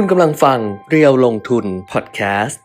[0.00, 0.58] คุณกำลังฟัง
[0.90, 2.60] เรียวลงทุนพอดแคสต์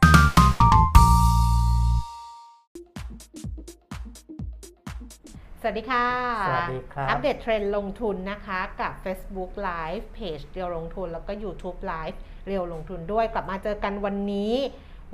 [5.62, 6.08] สวัสดีค่ะ
[6.48, 12.18] สวัสดีครับ อัปเดตเทรนด์ลงทุนนะคะกับ Facebook Live เพจเรียวลงทุน แล้วก็ YouTube Live
[12.48, 14.54] เรียวลงทุนด้วย กลับมาเจอกันวันนี้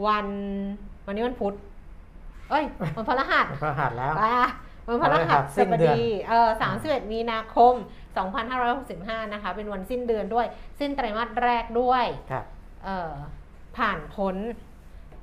[0.07, 0.27] วัน
[1.05, 1.55] วันนี้วันพุธ
[2.49, 2.63] เอ้ย
[2.95, 4.47] วันพฤหัสพระหัสแล้ว อะ
[4.87, 6.49] วันพฤหัสสิ้บนเดือน ดีเออ
[6.81, 7.73] 31มีนาคม
[8.17, 10.47] 2565 นะคะ เป็นวันสิ้นเดือนด้วย
[10.79, 12.45] สิ้นไตรมาสแรกด้วยครับ
[12.85, 13.13] เออ
[13.77, 14.35] ผ่านพ้น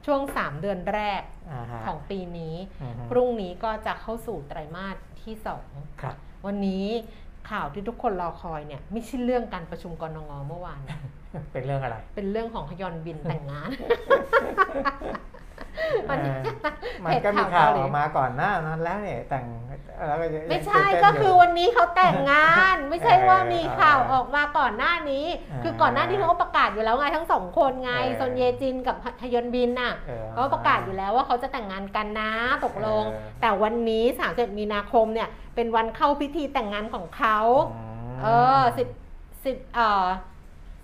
[0.07, 5.35] ช่วง 3 เดือนแรกอ่าฮะของปีนี้อือฮึพรุ่งนี้ก็จะเข้าสู่ไตรมาสที่
[6.03, 6.87] ครับ2วันนี้
[7.51, 10.99] ข่าวที่ทุกคนรอคอยเนี่ยไม่ใช่เรื่องการประชุมกรงงเมื่อวานนะ
[11.53, 13.71] เป็นเรื่องอะไร เป็นเรื่องของฮยอนบินแต่งงาน
[16.09, 16.41] มันเออ
[17.05, 19.47] มันก็มีข่าวออกมาก่อนหน้านั้นแล้วเนี่ยแต่ง
[20.09, 32.31] แล้วก็ยังไม่ใช่ตื่นเต้นก็ยู่คือวันนี้เขาแต่งงาน ไม่ใช่ว่ามีข่าวเออออกมาก่อนหน้านี้เออคือก่อนหน้านี้เขาก็ประกาศอยู่แล้วไงทั้งสองคนไงเออซอนเยจินกับฮยอนบินน่ะเออเขาประกาศอยู่แล้วว่าเขาจะแต่งงานกันนะ
[32.65, 37.39] ตกลงเออแต่วันนี้31มีนาคมเนี่ยเป็นวันเข้าพิธีแต่งงานของเขา
[38.15, 38.29] มเอ
[38.61, 38.89] อสิบ
[39.45, 40.07] สิบเอ่อ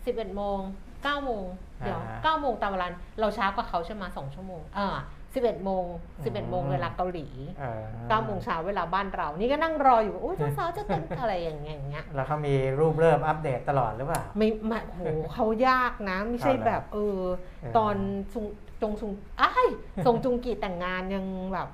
[0.04, 0.58] สิบเอ็ดโมง
[1.02, 1.44] เก้าโมง
[1.84, 2.86] เดี๋ยวอ่าเก้าโมงตามเวลา
[3.20, 4.96] เราช้ากว่าเขาใช่ไหมสองชั่วโมงเออ
[5.34, 5.84] สิบเอ็ดโมง
[6.24, 7.26] สิบเอ็ดโมงอืมเวลาเกาหลี
[7.60, 17.20] เออเก้าโมงเช้าเวลาบ้านเรา นี่ก็นั่งรออยู่ว่าโอ้ยเจ้าสาวจะแต่งอะไรอย่างเงี้ยอย่างเงี้ยแล้วเขามีรูปเริ่มอัปเดตตลอดหรือเปล่าไม่ไม่โหเขายากนะ ไม่ใช่เอาเหรอแบบเออ
[17.62, 17.94] เออตอน
[18.32, 18.44] ซุง
[18.82, 19.68] จงซุงอ้าย
[20.06, 21.68] ทรงจุงกีแต่งงานยังแบบ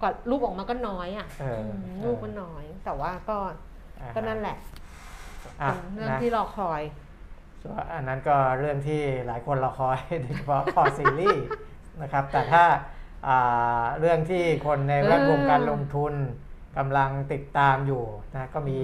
[0.00, 1.60] กว่ารูปออกมาก็น้อยอะเออ
[1.98, 3.36] มรูปก็น้อย แต่ว่าก็
[4.00, 4.56] อ่าฮะก็นั่นแหละ
[5.62, 6.82] อะเป็นเรื่องนะที่รอคอย
[7.68, 11.46] ส่วนอันนั้นก็เรื่องที่หลายคนรอคอยโดยเฉพาะคอซีรีส์
[12.02, 12.64] นะครับ แต่ถ้า
[13.28, 16.14] อ่าเรื่องที่คนในแวดวงการลงทุน
[16.78, 18.80] กำลังติดตามอยู่นะก็มี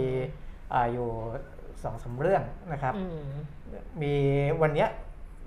[0.73, 1.09] อ่าอยู่
[1.83, 3.29] สองสามเรื่องนะครับอืม
[4.03, 4.15] มี
[4.63, 4.89] วันเนี้ย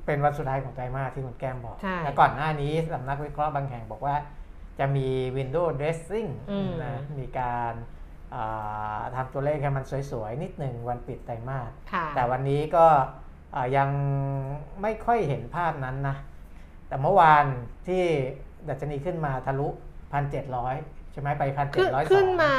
[0.05, 4.15] เป็นวันสุดท้ายของไตรมาสที่คุณแก้มบอกใช่แล้วก่อนหน้านี้สำนักวิเคราะห์บางแห่งบอกว่า
[4.79, 7.73] จะมี Windows Dressing อืมนะมีการ
[8.35, 13.26] อ่าทำตัวเลขให้มันสวยๆ นิดหนึ่งวันปิดไตรมาสค่ะแต่วันนี้ก็อ่า
[13.77, 13.89] ยัง
[14.81, 16.15] ไม่ค่อยเห็นภาพนั้นนะ
[16.87, 17.45] แต่เมื่อวาน
[17.87, 18.03] ที่
[18.69, 19.67] ดัชนีขึ้นมาทะลุ
[20.41, 21.43] 1,700ใช่ไหมไป
[21.75, 22.53] ขึ้น1,702ขึ้นมา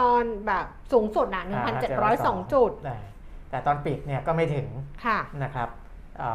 [0.00, 1.44] ตอนแบบสูงสุดอะ
[1.98, 2.98] 1,702จุดได้
[3.50, 4.68] แต่ตอนปิดเนี่ยก็ไม่ถึง
[5.06, 5.68] ค่ะนะครับ
[6.22, 6.30] อ่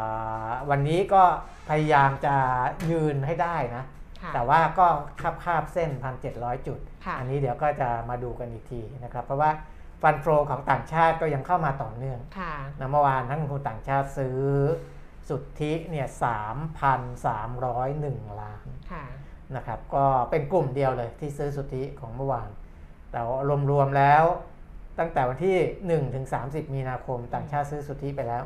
[0.48, 1.24] าวันนี้ก็
[1.70, 2.36] พยายามจะ
[2.92, 3.84] ยืนให้ได้นะ
[4.22, 4.88] ค่ะแต่ว่าก็
[5.22, 5.90] คาบคาบเส้น
[6.30, 9.52] 1,700จุดค่ะอันี้เดี๋ยวก็จะมาดูกันอีกทีนะครับ เพราะว่า
[10.02, 14.40] ฟันโฟของต่างชาติก็ยังเข้ามาต่อเนื่องค่ะนะเมื่อวานทั้งคนต่างชาติซื้อ
[15.30, 16.08] สุทธิเนี่ย
[16.84, 19.06] 3,301ล้านค่ะ
[19.56, 22.50] นะครับ ก็เป็นกลุ่มเดียวเลยที่ซื้อสุทธิของเมื่อวาน
[23.12, 23.20] แต่
[23.72, 24.24] รวมๆแล้ว
[25.00, 25.58] ตั้งแต่วันที่
[26.08, 28.44] 1 ถึง 30 มีนาคม ต่างชาติซื้อสุทธิไปแล้ว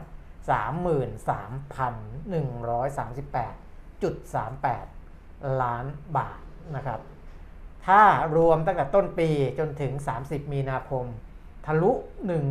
[5.51, 5.85] 33,138.38 ล้าน
[6.18, 6.39] บาท
[6.75, 7.00] นะครับ
[7.88, 8.01] ถ้า
[8.38, 9.29] รวมตั้งแต่ต้นปี
[9.59, 9.91] จนถึง
[10.23, 11.06] 30 มีนาคม
[11.66, 12.44] ทะลุ1 1 0 0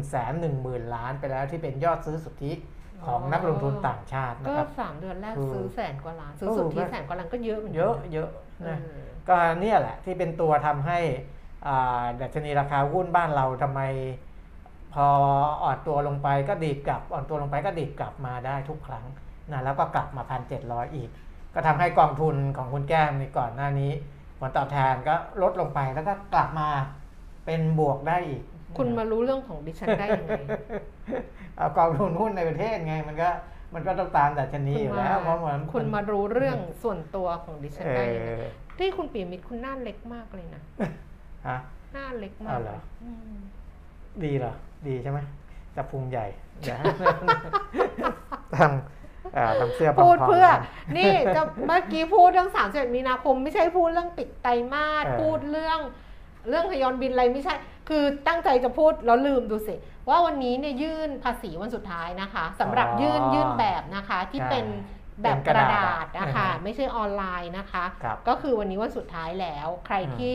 [0.72, 2.52] 0 0 ล้านไปแล้วที่เป็นยอดซื้อสุทธิ
[3.06, 8.28] ของนักลงทุนต่างชาตินะก็ครับสามเดือนแรกคือซื้อแสนกว่าล้านซื้อเออสุทธิก็แสนกว่าล้านก็เยอะเหมือนกัเยอะนเยอะ
[8.68, 10.98] นะเออก็เนี่ยแหละที่เป็นตัวทำให้
[11.66, 13.80] อ่าดัชนีราคาหุ้นบ้านเราทำไม
[14.94, 15.08] พอ
[15.62, 19.04] อ่อนตัวลงไปก็ดีดกลับอ่อนตัวลงไปก็ดีดกลับมาได้ทุกครั้ง
[19.52, 21.08] นะแล้วก็กลับมาพันเจ็ดร้อยอีก
[21.54, 23.92] ก็ทำให้กองทุนของคุณแก้มในก่อนหน้านี้
[24.38, 26.68] ผลตอบแทนก็ลดลงไปแล้วก็กลับมา
[27.46, 28.42] เป็นบวกได้อีก
[28.76, 30.32] คุณมารู้เรื่องของดิฉันได้ยังไง
[31.56, 33.30] เอากองทุนหุ้นในประเทศไงมันก็
[33.74, 38.44] มันก็ต้องตามดัชนีคุณอยู่มาแล้วเพราะมันคุณมารู้เรื่องส่วนตัวของดิฉันเอได้ยังไงอ
[38.78, 40.62] ที่คุณปีมิตรคุณหน้าเล็กมากเลยนะ
[41.48, 41.58] ฮะ
[41.92, 43.36] หน้าเล็กมาเอากเหรออืม
[44.24, 44.52] ดีเหรอ
[44.88, 45.18] ดีใช่ไหม
[45.76, 46.26] จะพุงใหญ่
[46.60, 46.78] เดี๋ยว
[48.56, 50.60] ทำอ่าทำเสื้อพูดพองๆเพื่อกัน
[50.96, 55.78] นี่จะเมื่อกี้พูดเรื่อง31มีนาคม ไม่ใช่พูดเรื่องปิดไตรมาสเออพูดเรื่อง
[56.48, 57.54] เรื่องทยอนบินอะไรไม่ใช่
[57.90, 59.74] คือตั้งใจจะพูดแล้วลืมดูสิ
[60.08, 64.66] ว่าวันนี้เนี่ยยื่นภาษีวันสุดท้ายนะคะสำหรับยื่นยื่นแบบนะคะที่เป็น
[65.22, 70.32] แบบกระดาษนะคะไม่ใช่ออนไลน์นะคะครับก็คือวันนี้วันสุดท้ายแล้ว ใครอืมที่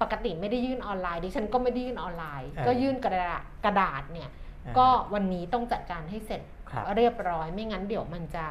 [0.00, 4.30] ปกติไม่ได้ยื่นออนไลน์ดิฉันก็ไม่ได้ยื่นออนไลน์เออก็ยื่นกระดาษกระดาษเนี่ย
[4.66, 8.46] อ่าก็วันนี้ต้องจัดการให้เสร็จครับเรียบร้อยไม่งั้นเดี๋ยวมันจะ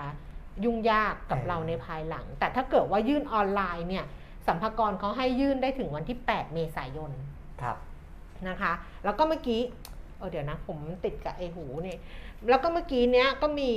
[0.63, 4.06] ยุ่งยากกับเออเราในภายหลัง แต่ถ้าเกิดว่ายื่นออนไลน์เนี่ย
[4.47, 7.12] สัมภากรเขาให้ยื่นได้ถึงวันที่ 8 เมษายน
[7.62, 7.77] ครับ
[8.50, 8.71] นะคะ
[9.03, 9.62] แล้วก็เมื่อกี้
[10.18, 11.97] เออเดี๋ยวนะ ผมติดกับไอหูนี่
[12.50, 13.71] แล้วก็เมื่อกี้เนี้ยก็มี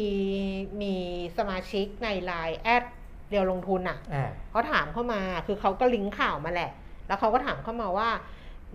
[0.82, 0.94] มี
[1.38, 2.85] สมาชิกในไลน์แอด
[3.31, 6.70] เดียวลงทุนอะอ่าเขาถามเข้ามาคือเขาก็ลิงก์ข่าวมาแหละ
[7.06, 8.11] แล้วเขาก็ถามเข้ามาว่า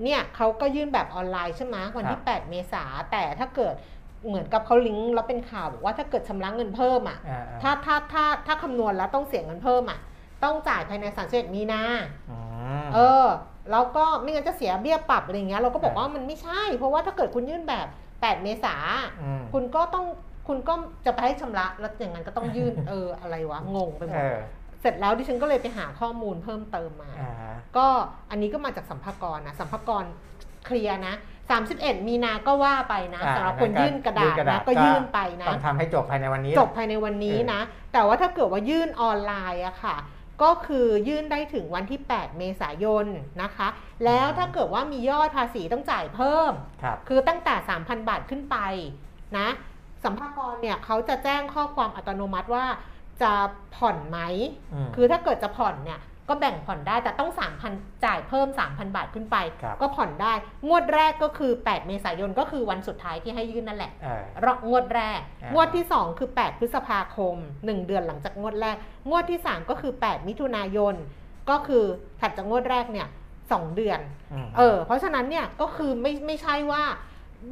[0.04, 3.75] เนี่ยเขาก็ยื่นแบบออนไลน์ใช่ไหมวันที่ 8 เมษาแต่ถ้าเกิด
[4.28, 10.00] เหมือนกับเขาลิงก์แล้วเป็นข่าวบอกว่าถ้าเกิดชำระเงินเพิ่มอะอ่าถ้าถ้าถ้าถ้าคำนวณแล้วต้องเสียเงินเพิ่มอะ
[10.44, 11.81] ต้องจ่ายภายใน31มีนา
[12.31, 12.40] อื
[12.83, 13.25] มเออ
[13.72, 18.75] แล้วก็ไม่งั้นจะเสียเบี้ยปรับอะไรเงี้ยเราก็บอกเออว่ามันไม่ใช่ เพราะว่าถ้าเกิดคุณยื่นแบบ 8 เมษา
[19.22, 20.06] อืมคุณก็ต้อง
[20.48, 20.74] คุณก็
[21.06, 24.38] จะไปให้ชำระแล้วอย่างนั้นก็ต้องยื่นเอออะไรวะงงไปหมเอดอ
[24.81, 27.31] เสร็จแล้วดิฉันก็เลยไปหาข้อมูลเพิ่มเติมมาอ่า
[27.78, 27.88] ก็
[28.30, 30.08] อันนี้ก็มาจากสัมภากระนะสัมภากระ
[30.66, 31.16] เคลียร์นะ
[31.62, 37.60] 31 มีนาก็ว่าไปนะอ่าสำหรับคนยื่นกระดาษยื่นกระดาษนะก็ก็ยื่นไปนะต้องทำให้จบภายในวันนี้ จบภายในวันนี้นะ
[37.94, 39.96] แต่ว่าถ้าเกิดว่ายื่นออนไลน์อะค่ะ
[40.44, 43.06] ก็คือยื่นได้ถึงวันที่ 8 เมษายน
[43.42, 43.68] นะคะ
[44.06, 46.51] แล้วถ้าเกิดว่ามียอดภาษีต้องจ่ายเพิ่ม
[46.84, 48.57] ครับคือตั้งแต่ 3,000 บาทขึ้นไป
[49.38, 49.48] นะ
[50.04, 52.66] สัมภากระเนี่ยเขาจะแจ้งข้อความอัตโนมัติว่า
[53.22, 53.31] จะ
[53.75, 54.19] ผ่อนไหม
[54.86, 57.31] มคือถ้าเกิดจะผ่อนเนี่ย ก็แบ่งผ่อนได้แต่ต้อง
[57.68, 60.33] 3,000 จ่ายเพิ่ม 3,000 บาทขึ้นไป ครับก็ผ่อนได้
[60.68, 68.75] งวดแรกก็คือ 8 เมษายนก็คือวันสุดท้ายที่ให้ยื่นนั่นแหละเออรอบงวดแรก อ่างวดที่ 2 คือ 8 พฤษภาคม 1 เดือนหลังจากงวดแรก
[69.09, 70.95] งวดที่ 3 ก็คือ 8 มิถุนายน
[71.50, 71.83] ก็คือ
[72.19, 73.07] ถัดจากงวดแรกเนี่ย
[73.41, 74.00] 2เดือน
[74.45, 76.83] ม เออเพราะฉะนั้นเนี่ยก็คือไม่ไม่ใช่ว่า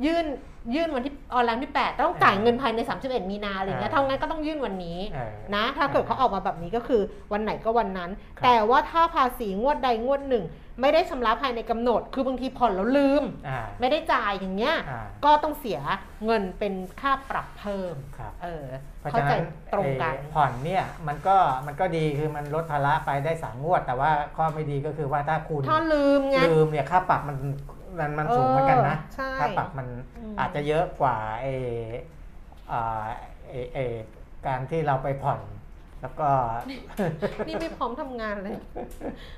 [0.06, 0.26] ยื่น
[0.74, 7.02] ยื่นวันที่ออนไลน์ที่ 8 ต้องจ่ายเงินภายใน 31 มีนาอะไรอย่างเงี้ยอ่าเท่านั้นก็ต้องยื่นวันนี้เออนะ ถ้าเกิดเขาออกมาแบบนี้ก็คือ
[7.34, 10.46] วันไหนก็วันนั้นครับแต่ว่าถ้าภาษีงวดใดงวดหนึ่ง
[10.82, 15.80] ไม่ได้ชำระภายในกำหนด คือบางทีผ่อนแล้วลืมอ่าไม่ได้จ่ายอย่างเงี้ยอ่าก็ต้องเสีย
[16.26, 18.66] เงินเป็นค่าปรับเพิ่มครับเออ
[19.00, 27.38] เพราะเข้าฉะใจนั้นตรงกันไอ้ผ่อนเนี่ยมันก็มันก็ดีคือมันลดภาระไปได้สามงวด แต่ว่าข้อไม่ดีก็คือว่าถ้าคุณถ้าลืมไงลืมเนี่ยค่าปรับมัน
[28.00, 29.88] มันมันสูงเหมือนกันนะเออใช่ค่าปรับมัน
[30.18, 31.46] อืมอาจจะเยอะกว่าไอ
[32.72, 33.06] อ่า
[33.50, 33.78] ไอไอ
[34.48, 35.42] การที่เราไปผ่อน
[36.02, 36.30] แล้วก็
[37.48, 38.56] นี่ไม่พร้อมทำงานเลย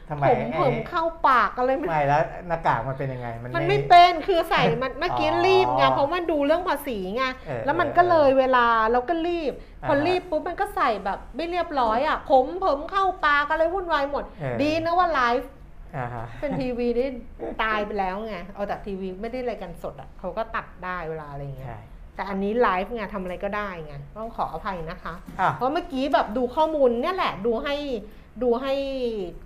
[0.09, 9.53] ทำไมผมไอ้ผมเข้าปากอะไรไม่ไม่แล้วหน้ากากมันเป็นยังไง มันมันไม่เป็นคือใส่มันเมื่อกี้อ๋อรีบไงเพราะว่าดูเรื่องภาษีไงเออแล้วมันก็เลยเวลาแล้วก็รีบ
[9.87, 15.56] พออ่าฮะรีบปุ๊บมันก็ใส่แบบไม่เรียบร้อยอะผมผมเข้าปากอะไรวุ่นวายหมดเออดีนะว่าไลฟ์อ่าฮะ
[16.41, 17.09] เป็นทีวีนี่
[17.63, 21.79] ตายไปแล้วไงเอาแต่ทีวีไม่ได้รายการสดอะเขาก็ตัดได้เวลาอะไรอย่างเงี้ยใช่
[22.15, 27.75] แต่อันนี้ไลฟ์ไงทำอะไรก็ได้ไงต้องขออภัยนะคะอะเพราะเมื่อกี้แบบดูข้อมูลเนี่ยแหละดูให้
[28.43, 28.73] ดูให้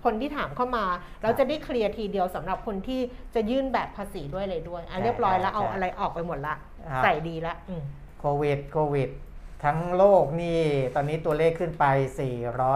[0.04, 0.84] คนที่ถามเข้ามา
[1.22, 3.00] เราจะได้เคลียร์ทีเดียวสำหรับคนที่
[3.34, 6.54] จะยื่นแบบภาษีด้วยเลยด้วยอะใช่เรียบร้อยแล้วใช่เอาอะไรออกไปหมดละ
[6.86, 7.82] อะใส่ดีละอืม
[8.20, 9.10] โควิดโควิด
[9.64, 10.60] ทั้งโลกนี่
[10.94, 11.84] ตอนนี้ตัวเลขขึ้นไป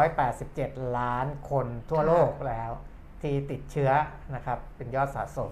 [0.05, 2.73] 487 ล้านคนทั่วโลกแล้ว
[3.23, 3.91] ที่ติดเชื้อ
[4.35, 5.51] นะครับเป็นยอดสะสม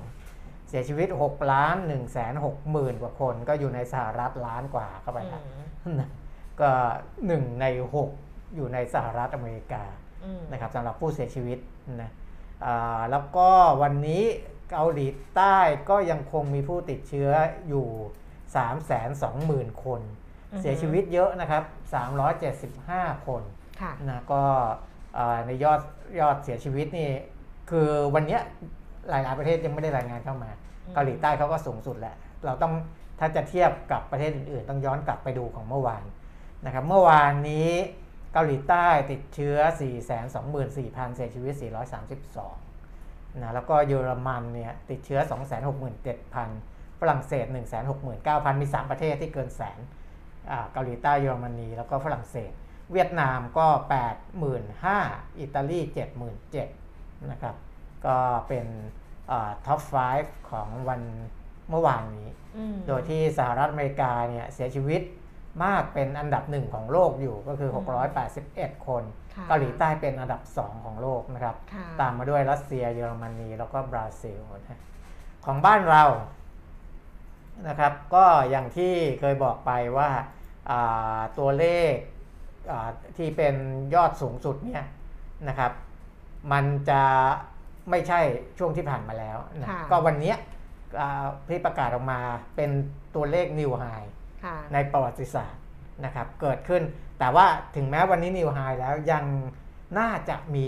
[0.68, 5.42] เสียชีวิต6ล้าน1แสน6หมื่นกว่าคน ก็อยู่ในสหรัฐล้านกว่าเข้าไปแล้ว
[6.60, 6.70] ก็
[7.20, 7.66] 1ใน
[8.10, 9.84] 6 อยู่ในสหรัฐอเมริกา
[10.24, 11.58] อืมนะครับสำหรับผู้เสียชีวิต
[12.02, 12.10] นะ
[12.64, 13.48] อ่าแล้วก็
[13.82, 14.22] วันนี้
[14.70, 15.06] เกาหลี
[15.36, 15.58] ใต้
[15.90, 17.30] ก็ยังคงมีผู้ติดเชื้อ
[17.68, 17.86] อยู่
[18.54, 20.00] 3 2 0 0 0 0 คน
[20.52, 21.62] อือฮึเสียชีวิตเยอะนะครับ
[22.44, 23.42] 375 คน
[23.80, 24.42] ค่ะนะก็
[25.18, 25.80] อ่าในยอด
[26.20, 27.10] ยอดเสียชีวิตนี่
[27.70, 28.40] คือวันเนี้ย
[29.08, 30.50] หลายๆประเทศยังไม่ได้รายงานเข้ามา
[30.86, 32.14] อืมเกาหลีใต้เขาก็สูงสุดแหละ
[32.44, 32.72] เราต้อง
[33.20, 36.02] ถ้าจะเทียบกับประเทศอื่นๆ ต้องย้อนกลับไปดูของเมื่อวาน
[36.64, 37.70] นะครับเมื่อวานนี้
[38.32, 39.56] เกาหลีใต้ติดเชื้อ
[40.32, 41.54] 424,000 เสียชีวิต
[42.64, 45.20] 432นะแล้วก็เยอรมันเนี่ยติดเชื้อ
[46.10, 47.46] 267,000 ฝรั่งเศส
[48.04, 49.78] 169,000 มี 3 ประเทศที่เกินแสน
[50.50, 52.52] อ่าเกาหลีใต้เยอรมนีแล้วก็ฝรั่งเศส
[52.92, 53.66] เวียดนามก็
[54.52, 55.80] 85,000 อิตาลี
[56.16, 56.83] 77,000
[57.32, 57.56] นะครับ
[58.06, 58.16] ก็
[58.48, 58.66] เป็น
[59.66, 59.80] ท็อป
[60.14, 61.00] 5 ของวัน
[61.70, 65.02] เมื่อวานนี้อืมโดยที่สหรัฐอเมริกาเนี่ยเสียชีวิต
[65.64, 67.70] มากเป็นอันดับหนึ่งของโลกอยู่ก็คือ
[68.28, 69.02] 681 คน
[69.34, 74.80] ค่ะเกาหลีใต้เป็นอันดับ 2 ของโลกนะครับค่ะตามมาด้วยรัสเซียเยอรมนีแล้วก็บราซิลนะ
[75.46, 76.04] ของบ้านเรา
[77.68, 80.10] นะครับ ก็อย่างที่เคยบอกไปว่า
[80.70, 81.94] อ่าตัวเลข
[82.70, 83.54] อ่าที่เป็น
[83.94, 84.84] ยอดสูงสุดเนี่ย
[85.48, 85.72] นะครับ
[86.52, 87.02] มันจะ
[87.90, 88.20] ไม่ใช่
[88.58, 90.36] ช่วงที่ผ่านมาแล้วนะค่ะก็วันเนี้ย
[91.00, 92.20] อ่าที่ประกาศออกมา
[92.56, 92.70] เป็น
[93.14, 93.84] ตัวเลขนิวไฮ
[94.44, 95.62] ค่ะในประวัติศาสตร์
[96.04, 96.82] นะครับเกิดขึ้น
[97.18, 97.46] แต่ว่า
[97.76, 99.24] ถึงแม้วันนี้นิวไฮแล้วยัง
[99.98, 100.66] น่าจะมี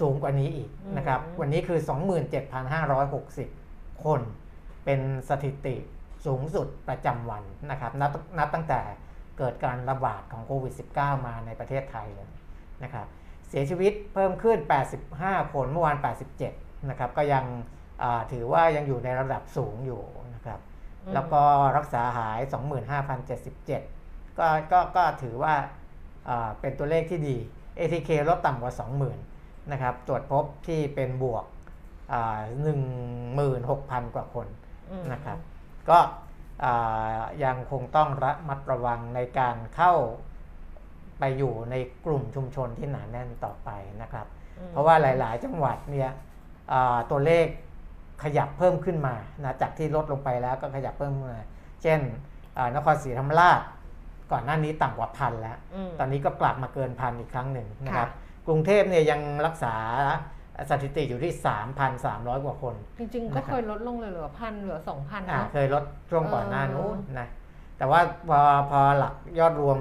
[0.00, 1.78] สูงกว่านี้อีกนะครับอืมวันนี้คือ
[3.12, 4.20] 27,560 คน
[4.84, 5.76] เป็นสถิติ
[6.26, 8.80] สูงสุดประจำวันนะครับนับนับตั้งแต่
[9.38, 12.28] เกิดการระบาดของโควิด -19 มาในประเทศไทยเลย
[12.84, 14.58] นะครับเสียชีวิตเพิ่มขึ้น
[15.06, 15.96] 85 คนเมื่อวาน
[16.42, 17.44] 87 นะครับ ก็ยัง
[18.02, 20.02] อ่าถือว่ายังอยู่ในระดับสูงอยู่
[20.34, 20.60] นะครับ
[21.04, 21.42] อืมแล้วก็
[21.76, 22.38] รักษาหาย
[23.58, 25.54] 25,077 ก็ก็ก็ถือว่า
[26.28, 27.36] อ่าเป็นตัวเลขที่ดี
[27.78, 28.72] ATK ลดต่ำกว่า
[29.20, 31.44] 20,000 นะครับ ตรวจพบที่เป็นบวก
[32.12, 32.38] อ่า
[33.26, 34.46] 16,000 กว่าคน
[34.90, 35.38] อืมนะครับ
[35.90, 35.98] ก็
[36.64, 39.92] อ่ายังคงต้องระมัดระวังในการเข้า
[41.18, 41.74] ไปอยู่ใน
[42.06, 43.70] กลุ่มชุมชนที่หนาแน่นต่อไป
[44.02, 44.26] นะครับ
[44.58, 46.10] อืมเพราะว่าหลาย ๆ จังหวัดเนี่ย
[46.72, 47.46] อ่าตัวเลข
[48.24, 51.42] ขยับเพิ่มขึ้นมานะจากที่ลดลงไปแล้วก็ขยับเพิ่มขึ้นมา
[51.82, 52.00] เช่น
[52.58, 53.60] อ่านครศรีธรรมราช
[54.32, 55.56] ก่อนหน้านี้ต่ำกว่าพันแล้ว
[55.88, 59.74] มตอนนี้ก็กลับมาเกินพันอีกครั้งหนึ่งนะครับค่ะกรุงเทพเนี่ยยังรักษา
[60.70, 61.32] สถิติอยู่ที่
[61.88, 67.28] 3,300 กว่าคน จริงๆ ก็เคยลดลงเลยเหลือพันเหลือสองพันอ่าเนาะเคยลดช่วงก่อนหน้าเออนู้นนะ
[67.78, 68.40] แต่ว่าพอ
[68.70, 69.78] พอหลักยอดรวม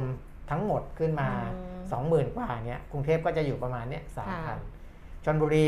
[0.49, 5.63] ทั้งหมดขึ้นมาอืม20,000 กว่าเนี่ยกรุงเทพก็จะอยู่ประมาณเนี้ยค่ะ3,000ชนบุรี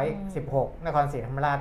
[0.00, 1.58] 1,416นครศรีธรรมราช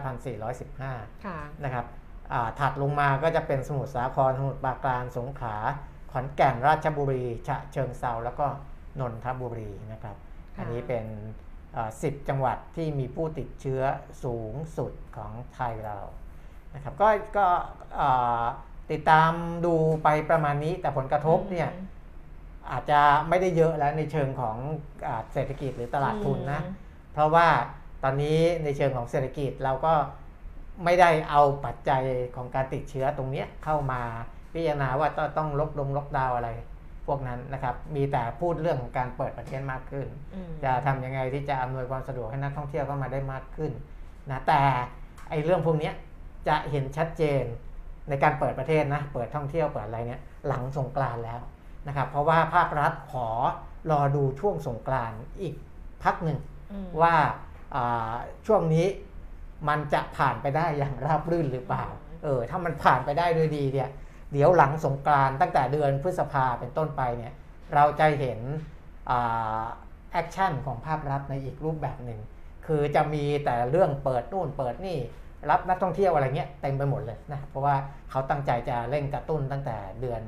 [0.61, 1.85] 1,415ค่ะนะครับ
[2.33, 5.57] อ่าถัดลงมาก็จะเป็นสมุทรสาครสมุทรปราการสงขลา
[6.11, 8.47] ขอนแก่นราชบุรีฉะเชิงเซาแล้วก็
[8.99, 10.15] นนทบุรีนะครับ
[10.55, 11.05] ค่ะอันนี้เป็น
[11.75, 13.81] อ่า10จังหวัดที่มีผู้ติดเชื้อ
[14.23, 15.97] สูงสุดของไทยเรา
[16.75, 17.47] นะครับก็ก็
[17.99, 18.43] อ่า
[18.91, 19.31] ติดตาม
[19.65, 19.73] ดู
[20.03, 21.69] ไปประมาณนี้แต่ผลกระทบเนี่ย
[22.65, 24.57] อืมอาจจะไม่ได้เยอะแล้วในเชิงของ
[25.07, 26.73] อาเศรษฐกิจหรือตลาดทุนนะอืม
[27.13, 27.47] เพราะว่า
[28.03, 29.93] ตอนนี้ในเชิงของเศรษฐกิจเราก็
[30.85, 32.03] ไม่ได้เอาปัจจัย
[32.35, 34.01] ของการติดเชื้อตรงเนี้ยเข้ามา
[34.53, 36.49] พิจารณาว่าต้องต้องลดลงล็อกดาวน์อะไร
[37.07, 43.71] พวกนั้นนะครับ มีแต่พูดเรื่องของการเปิดประเทศมากขึ้นอืมจะทำยังไงที่จะอำนวยความสะดวกให้นักท่องเที่ยวเข้ามาได้มากขึ้น
[44.31, 44.61] นะแต่
[45.29, 45.93] ไอ้เรื่องพวกเนี้ย
[46.47, 47.43] จะเห็นชัดเจน
[48.09, 51.39] ในการเปิดประเทศนะ เปิดท่องเที่ยวเปิดอะไรเนี่ยหลังสงกรานต์แล้ว
[51.87, 53.27] นะครับเพราะว่าภาครัฐขอ
[53.91, 55.55] รอดูช่วงสงกรานต์อีก
[56.03, 56.39] พักหนึ่ง
[56.71, 57.15] อืมว่า
[57.75, 58.13] อ่า
[58.47, 58.87] ช่วงนี้
[59.69, 61.85] มันจะผ่านไปได้อย่างราบรื่นหรือเปล่า
[62.23, 63.89] เออถ้ามันผ่านไปได้ด้วยดีเนี่ย
[64.33, 67.33] เดี๋ยวหลังสงกรานต์ตั้งแต่เดือนพฤษภาเป็นต้นไปเนี่ย
[67.73, 68.39] เราจะเห็น
[70.11, 72.19] action ของภาครัฐในอีกรูปแบบหนึ่ง
[72.67, 74.97] คือจะมีแต่เรื่องเปิดนู่นเปิดนี่
[75.49, 77.75] รับนักท่องเที่ยวอะไรเงี้ยเต็มไปหมดเลยนะเพราะว่า
[78.09, 80.21] เขาตั้งใจจะเร่งกระตุ้นตั้งแต่เดือน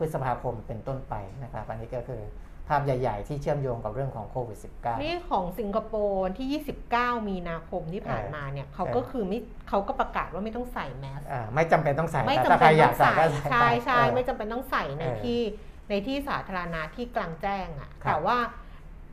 [0.00, 2.22] พฤษภาคมเป็นต้นไปนะครับ อันนี้ก็คือ
[2.68, 9.38] ภาพใหญ่ ๆ ที่เชื่อมโยงกับเรื่องของโควิด -19 นี่ของสิงคโปร์ที่ 29 มีนาคมที่ผ่านมาเนี่ยเขาก็คือไม่
[9.68, 15.40] เขาก็ประกาศว่าไม่ต้องใส่แมสอ่าไม่จำเป็นต้องใส่ไม่แต่จำถ้าใคเป็รนอยาต้กองใส่ใส่ก็ใส่ใช่ไปใช่เออไม่จำเป็นต้องใส่ในเออที่
[15.90, 18.38] ในที่สาธารณะที่กลางแจ้งอะครับแต่ว่า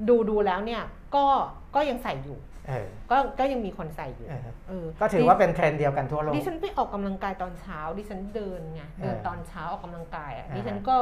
[0.10, 0.84] ดูดูแล้วเนี่ย
[1.15, 1.25] ก็
[1.75, 2.47] ก็ยังใส่อยู่เออ
[3.12, 10.97] ก็ก็ยังมีคนใส่อยู่เออเออก็ถือว่าเป็นเทรนด์เดียวกันทั่วโลกดิฉันไปออกกำลังกายตอนเช้า ดิฉันเดินไงเดินเออตอนเช้าออกกำลังกายอะอ่าดิฉันก็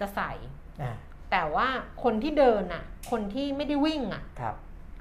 [0.00, 0.32] จะใส่
[0.82, 0.94] อ่า
[1.30, 1.68] แต่ว่า
[2.04, 4.54] คนที่เดินอะ คนที่ไม่ได้วิ่งอะครับ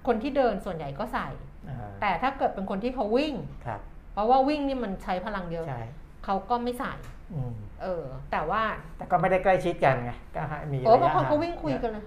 [0.07, 1.27] คนที่เดินส่วนใหญ่ก็ใส่
[1.69, 3.33] อ่าแต่ถ้าเกิดเป็นคนที่เขาวิ่ง
[3.65, 3.81] ครับ
[4.13, 5.83] เพราะว่าวิ่งนี่มันใช้พลังเยอะใช่
[6.25, 6.93] เขาก็ไม่ใส่
[7.33, 8.63] อืมเออ แต่ว่า
[8.97, 12.05] แต่ก็ไม่ได้ใกล้ชิดกันไงก็ให้มีโอ้ระบางยะคนห่เขาวิ่งคุยกันเลย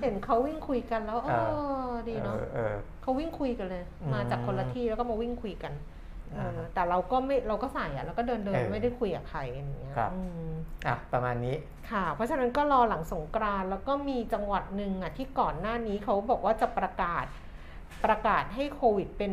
[0.00, 1.32] เอเออเห็นเขาวิ่งคุยกันแล้วเอเอ
[1.88, 5.72] อดีเนาะอเออเขาวิ่งคุยกันเลยอืมมาจากคนละที่แล้วก็มาวิ่งคุยกัน
[6.34, 10.50] เอออ่าแต่เราก็ไม่เราก็ใส่อะแล้วก็เดินเดินเออไม่ได้คุยกับใครอย่างเงี้ยครับอืม
[10.86, 11.56] อะประมาณนี้
[11.90, 17.24] ค่ะ เพราะฉะนั้นก็รอหลังสงกรานต์แล้วก็มีจังหวัดหนึ่งอะที่ก่อนหน้านี้เขาบอกว่าจะประกาศ
[18.04, 19.32] ประกาศให้โควิดเป็น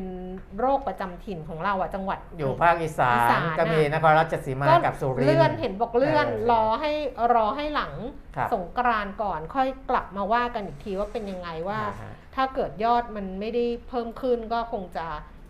[0.60, 6.92] โรคประจำถิ่นของเราอะจังหวัด อยู่ภาคอีสาอีนสานก็มีน่ะนครราชสีมาก็กับสุรินทร์เลื่อนเห็นบอกเลื่อนเออรอให้
[7.36, 7.94] รอให้หลัง
[8.36, 15.06] ครับ สงกรานต์ก่อนค่อยกลับมาว่ากันอีกทีว่าเป็นยังไงว่า อ่าฮะ ถ้าเกิดยอดมันไม่ได้เพิ่มขึ้นก็คงจะ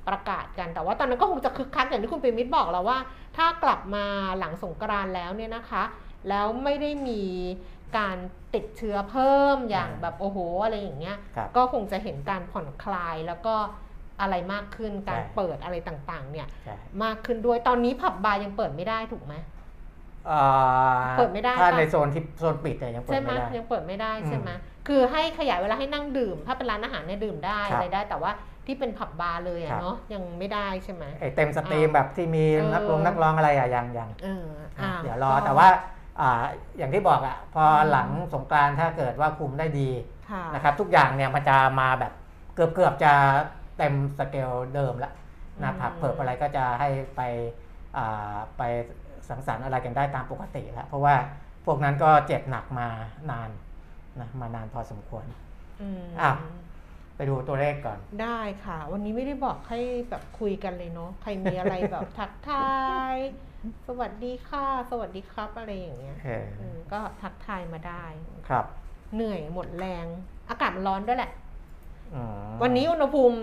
[0.08, 2.98] ประกาศกัน แต่ว่าตอนนั้นก็คงจะคึกคักอย่างที่คุณปิมิตบอกแล้วว่า
[3.38, 4.06] ถ้ากลับมา
[4.40, 5.84] หลังสงกรานต์แล้วเนี่ยนะคะ
[6.30, 7.22] แล้วไม่ได้มี
[7.98, 8.18] การ
[8.56, 13.56] ติดเชื้อเพิ่มอย่างแบบโอ้โหอะไรอย่างเงี้ย ครับก็คงจะเห็นการผ่อนคลายแล้วก็
[14.22, 19.36] อะไรมากขึ้นการใช่ เปิดอะไรต่างๆ เนี่ย ใช่มากขึ้นด้วยตอนนี้ผับบาร์ยังเปิดไม่ได้ถูกไหม
[20.30, 20.46] อ่า
[21.18, 24.50] เปิดไม่ได้ถ้าปะในโซนที่โซนปิดเนี่ยยังเปิดใช่ไหมไม่ได้ ยังเปิดไม่ได้อืมใช่ไหม
[24.88, 28.32] คือให้ขยายเวลาให้นั่งดื่ม ถ้าเป็นร้านอาหารเนี่ยดื่มได้ครับอะไรได้ แต่ว่า
[28.66, 35.68] ที่เป็นผับบาร์เลยครัอะบ เนาะยังไม่ได้ใช่ไหม ไอ้เต็มสตรีมแบบที่มีเออนักลงนักร้องอะไรอะยังยังเอออะอ่าเดี๋ยวรอก็แต่ว่า
[36.20, 36.44] อ่า
[36.78, 39.90] อย่างที่บอกอะพออมหลังสงกรานต์ถ้าเกิดว่าคุมได้ดี
[40.32, 42.14] ค่ะนะครับ ทุกอย่างเนี่ยมันจะมาแบบ
[42.56, 43.14] เกือบเกือบจะ
[43.78, 45.14] เต็มสเกลเดิมแล้ว
[45.64, 47.22] นะผับเพิบอะไรก็จะให้ไป
[47.98, 48.64] อ่าไป
[49.30, 51.16] สังสรรค์อะไรกันได้ตามปกติแล้วเพราะว่า
[51.66, 52.88] พวกนั้นก็เจ็บหนักมา
[53.32, 53.50] นาน
[54.20, 55.26] นะมานานพอสมควร
[55.82, 56.32] อืมอะ
[57.16, 62.70] ไปดูตัวเลขก่อน ได้ค่ะ วันนี้ไม่ได้บอกให้แบบคุยกันเลยเนาะใครมีอะไรแบบทักทา
[63.14, 63.16] ย
[63.88, 68.06] สวัสดีค่ะ สวัสดีครับอะไรอย่างเงี้ยเออเออก็ทักทายมาได้
[68.48, 68.66] ครับ
[69.16, 70.06] เหนื่อยหมดแรง
[70.50, 71.32] อากาศมันร้อนด้วยแหละ
[72.14, 73.38] อืมวันนี้อุณหภูมิ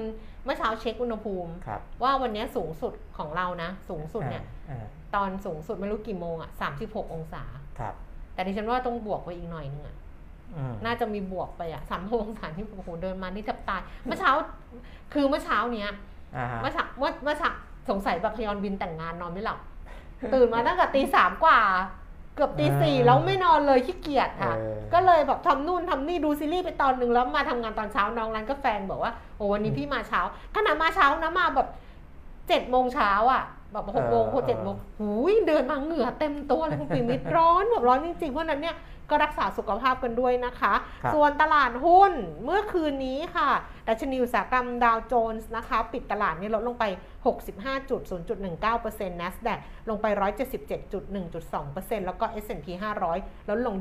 [0.44, 6.50] เมื่อเช้าเช็คอุณหภูมิ ครับว่าวันนี้สูงสุดของเรานะ สูงสุดเนี่ย อ่าอ่าตอนสูงสุดไม่รู้กี่โมงอะ
[6.82, 7.44] 36 องศา
[7.78, 7.94] ครับ
[8.34, 9.96] แต่ดิฉันว่าต้องบวกไปอีกหน่อยนึงอะ
[10.56, 14.30] อืมน่าจะมีบวกไปอะสามองศาที่โอ้โหเดินมานี่แทบตาย เมื่อเช้า
[15.12, 15.90] คือเมื่อเช้าเนี้ย
[16.36, 17.50] อ่าฮะเมื่อเช้าเมื่อเมื่อเช้า
[17.90, 19.58] สงสัยแบบพยอนบินแต่งงานนอนไม่หลับ
[20.34, 21.60] ตื่นมาตั้งแต่ตีสามกว่า
[22.34, 30.20] เกือบตีสี่อ่าแล้วไม่นอนเลยขี้เกียจค่ะเออก็เลยแบบทำนู่นทำนี่ดูซีรีส์ไปตอนหนึ่งแล้วมาทำงานตอนเช้าน้องร้านกาแฟบอกว่าโอ้วันนี้พี่มาเช้า
[30.54, 31.68] ขนาดมาเช้านะมาแบบ
[32.48, 33.42] เจ็ดโมงเช้าอะ
[33.74, 38.76] แบบหกโมงเออหกเจ็ดโมงหูยเดินมาเหงื่อเต็มตัวเลยคุณปิมิตรร้อนแบบร้อนจริงๆ เพราะฉะนั้นเนี่ย
[39.10, 42.12] ก็รักษาสุขภาพกันด้วยนะคะครับส่วนตลาดหุ้น
[42.44, 43.50] เมื่อคืนนี้ค่ะ
[43.88, 46.84] ดัชนีอุตสาหกรรมดาวโจนส์นะคะ ปิดตลาดนี่ลดลงไป
[47.24, 52.66] 65.0.19% NASDAQ ลงไป 177.1.2%แล้วก็ S&P
[53.10, 53.74] 500 ลดลง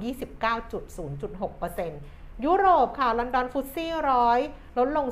[0.82, 4.40] 29.0.6%ยุโรปค่ะ ลอนดอนฟุตซี่ร้อย
[4.78, 5.08] ลดลง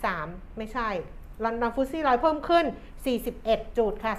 [0.00, 0.88] 43 ไม่ใช่
[1.44, 2.64] ลอนดอนฟุตซี่ร้อยเพิ่มขึ้น
[3.06, 4.12] 41 จุดค่ะ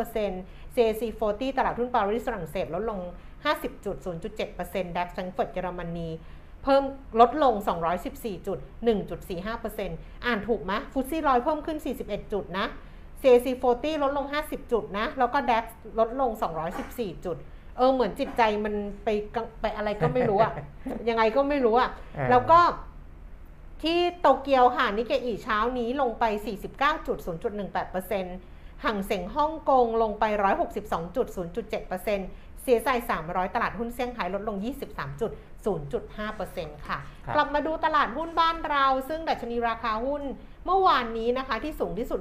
[0.00, 3.00] 0.5% CAC 40 ตลาดหุ้นปารีสฝรั่งเศสลดลง
[3.44, 6.08] 50.0.7% DAX แฟรงก์เฟิร์ตเยอรมนี
[6.64, 6.82] เพิ่ม
[7.20, 7.54] ลดลง
[9.14, 12.66] 214.1.45%อ่านถูกไหมฟุตซี่ร้อยเพิ่มขึ้น 41 จุดนะ
[13.22, 15.64] CAC 40 ลดลง 50 จุดนะ แล้วก็ DAX
[15.98, 16.30] ลดลง
[16.78, 17.36] 214 จุด
[17.76, 20.52] เออ เหมือนจิตใจมันไปกังไปอะไรก็ไม่รู้อะ
[21.08, 22.60] ยังไงก็ไม่รู้อะเออแล้วก็
[23.82, 26.24] ที่โตเกียวค่ะนิเกอีเช้านี้ลงไป
[26.94, 30.24] 49.0.18%ห่างเส็งฮ่องกงลงไป
[31.04, 32.88] 162.0.7%เสียใจ
[33.22, 34.56] 300 ตลาดหุ้นเซี่ยงไฮ้ลดลง
[35.52, 40.22] 23.0.5%ค่ะครับกลับมาดูตลาดหุ้นบ้านเรา ซึ่งดัชนีราคาหุ้น
[40.66, 42.20] เมื่อวานนี้นะคะที่สูงที่สุด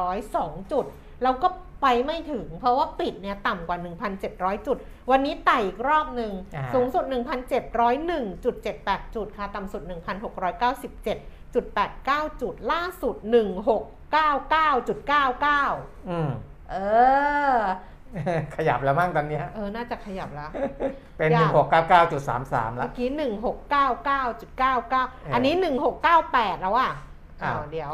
[0.00, 0.86] 1,702 จุด
[1.22, 1.48] เราก็
[1.82, 3.78] ไปไม่ถึง เพราะว่าปิดเนี่ยต่ำกว่า
[4.22, 4.76] 1,700 จุด
[5.10, 7.04] วันนี้ไต่อีกรอบหนึ่งอ่าสูงสุด
[7.90, 13.16] 1,701.78 จุดค่ะต่ำสุด 1,697.89 จุดล่าสุด
[14.22, 16.30] 1699.99อืม
[16.70, 16.76] เอ
[17.54, 17.56] อ
[18.56, 20.50] ขยับแล้วมั่งตอนเนี้ยเออ น่าจะขยับแล้ว
[21.18, 21.50] เป็นอยาก
[21.92, 23.08] 1699.33เมื่ละอกี้
[24.22, 25.54] 1699.99 อันนี้
[26.08, 26.90] 1698 แล้วอะ
[27.42, 27.90] อ้าวอ้าวเดี๋ยว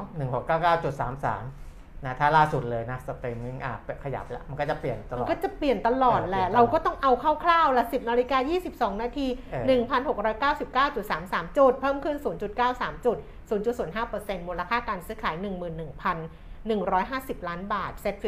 [1.00, 1.59] 1699.33
[2.04, 3.72] นะถ้าล่าสุดเลยนะสเปรมิงอะ
[4.04, 7.12] ขยับแล้วมันก็จะเปลี่ยนตลมัอนดก็จะเปลี่ยนตลอดแหละเออเปลี่ยนตลอดเราก็ต้องเอา
[7.44, 8.38] คร่าวๆละ10นาฬิกา
[8.92, 9.64] 22 นาทีเออ
[10.46, 12.16] 1,699.33 จุด เพิ่มขึ้น
[12.60, 13.16] 0.93 จุด
[13.50, 15.34] 0.05%มูลค่าการซื้อขาย
[17.42, 18.24] 11,150 ล้านบาท Set 50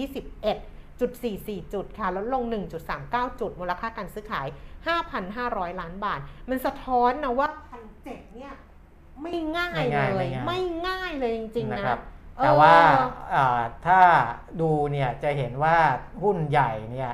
[0.00, 1.10] 1,021จุด
[1.42, 2.42] 44 จุดค่ะลดลง
[2.92, 4.46] 1.39 จุด มูลค่าการซื้อขาย
[5.14, 7.48] 5,500 ล้านบาท มันสะท้อนนะว่า
[7.92, 8.54] 1,700เนี่ย
[9.22, 12.11] ไม่ง่ายไม่เลง่ายยไม่ง่ายไม่ง่ายเลยจริงๆนะนะครับเออ
[12.42, 12.74] แต่ว่า
[13.34, 14.00] อ่าถ้า
[14.60, 15.76] ดูเนี่ยจะเห็นว่า
[16.22, 17.12] หุ้นใหญ่เนี่ย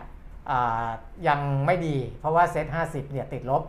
[0.50, 0.86] อ่า
[1.28, 3.62] ยังไม่ดี เพราะว่า SET50 เนี่ยติดลบ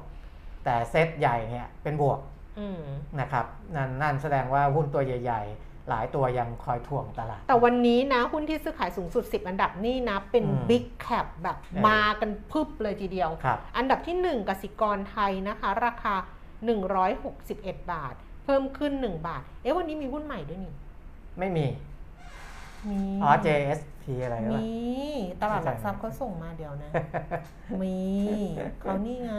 [0.66, 2.20] แต่เซ็ตใหญ่เนี่ยเป็นบวก
[2.60, 2.82] อืม
[3.20, 16.16] นะครับนั่นนั่นแสดงว่าหุ้นตัวใหญ่ ๆ หลายตัวยังคอยถ่วงตลาด แต่วันนี้นะ หุ้นที่ซื้อขายสูงสุด 10 อันดับนี่นะ เป็นอืม big cap แบบเออมากันพึบเลยทีเดียวครับอันดับที่ 1กสิกรไทยนะคะ ราคา
[17.04, 18.14] 161 บาท
[18.46, 20.74] เพิ่มขึ้น 1 บาท เอ๊ะวันนี้มีหุ้นใหม่ด้วยนี่
[21.40, 21.66] ไม่มี
[22.90, 24.74] มี อ๋อ JSP อะไรวะมี
[25.42, 26.92] ตลาดหลักทรัพย์เขาส่งมาเดี๋ยวนะ
[27.82, 27.98] มี
[28.82, 29.34] เขานี่ไง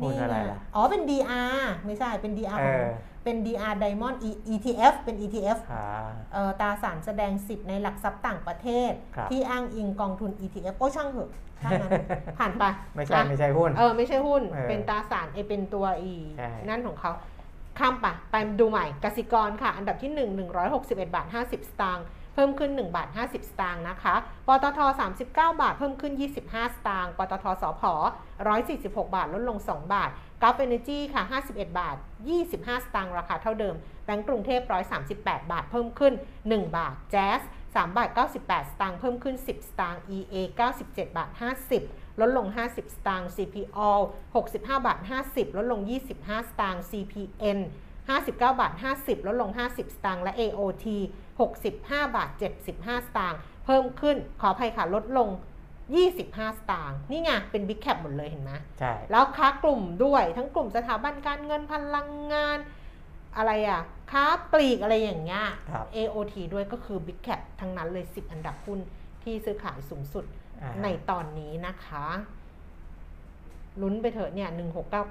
[0.00, 2.92] หุ้นอะไรล่ะ อ๋อ เป็น DR ไม่ใช่ เป็น DR เอของอ
[3.24, 5.84] เป็น DR Diamond E- ETF เป็น ETF อ่า
[6.32, 11.30] เอ่อตราสารแสดงสิทธิ์ในหลักทรัพย์ต่างประเทศ ครับที่อ้างอิงกองทุน ETF โอ้ช่างเหอะ
[11.62, 11.90] ช่างนั้น
[12.38, 12.64] ผ่านไป
[12.96, 17.12] ไม่ใช่อะไม่ใช่หุ้น เออไม่ใช่หุ้น เออเป็นตราสารเอเป็นตัวอี ใช่ นั่นของเขา
[17.78, 20.18] ข้ามไปไปดูใหม่กสิกรค่ะ อันดับที่ 1
[20.72, 22.04] 161 บาท 50 สตางค์
[22.34, 24.14] เพิ่มขึ้น 1 บาท 50 สตางค์นะคะ
[24.46, 24.80] ปตท
[25.20, 26.12] 39 บาท เพิ่มขึ้น
[26.44, 27.82] 25 สตางค์ ปตทสพ
[28.48, 31.96] 146 บาท ลดลง 2 บาทกราฟเอเนจีค่ะ 51 บาท
[32.40, 34.60] 25 สตางค์ราคาเท่าเดิม แบงก์กรุงเทพ
[35.06, 40.34] 138 บาท เพิ่มขึ้น 1 บาท แจ๊ส3บาท 98 สตางค์ เพิ่มขึ้น 10 สตางค์ EA
[40.78, 41.30] 97 บาท
[41.70, 43.80] 50 ลดลง 50 สตางค์ CPO
[44.32, 44.98] 65 บาท
[45.28, 45.80] 50 ลดลง
[46.16, 47.58] 25 สตางค์ CPN
[48.06, 50.86] 59 บาท 50 ลดลง 50 สตางค์และ AOT
[51.50, 52.30] 65 บาท
[52.68, 55.28] 75 สตางค์เพิ่มขึ้นขออภัยค่ะ ลดลง
[55.94, 62.58] 25 สตางค์นี่ไงเป็นบิ๊กแคปหมดเลยเห็นไหมใช่แล้วค้ากลุ่มด้วยทั้งกลุ่มสถาบันการเงินพลังงาน
[63.36, 68.78] อะไรอะ ค้าปลีกอะไรอย่างเงี้ยครับ AOT ด้วยก็คือ Big Cap ทั้งนั้นเลย 10 อันดับหุ้น
[69.22, 70.41] ที่ซื้อขายสูงสุดอ่า
[70.82, 72.06] ในตอนนี้นะคะ
[73.82, 74.50] ลุ้นไปเถอะเนี่ย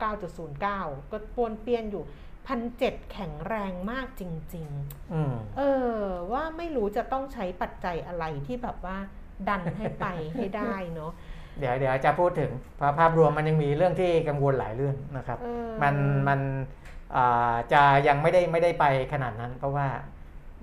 [0.04, 2.04] 1699.09ก็ป้วนเปี้ยนอยู่
[2.48, 4.24] พันเจ็ดแข็งแรงมากจ
[4.56, 4.68] ริง
[5.14, 5.62] อืมๆเอ
[5.96, 5.98] อ
[6.32, 8.98] ว่าไม่รู้จะต้องใช้ปัจจัยอะไรที่แบบว่า
[9.50, 11.12] ดันให้ไปให้ได้เนาะ
[11.60, 15.96] เดี๋ยวเดี๋ยวจะพูดถึงเพราะภาพรวมมันยังมีเรื่องที่กังวลหลายเรื่องนะครับเออมัน
[16.28, 16.40] มัน
[17.16, 19.88] อ่าจะยังไม่ได้ไม่ได้ไปขนาดนั้น เพราะว่า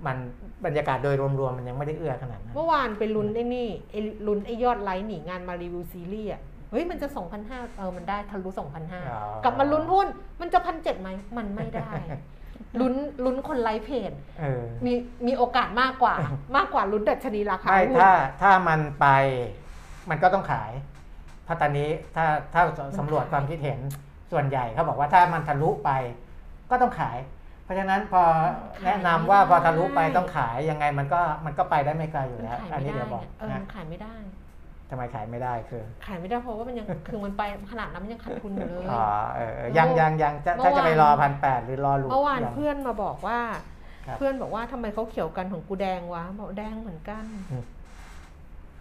[0.05, 0.17] มัน
[0.65, 6.41] บรรยากาศโดยรวมๆมันยังไม่ได้เอื้อขนาดนั้นเมื่อวานไปลุ้นไอ้นี่ไอ้ลุ้นไอ้ยอดไลค์หนีงานมารีวิวซีรีส์อะ
[6.71, 7.07] เฮ้ยมันจะ
[7.41, 8.67] 2,500เออมันได้ทะลุอ๋อ
[9.39, 10.07] 2,500กลับมาลุ้นหุ้น
[10.41, 11.89] มันจะพันเจ็ดไหมมันไม่ได้
[12.79, 12.93] ลุ้น
[13.25, 14.93] ลุ้นคนไลฟ์เพจเออมี
[15.27, 16.15] มีโอกาสมากกว่า
[16.55, 19.07] มากกว่าลุ้นดัชนีราคาไม่หุ้นถ้าถ้ามันไป
[20.09, 20.71] มันก็ต้องขาย
[21.45, 22.61] เพราะตอนนี้ถ้าถ้า
[22.99, 23.79] สำรวจความคิดเห็น
[24.31, 25.91] ส่วนใหญ่เขาบอกว่าถ้ามันทะลุไป
[26.69, 27.38] ก็ต้องขายเพ
[27.69, 28.23] ราะฉะนั้นพอ
[28.85, 34.15] แนะนำว่าพอทะลุไปต้องขายยังไงมันก็มันก็ไปได้ไม่ไกลอยู่แล้วขายอันไม่นี้ได้เดี๋ยวบอกเออนะขายไม่ได้
[34.89, 39.05] ทำไมขายไม่ได้คือ ขายไม่ได้เพราะว่ามันยังคือมันไปขนาดนั้นมันยังขาดทุนอยู่เลยอ๋อ
[39.35, 43.39] เออเออยังยังยังจะถ้าจะไปรอพันแปดหรือรอหลุดเมื่อวานยังเพื่อนมาบอกว่า
[44.07, 47.63] ครับเพื่อนบอกว่าทำไมเขาเขียวกันของกูแดงวะบอกแดงเหมือนกันอืม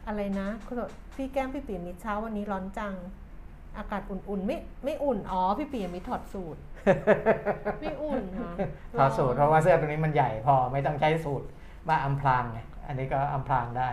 [0.07, 2.95] อะไรนะคุณบอกพี่แก้มพี่ปีมิตรเช้าวันนี้ร้อนจัง
[3.79, 6.61] อากาศอุ่นๆ ไม่ไม่อุ่น อ๋อ พี่ปีมิตรถอดสูตร
[7.81, 8.51] ไม่อุ่นค่ะ
[8.99, 11.47] ถอดสูตรเพราะว่าเสื้อตัวนี้มันใหญ่พอไม่ต้องใช้สูตร
[11.89, 13.89] มาอำพรางไงอันนี้ก็อำพรางได้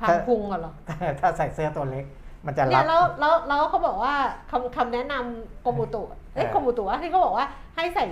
[0.00, 0.72] พังพุงก่อนเหรอ
[1.20, 2.04] ถ้าใส่เสื้อตัวเล็ก
[2.46, 4.14] มันจะเนี่รัยบแล้วแล้วแล้วเขาบอกว่า
[4.50, 6.02] คำคำแนะนำกรมอุตุ
[6.34, 8.04] เอ้ยเออกรมอุตุว่าที่เขาบอกว่าให้ใส่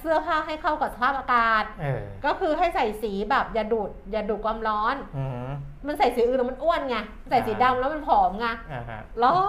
[0.00, 5.50] เสื้อผ้าให้เข้ากับสภาพอากาศเออก็คือให้ใส่สีแบบอย่าดูดอย่าดูดความร้อนอืม
[5.86, 6.96] มันใส่สีอื่นแล้วมันอ้วนไง
[7.30, 9.40] ใส่สีดำแล้วมันผอมไงอ่าฮะร้อ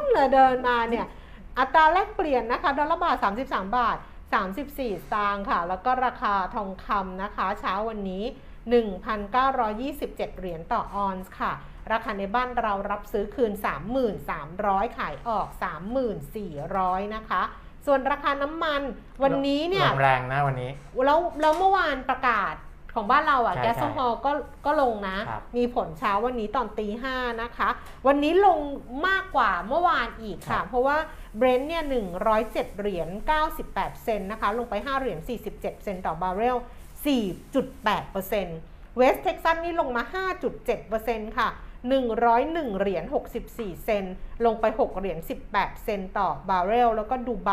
[0.00, 1.06] นเลยเดินมาเนี่ย
[1.58, 3.16] อัตราแลกเปลี่ยนนะคะดอลลาร์บาท
[3.46, 3.96] 33 บาท
[4.40, 4.78] 34 ส
[5.14, 8.24] ตางค์ค่ะ แล้วก็ราคาทองคำนะคะ เช้าวันนี้
[9.30, 11.52] 1,927 เหรียญต่อออนซ์ค่ะ
[11.92, 13.52] ราคาในบ้านเรารับซื้อคืน
[14.24, 15.48] 3,300ขายออก
[16.30, 17.42] 3,400 นะคะ
[17.86, 18.80] ส่วนราคาน้ำมัน
[19.22, 20.70] วันนี้เนี่ยลงแรงนะวันนี้
[21.06, 22.54] แล้วแล้วเมื่อวานประกาศ
[22.94, 24.32] ของบ้านเราอะใช่แก๊สโซฮอลก็
[24.66, 27.68] ก็ลงนะครับมีผลเช้าวันนี้ตอนตีห้านะคะ
[28.06, 28.58] วันนี้ลง
[29.08, 30.96] มากกว่าเมื่อวานอีกค่ะ เพราะว่า
[31.36, 31.84] เบรนท์เนี่ย
[32.30, 33.08] 107เหรียญ
[33.56, 35.18] 98เซนต์นะคะ ลงไป5เหรียญ
[35.52, 36.56] 47เซนต์ต่อบาร์เรล
[37.36, 40.02] 4.8%เวสเท็กซัสนี่ลงมา
[40.70, 41.48] 5.7%ค่ะ
[41.90, 43.04] 101 เหรียญ
[43.48, 44.14] 64 เซนต์
[44.44, 45.18] ลงไป 6 เหรียญ
[45.50, 47.50] 18 เซนต์ต่อบาร์เรล แล้วก็ดูไบ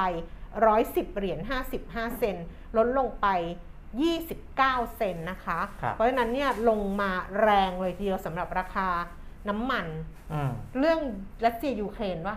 [0.58, 1.40] 110 เหรียญ
[1.80, 2.46] 55 เซนต์
[2.78, 3.28] ลดลงไป
[4.10, 7.12] 29 เซนต์นะคะครับเพราะฉะนั้นเนี่ยลงมา
[7.42, 8.88] แรงเลยทีเดียวสำหรับราคา
[9.50, 9.88] น้ำมัน
[10.34, 11.00] อืมเรื่อง
[11.46, 12.36] รัสเซียยูเครนว่า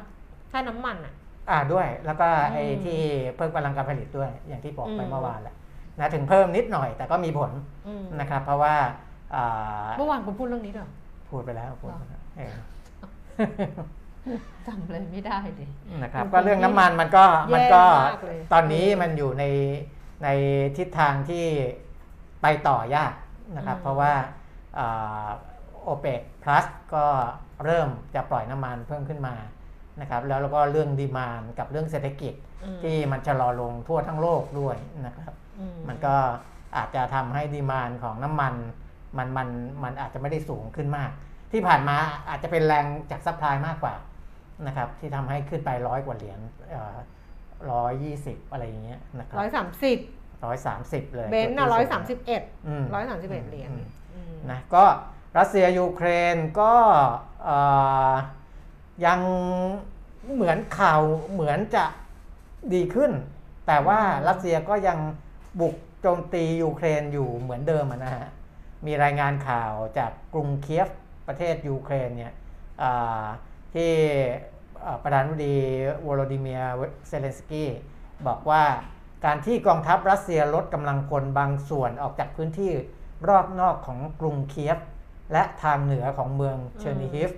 [0.50, 1.14] ถ้าน้ำมันอะ
[1.50, 3.00] อ่าด้วย แล้วก็ไอ้อืมที่
[3.36, 5.54] เพิ่มกำลังการผลิตด้วย อย่างที่บอกไปอืมเมื่อวานแหละ
[5.98, 7.50] นะถึงเพิ่มนิดหน่อยแต่ก็มีผล
[7.86, 8.74] อืมนะครับ เพราะว่า
[9.34, 10.92] อ่าเมื่อวานคุณพูดเรื่องนี้ด้วยเหรอ
[11.32, 12.54] พูดไปแล้วพูดไปแล้วเออ
[14.66, 15.68] จำเลยไม่ได้เลย
[16.02, 19.44] นะครับจริงๆก็เรื่องน้ำมันมันก็แย่มันก็มากเลยตอนนี้มันอยู่ใน
[20.24, 20.28] ใน
[20.76, 21.46] ทิศทางที่
[22.42, 23.14] ไปต่อยาก
[23.56, 24.12] นะครับ เพราะว่า
[25.82, 26.64] โอเปก plus
[26.94, 27.06] ก็
[27.64, 29.34] เริ่มจะปล่อยน้ำมันเพิ่มขึ้นมา
[30.00, 36.14] นะครับแล้วแล้วก็เรื่องดีมานกับเรื่องเศรษฐกิจอืมที่มันชะลอลงทั่วทั้งโลกด้วยนะครับอืมันก็
[36.76, 38.54] อาจจะทำให้ดีมานของน้ำมัน
[39.18, 39.48] มันมัน
[39.84, 41.10] มันอาจจะไม่ได้สูงขึ้นมาก
[41.52, 41.96] ที่ผ่านมา
[42.28, 43.94] อาจจะเป็นแรงจาก supply มากกว่า
[44.66, 46.38] นะครับที่ทำให้ขึ้นไปร้อยกว่าเหรียญ
[47.70, 49.98] ร้อยยี่สิบอะไรอย่างเงี้ยนะครับร้อยสามสิบ
[50.44, 52.42] ร้อยสามสิบเลยเบรนท์น่ะร้อยสามสิบเอ็ด
[52.80, 53.74] มร้อยสามสิบเอ็ดเหรียญม
[54.14, 54.84] อืมนะก็
[55.38, 56.74] รัสเซียยูเครนก็
[57.44, 57.58] เอ่
[58.10, 58.12] อ
[59.06, 59.20] ยัง
[60.34, 61.00] เหมือนข่าว
[61.32, 61.84] เหมือนจะ
[62.74, 63.12] ดีขึ้น
[63.66, 64.98] แต่ว่ารัสเซียก็ยัง
[65.60, 68.26] บุกโจมตียูเครนอยู่เหมือนเดิมอะนะฮะ
[68.86, 70.88] มีรายงานข่าวจากกรุงเคียฟ
[71.28, 72.32] ประเทศยูเครนเนี่ย
[73.74, 73.92] ที่
[75.02, 75.56] ประธานาธิบดี
[76.06, 76.74] วโลดิเมียร์
[77.08, 77.70] เซเลนสกี้
[78.26, 78.62] บอกว่า
[79.24, 82.72] การที่กองทัพรัสเซียลดกำลังพลบางส่วนออกจากพื้นที่
[83.28, 84.78] รอบนอกของกรุงเคียฟ
[85.32, 87.30] และทางเหนือของเมืองเชอร์นิฮิฟ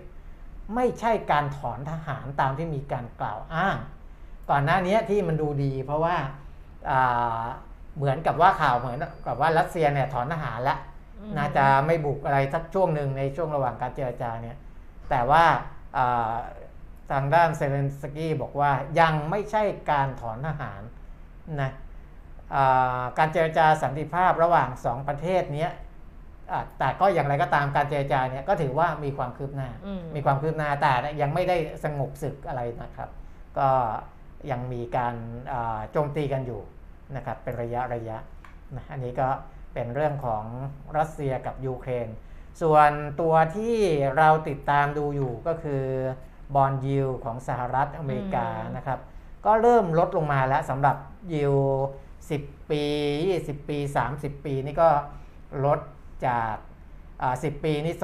[0.75, 3.77] ไม่ใช่การถอนทหารตามที่มีการกล่าวอ้าง
[4.51, 6.17] ก่อนหน้านี้ที่มันดูดี เพราะว่า
[7.97, 10.79] เหมือนกับว่าข่าวเหมือนกับว่ารัสเซียเนี่ยถอนทหารแล้ว
[11.37, 14.57] น่าจะไม่บุกอะไรสักช่วงหนึ่งในช่วงระหว่างการเจรจาเนี่ย
[15.11, 15.45] แต่ว่า
[15.97, 16.35] อ่า
[17.13, 20.83] ทางด้านเซเลนสกี้บอกว่ายังไม่ใช่การถอนทหาร
[21.63, 21.71] นะ
[22.55, 25.73] อ่าการเจรจาสันติภาพระหว่างสองประเทศเนี้ย
[26.53, 33.11] อ่าแต่ก็อย่างไรก็ตามการเจรจาเนี่ยก็ถือว่ามีความคืบหน้าอืมมีความคืบหน้าแต่ยังไม่ได้สงบศึกอะไรนะครับ
[33.59, 33.69] ก็
[34.51, 35.15] ยังมีการ
[35.53, 36.61] อ่าโจมตีกันอยู่
[37.17, 38.17] นะครับเป็นระยะระยะ
[38.77, 39.29] นะอันนี้ก็
[39.75, 40.45] เป็นเรื่องของ
[40.99, 42.09] รัสเซียกับยูเครน
[42.63, 43.77] ส่วนตัวที่
[44.17, 45.85] เราติดตามดูอยู่ก็คือ
[46.55, 48.99] บอลยิวของสหรัฐอเมริกาอืมนะครับ
[49.47, 50.97] ก็เริ่มลดลงมาแล้วสำหรับ
[51.35, 51.55] ยิว
[52.13, 52.83] 10 ปี
[53.27, 53.79] 20 ปี
[54.11, 54.89] 30 ปีนี่ก็
[55.65, 55.81] ลด
[56.27, 56.55] จาก
[57.23, 57.95] อ่า10 ปีนี่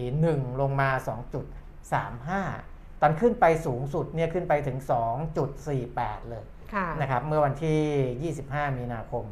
[0.00, 0.90] 2.41 ลงมา
[1.76, 4.78] 2.35 ตอนขึ้นไปสูงสุดเนี่ยขึ้นไปถึง
[5.54, 9.24] 2.48 เลยค่ะนะครับเมื่อวันที่ 25 มีนาคม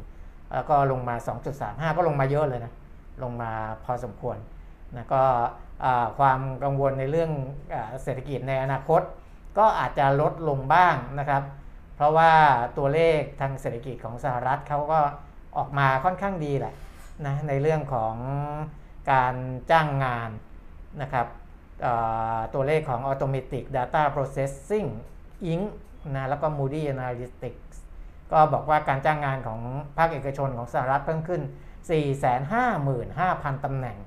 [0.53, 1.15] แล้วก็ลงมา
[1.55, 2.73] 2.35 ก็ลงมาเยอะเลยนะ
[3.23, 3.51] ลงมา
[3.85, 4.37] พอสมควร
[4.95, 5.23] นะก็
[6.19, 7.31] ความกังวลในเรื่อง
[7.73, 9.01] อเศรษฐกิจในอนาคต
[9.57, 11.43] ก็อาจจะลดลงบ้างนะครับ
[11.95, 12.31] เพราะว่า
[12.77, 14.99] ตัวเลขทางเศรษฐกิจของสหรัฐเขาก็
[15.57, 16.73] ออกมาค่อนข้างดีแหละ
[17.25, 18.15] นะในเรื่องของ
[19.11, 19.35] การ
[19.71, 20.29] จ้างงาน
[21.01, 21.27] นะครับ
[22.53, 24.87] ตัวเลขของ Automatic Data Processing
[25.53, 25.65] Inc.
[26.15, 27.77] นะแล้วก็ Moody Analytics
[28.31, 29.59] ก็บอกว่าการจ้างงานของ
[29.97, 31.41] ภาคเอกชนของสหรัฐเพิ่มขึ้น
[32.57, 33.97] 455,000 ตำแหน่ง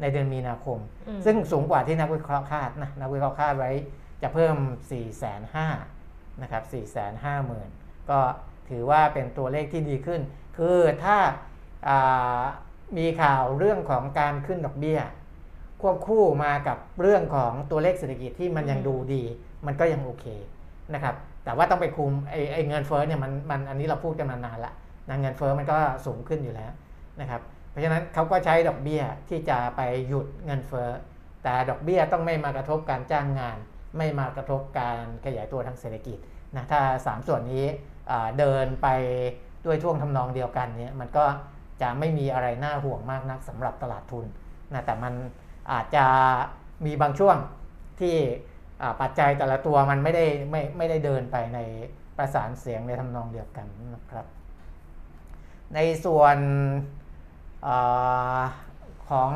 [0.00, 3.70] ในเดือนมีนาคมอืมซึ่งสูงกว่าที่นักวิเคราะห์คาดนะนักวิเคราะห์คาดไว้
[4.22, 4.56] จะเพิ่ม
[5.30, 6.62] 4,500นะครับ
[7.32, 8.18] 450,000 ก็
[8.70, 10.20] ถือว่าเป็นตัวเลขที่ดีขึ้น
[10.58, 11.16] คือถ้า
[11.88, 12.42] อ่า
[12.98, 15.00] มีข่าวเรื่องของการขึ้นดอกเบี้ย
[15.82, 19.22] ควบคู่มากับเรื่องของตัวเลขเศรษฐกิจที่มันยังดูดี
[19.66, 20.26] มันก็ยังโอเค
[20.94, 24.72] นะครับ แต่ว่าต้องไปคุมไอ้ไอเงินเฟ้อเนี่ยมันมันอันนี้เราพูดกันมานานละ
[25.08, 25.76] นะเงินเฟ้อมันก็
[26.06, 26.72] สูงขึ้นอยู่แล้ว
[27.20, 30.88] นะครับเพราะฉะนั้นเขาก็ใช้ดอกเบี้ยที่จะไปหยุดเงินเฟ้อ
[31.42, 33.58] แต่ดอกเบี้ยต้องไม่มากระทบการจ้างงาน
[33.98, 36.18] ไม่มากระทบการขยายตัวทางเศรษฐกิจ
[36.56, 37.64] นะถ้า 3 ส่วนนี้
[38.38, 38.88] เดินไป
[39.66, 41.24] ด้วยท่วงทำนองเดียวกันเนี่ยมันก็
[41.82, 44.26] จะไม่มีอะไรน่าห่วงมากนักสำหรับตลาดทุน
[44.72, 45.14] นะแต่มัน
[45.72, 46.06] อาจจะ
[46.86, 47.36] มีบางช่วง
[48.00, 48.16] ที่
[49.00, 51.58] ปัจจัยแต่ละตัวมันไม่ได้ไม่ไม่ได้เดินไปใน
[52.18, 54.26] ประสานเสียงในทำนองเดียวกันนะครับ
[55.74, 56.36] ในส่วน
[57.66, 58.42] อา
[59.08, 59.30] ของ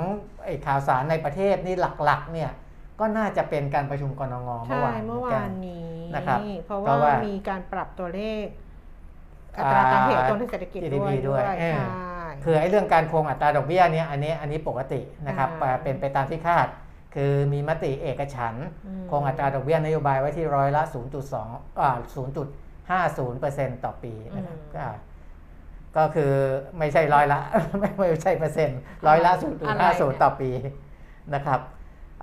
[0.44, 2.50] ไอ้ข่าวสารในประเทศนี่หลักๆเนี่ย
[3.00, 8.44] ก็น่าจะเป็นการประชุมกรงงเมื่อใช่วานเมื่อหกัวานนี้นะครับเพราะเพราะว่าว่ามีมีการปรับตัวเลข
[9.56, 16.66] อัตราการขยายตัวทางเศรษฐกิจ GDP ด้วยด้วยด้วยเออใช่คือไอ้เรื่องการคงอัตราดอกเบี้ยเนี่ยอันนี้อันนี้ปกตินะครับอ่าเป็นไปตามที่คาด
[17.14, 20.82] คือมีมติเอกฉันท์อืมคงอัตราดอกเบี้ยนโยบายไว้ที่ร้อยละ
[21.32, 21.90] 0.2อ่า
[23.16, 24.90] 0.50%ต่อปีนะครับอ่า
[25.96, 26.32] ก็คือ
[26.78, 27.40] ไม่ใช่ร้อยละ
[27.78, 29.32] ไม่ไม่ใช่เปอร์เซ็นต์ร้อยละ
[29.76, 30.50] 0.50 ต่อปี
[31.34, 31.60] นะครับ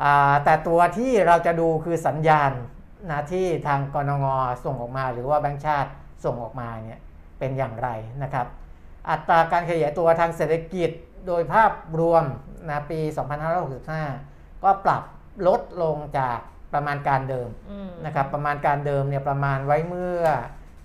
[0.03, 2.51] อ่าแต่ตัวที่เราจะดูคือสัญญาณ
[3.11, 4.25] นะที่ทางกรงง
[4.65, 5.91] ส่งออกมาหรือว่าแบงก์ชาติ
[6.25, 7.01] ส่งออกมาเนี่ย
[7.39, 7.89] เป็นอย่างไร
[8.23, 8.47] นะครับ
[9.09, 10.89] อัตราการขยายตัวทางเศรษฐกิจ
[11.27, 12.23] โดยภาพรวม
[12.69, 12.99] นะปี
[13.61, 14.30] 2565
[14.63, 15.03] ก็ปรับ
[15.47, 16.39] ลดลงจาก
[16.73, 20.23] ประมาณการเดิมอืมนะครับประมาณการเดิมเนี่ยประมาณไว้เมื่อ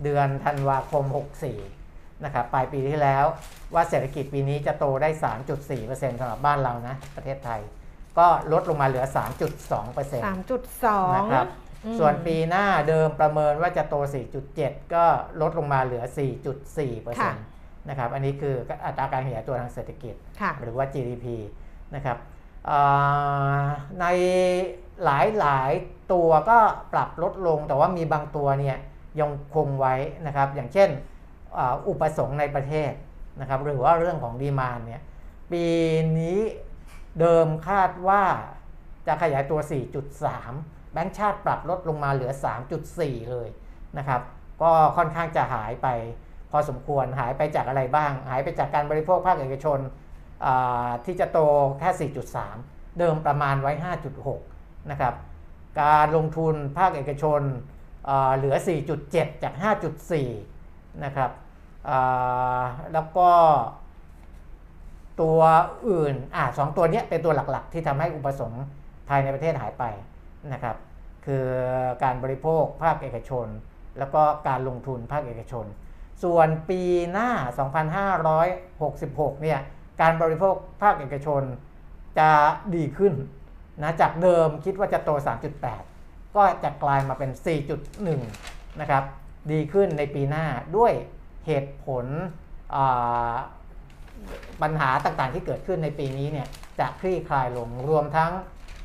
[0.03, 1.05] เดือนธันวาคม
[1.65, 3.25] 64นะครับปลายปีที่แล้ว
[3.75, 5.09] ว่าเศรษฐกิจปีนี้จะโตได้
[5.65, 7.61] 3.4%สำหรับบ้านเรานะประเทศไทย
[8.19, 11.47] ก็ลดลงมาเหลือ 3.2%สามจุดสองนะครับ
[11.85, 13.95] อืมส่วนปีหน้าเดิมประเมินว่าจะโต
[14.45, 15.05] 4.7 ก็
[15.41, 16.05] ลดลงมาเหลือ
[16.77, 17.33] 4.4%
[17.89, 21.27] นะครับอันนี้คืออัตราการขยายตัวทางเศรษฐกิจค่ะหรือว่า GDP
[21.95, 22.36] นะครับอ่า
[24.01, 24.07] ใน
[25.05, 25.73] หลายหลาย
[26.13, 26.59] ตัวก็
[26.93, 28.77] ปรับลดลงแต่ว่ามีบางตัวเนี่ย
[29.21, 29.95] ยังคงไว้
[30.27, 30.89] นะครับ อย่างเช่น
[31.57, 32.93] อ,อุปสงค์ในประเทศ
[33.41, 35.03] นะครับ หรือว่าเรื่องของดีมานเนี่ย
[35.53, 35.67] ปี
[36.19, 36.39] นี้
[37.21, 38.23] เดิมคาดว่า
[39.07, 39.61] จะขยายตัว
[40.27, 42.33] 4.3 แบงก์ชาติปรับลดลงมาเหลือ
[42.81, 43.49] 3.4 เลย
[43.99, 44.21] นะครับ
[44.63, 45.89] ก็ค่อนข้างจะหายไป
[46.51, 49.79] พอสมควรหายไปจากอะไรบ้าง หายไปจากการบริโภคภาคเอกชน
[51.05, 51.39] ที่จะโต
[51.79, 52.11] แค่
[52.49, 53.73] 4.3 เดิมประมาณไว้
[54.33, 55.15] 5.6 นะครับ
[55.83, 57.41] การลงทุนภาคเอกชน
[58.37, 58.55] เหลือ
[58.99, 59.55] 4.7 จาก
[60.29, 61.31] 5.4 นะครับ
[62.93, 63.31] แล้วก็
[65.21, 65.41] ตัว
[65.89, 68.65] อื่นอ่าสองตัวนี้เป็นตัวหลักๆ ที่ทำให้อุปสงค์
[69.09, 69.85] ภายในประเทศหายไป
[70.53, 70.77] นะครับ
[71.27, 71.47] คือ
[72.03, 73.47] การบริโภคภาคเอกชน
[73.99, 75.67] แล้วก็การลงทุนภาคเอกชน
[76.23, 77.31] ส่วนปีหน้า
[78.57, 79.61] 2566 เนี่ย
[80.01, 81.43] การบริโภคภาคเอกชน
[82.19, 82.31] จะ
[82.75, 83.13] ดีขึ้น
[83.83, 85.11] นะจากเดิมคิดว่าจะโต
[85.73, 87.31] 3.8 ก็จะกลายมาเป็น
[88.07, 89.05] 4.1 นะครับ
[89.53, 90.93] ดีขึ้นในปีหน้าด้วย
[91.47, 92.07] เหตุผล
[94.63, 96.47] ปัญหาต่างๆที่เกิดขึ้นในปีนี้เนี่ย
[96.81, 98.33] จะคลี่คลายลงรวมทั้ง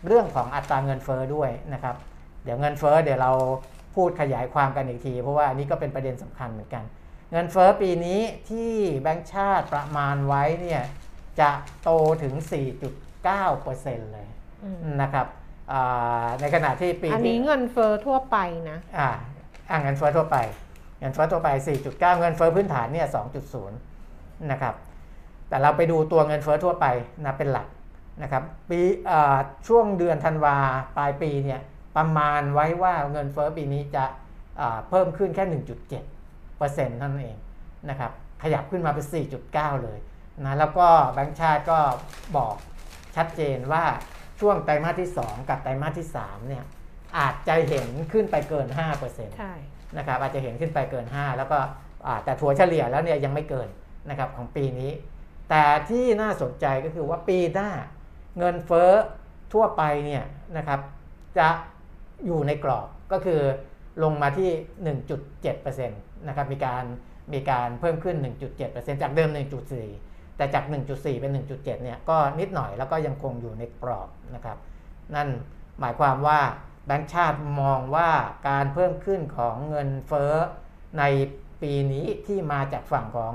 [0.08, 1.96] เรื่องของอัตราเงินเฟ้อด้วยนะครับ
[2.44, 3.32] เดี๋ยวเงินเฟ้อเดี๋ยวเรา
[3.96, 6.84] พูดขยายความกันอีกที เพราะว่าอันนี้ก็เป็นประเด็นสำคัญเหมือนกัน
[7.32, 8.72] เงินเฟ้อปีนี้ที่
[9.02, 10.82] แบงก์ชาติประมาณไว้เนี่ย
[11.40, 11.50] จะ
[11.84, 11.90] โต
[12.24, 12.34] ถึง
[13.04, 14.28] 4.9%เลย
[14.64, 15.28] อืมนะครับ
[15.72, 18.38] อ่าในขณะที่ปีอันที่นี้เงินเฟ้อทั่วไป
[18.70, 19.10] นะอ่า
[19.70, 20.38] อ่าเงินเฟ้อทั่วไป
[21.00, 21.50] เงินเฟ้อทั่วไป
[21.86, 23.08] 4.9 เงินเฟ้อพื้นฐานเนี่ย
[23.58, 23.70] 2.0
[24.52, 24.76] นะครับ
[25.50, 26.86] แต่เราไปดูตัวเงินเฟ้อทั่วไป
[27.26, 27.68] นะเป็นหลัก
[28.22, 28.80] นะครับปี
[29.12, 30.56] อ่าช่วงเดือนธันวา
[30.98, 31.60] ปลายปีเนี่ย
[31.98, 34.04] ประมาณไว้ว่าเงินเฟ้อปีนี้จะ
[34.60, 35.46] อ่าเพิ่มขึ้นแค่
[35.92, 37.38] 1.7เปอร์เซ็นต์นั่นเอง
[37.90, 38.12] นะครับ
[38.44, 39.06] ขยับขึ้นมาเป็น
[39.44, 40.00] 4.9 เลย
[40.46, 41.80] นะแล้วก็แบงก์ชาติก็
[42.38, 42.56] บอก
[43.16, 43.84] ชัดเจนว่า
[44.40, 46.64] ช่วงไตรมาสที่ 2 กับไตรมาสที่3เนี่ย
[47.18, 48.68] อาจจะเห็นขึ้นไปเกิน
[49.04, 49.54] 5%ใช่
[49.98, 51.60] นะครับอาจจะเห็นขึ้นไปเกิน 5 แล้วก็
[52.06, 53.70] อ่าแต่ถัวเฉลี่ยแล้วเนี่ยยังไม่เกิน
[54.10, 54.92] นะครับของปีนี้
[55.50, 57.70] แต่ที่น่าสนใจก็คือว่าปีหน้า
[58.38, 58.92] เงินเฟ้อ
[59.54, 60.24] ทั่วไปเนี่ย
[60.58, 60.80] นะครับ
[61.38, 61.50] จะ
[62.26, 63.42] อยู่ในกรอบก็คือ
[64.04, 64.50] ลงมาที่
[65.40, 66.84] 1.7%นะครับมีการ
[67.34, 68.16] มีการเพิ่มขึ้น
[68.60, 70.11] 1.7%จากเดิม 1.4
[70.42, 74.58] แต่จาก 1.4 เป็น 1.7 เนี่ยก็นิดหน่อยแล้วก็ยังคงอยู่ในกรอบนะครับ
[75.16, 75.30] นั่น
[75.80, 76.40] หมายความว่า
[76.86, 78.10] แบงก์ชาติมองว่า
[78.50, 80.34] การเพิ่มขึ้นของเงินเฟ้อ
[81.00, 81.04] ใน
[81.62, 83.34] ปีนี้ที่มาจากฝั่งของ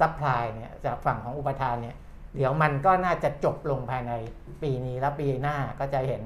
[0.00, 1.96] supply เนี่ยจากฝั่งของอุปทานเนี่ย
[2.36, 4.12] เดี๋ยวมันก็น่าจะจบลงภายใน
[4.62, 6.22] ปีนี้แล้วปีหน้าก็จะเห็น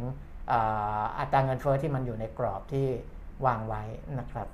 [1.18, 2.86] อัตราเงินเฟ้อที่มันอยู่ในกรอบที่
[3.46, 3.82] วางไว้
[4.18, 4.48] นะครับ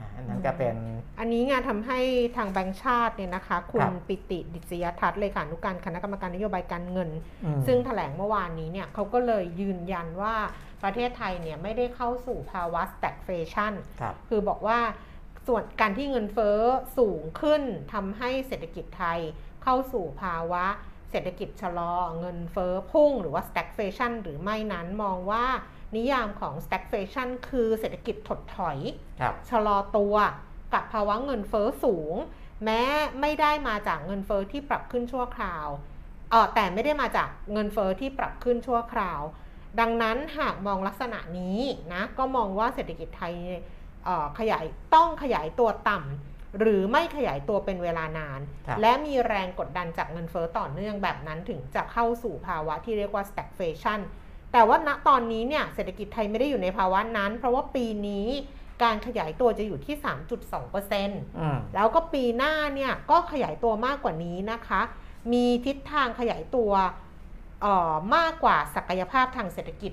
[0.00, 0.76] อ่าอันนั้นก็เป็น
[1.18, 1.98] อันนี้งานทำให้
[2.36, 7.10] ทางแบงก์ชาติเนี่ยนะคะ ครับคุณปิติดิษยทัศน์เลขานุการคณะกรรมการนโยบายการเงิน
[7.44, 10.34] อืมซึ่งแถลงเมื่อวานนี้เนี่ยเขาก็เลยยืนยันว่า
[10.82, 14.78] ประเทศไทยเนี่ยไม่ได้เข้าสู่ภาวะ stagflation ครับคือบอกว่า
[15.46, 16.58] ส่วนการที่เงินเฟ้อ
[16.98, 19.20] สูงขึ้นทำให้เศรษฐกิจไทย
[19.62, 20.66] เข้าสู่ภาวะ
[21.10, 25.44] เศรษฐกิจชะลอ เงินเฟ้อพุ่งหรือว่า stagflation หรือไม่นั้นมองว่า
[25.96, 28.78] นิยามของ stagflation คือเศรษฐกิจถดถอย
[29.20, 30.14] ครับชะลอตัว
[30.74, 32.14] กับภาวะเงินเฟ้อสูง
[32.64, 32.82] แม้
[33.20, 35.66] ไม่ได้มาจากเงินเฟ้อที่ปรับขึ้นชั่วคราว
[36.30, 39.20] เออแต่ไม่ได้มาจากเงินเฟ้อที่ปรับขึ้นชั่วคราว
[39.80, 41.58] ดังนั้นหากมองลักษณะนี้
[41.92, 43.34] นะก็มองว่าเศรษฐกิจไทย
[44.04, 54.00] เอ่อขยายต้องขยายตัวต่ำหรือไม่ขยายตัวเป็นเวลานานครับและมีแรงกดดันจากเงินเฟ้อต่อเนื่องแบบนั้นถึงจะเข้าสู่ภาวะที่เรียกว่า stagflation
[54.52, 58.28] แต่ว่าณตอนนี้เนี่ยเศรษฐกิจไทยไม่ได้อยู่ในภาวะนั้น เพราะว่าปีนี้
[58.82, 59.96] การขยายตัวจะอยู่ที่
[60.46, 64.80] 3.2%อืมแล้วก็ปีหน้าเนี่ยก็ขยายตัวมากกว่านี้นะคะ
[65.32, 66.72] มีทิศทางขยายตัว
[67.62, 69.92] เอ่อมากกว่าศักยภาพทางเศรษฐกิจ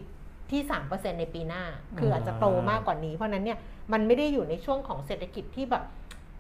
[0.52, 1.64] ที่ 3%ในปีหน้า
[2.00, 3.60] คืออาจจะโตมากกว่านี้ เพราะฉะนั้นเนี่ย
[3.92, 5.84] มันไม่ได้อยู่ในช่วงของเศรษฐกิจที่แบบ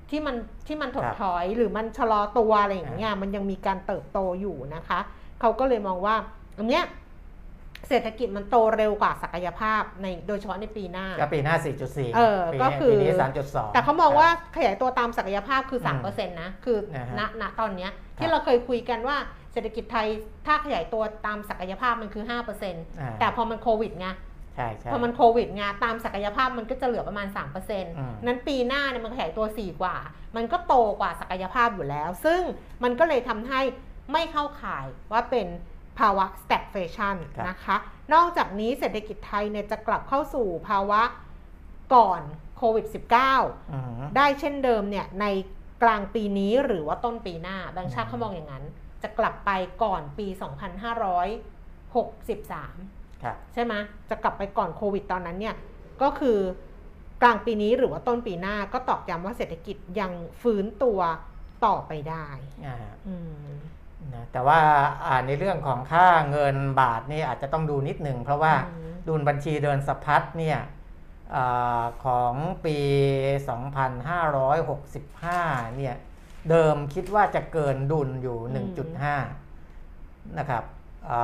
[0.09, 0.35] ที่มัน
[0.67, 4.99] ที่มันถดถอยหรือมันชะลอตัวอะไรอย่างเงี้ยมันยังมีการเติบโตอยู่นะคะ
[5.41, 6.15] เขาก็เลยมองว่า
[6.57, 6.83] อันเนี้ย
[7.87, 13.13] เศรษฐกิจมันโตเร็วกว่าศักยภาพในโดยเฉพาะในปีหน้าก็ปีหน้า 4.4เออปีก็นี้คือปีนี้
[13.45, 19.17] 3.2 แต่เขามองว่าขยายตัวตามศักยภาพคืออืม3%นะ คือนะฮะณณตอนเนี้ยครัที่บเราเคยคุยกันว่า
[19.53, 20.07] เศรษฐกิจไทย
[20.45, 24.07] ถ้าขยายตัวตามศักยภาพมันคือ5%อ่าแต่พอมันโควิดไง
[24.55, 27.85] ใช่ใช่พอมันโควิดไงตามศักยภาพมันก็จะเหลือประมาณ3%ม
[28.25, 29.95] นั้นปีหน้าเนี่ยมันขยายตัว 4 กว่า
[30.35, 32.41] มันก็โตกว่าศักยภาพอยู่แล้ว ซึ่ง
[32.83, 33.61] มันก็เลยทำให้
[34.11, 35.47] ไม่เข้าข่ายว่าเป็น
[35.99, 37.75] ภาวะ stagflation ครับนะคะ
[38.13, 41.01] นอกจากนี้เศรษฐกิจไทยเนี่ยจะกลับเข้าสู่ภาวะ
[41.93, 42.21] ก่อน
[42.57, 42.85] โควิด
[43.31, 45.25] -19 อืมได้เช่นเดิมเนี่ยใน
[45.83, 48.63] กลางปีนี้หรือว่าต้นปีหน้าแบงค์ชาติอืมเขามองอย่างนั้น
[49.03, 49.51] จะกลับไป
[49.83, 53.73] ก่อนปี 2563ครับใช่ไหม
[54.09, 55.55] จะกลับไปก่อนโควิดตอนนั้นเนี่ย
[56.01, 56.37] ก็คือ
[57.21, 60.99] กลางปีนี้หรือว่าต้นปีหน้าก็ตอกย้ำว่าเศรษฐกิจยังฟื้นตัว
[61.65, 62.27] ต่อไปได้
[62.65, 62.75] อ่า
[63.07, 63.47] อืม
[64.13, 64.59] นะแต่ว่า
[65.05, 70.59] อ่าในเรื่องของค่าเงินบาทนี่อาจจะต้องดูนิดหนึ่ง เพราะว่าอืมดุลบัญชีเดินสะพัดเนี่ย
[71.35, 72.33] อาของ
[72.65, 72.77] ปี
[74.87, 75.95] 2565 เนี่ย
[76.49, 78.37] เดิมคิดว่าจะเกินดุลอยู่
[79.57, 80.63] 1.5 นะครับ
[81.09, 81.19] อ่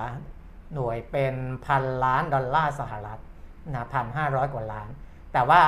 [0.00, 0.02] า
[0.74, 1.34] หน่วยเป็น
[1.66, 3.18] พันล้านดอลลาร์สหรัฐ
[3.74, 4.88] นะพันห้าร้อยกว่าล้าน
[5.32, 5.60] แต่ว่า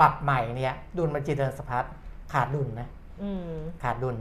[0.00, 1.84] ปรับใหม่เนี่ยดุลบัญชีเดินสะพัด
[2.32, 2.88] ขาดดุลนะ
[3.22, 4.16] อืมขาดดุล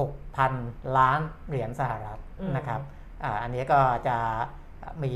[0.00, 0.52] หกพัน
[0.96, 2.80] ล้านเหรียญสหรัฐอืมนะครับ
[3.22, 4.16] อาอันนี้ก็จะ
[5.02, 5.12] มี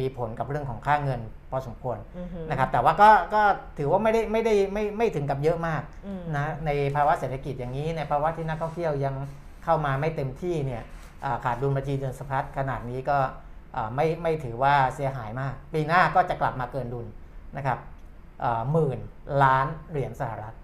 [0.00, 3.42] มีผลกับเรื่องของค่าเงินพอสมควรอือหือนะครับแต่ว่าก็ก็
[3.78, 9.14] ถือว่าไม่ได้ไม่ได้ไม่ไม่ถึงกับเยอะมากอืมนะในภาวะเศรษฐกิจอย่างนี้ในภาวะที่นักท่องเที่ยวยัง
[9.64, 10.82] เข้ามาไม่เต็มที่เนี่ย
[11.24, 13.18] อ่าขาดดุลบัญชีเดินสะพัดขนาดนี้ก็
[13.76, 17.06] อ่าไม่ไม่ถือว่าเสียหายมาก ปีหน้าก็จะกลับมาเกินดุล
[17.56, 17.78] นะครับ
[18.72, 18.98] หมื่น
[19.42, 20.54] ล้านเหรียญสหรัฐ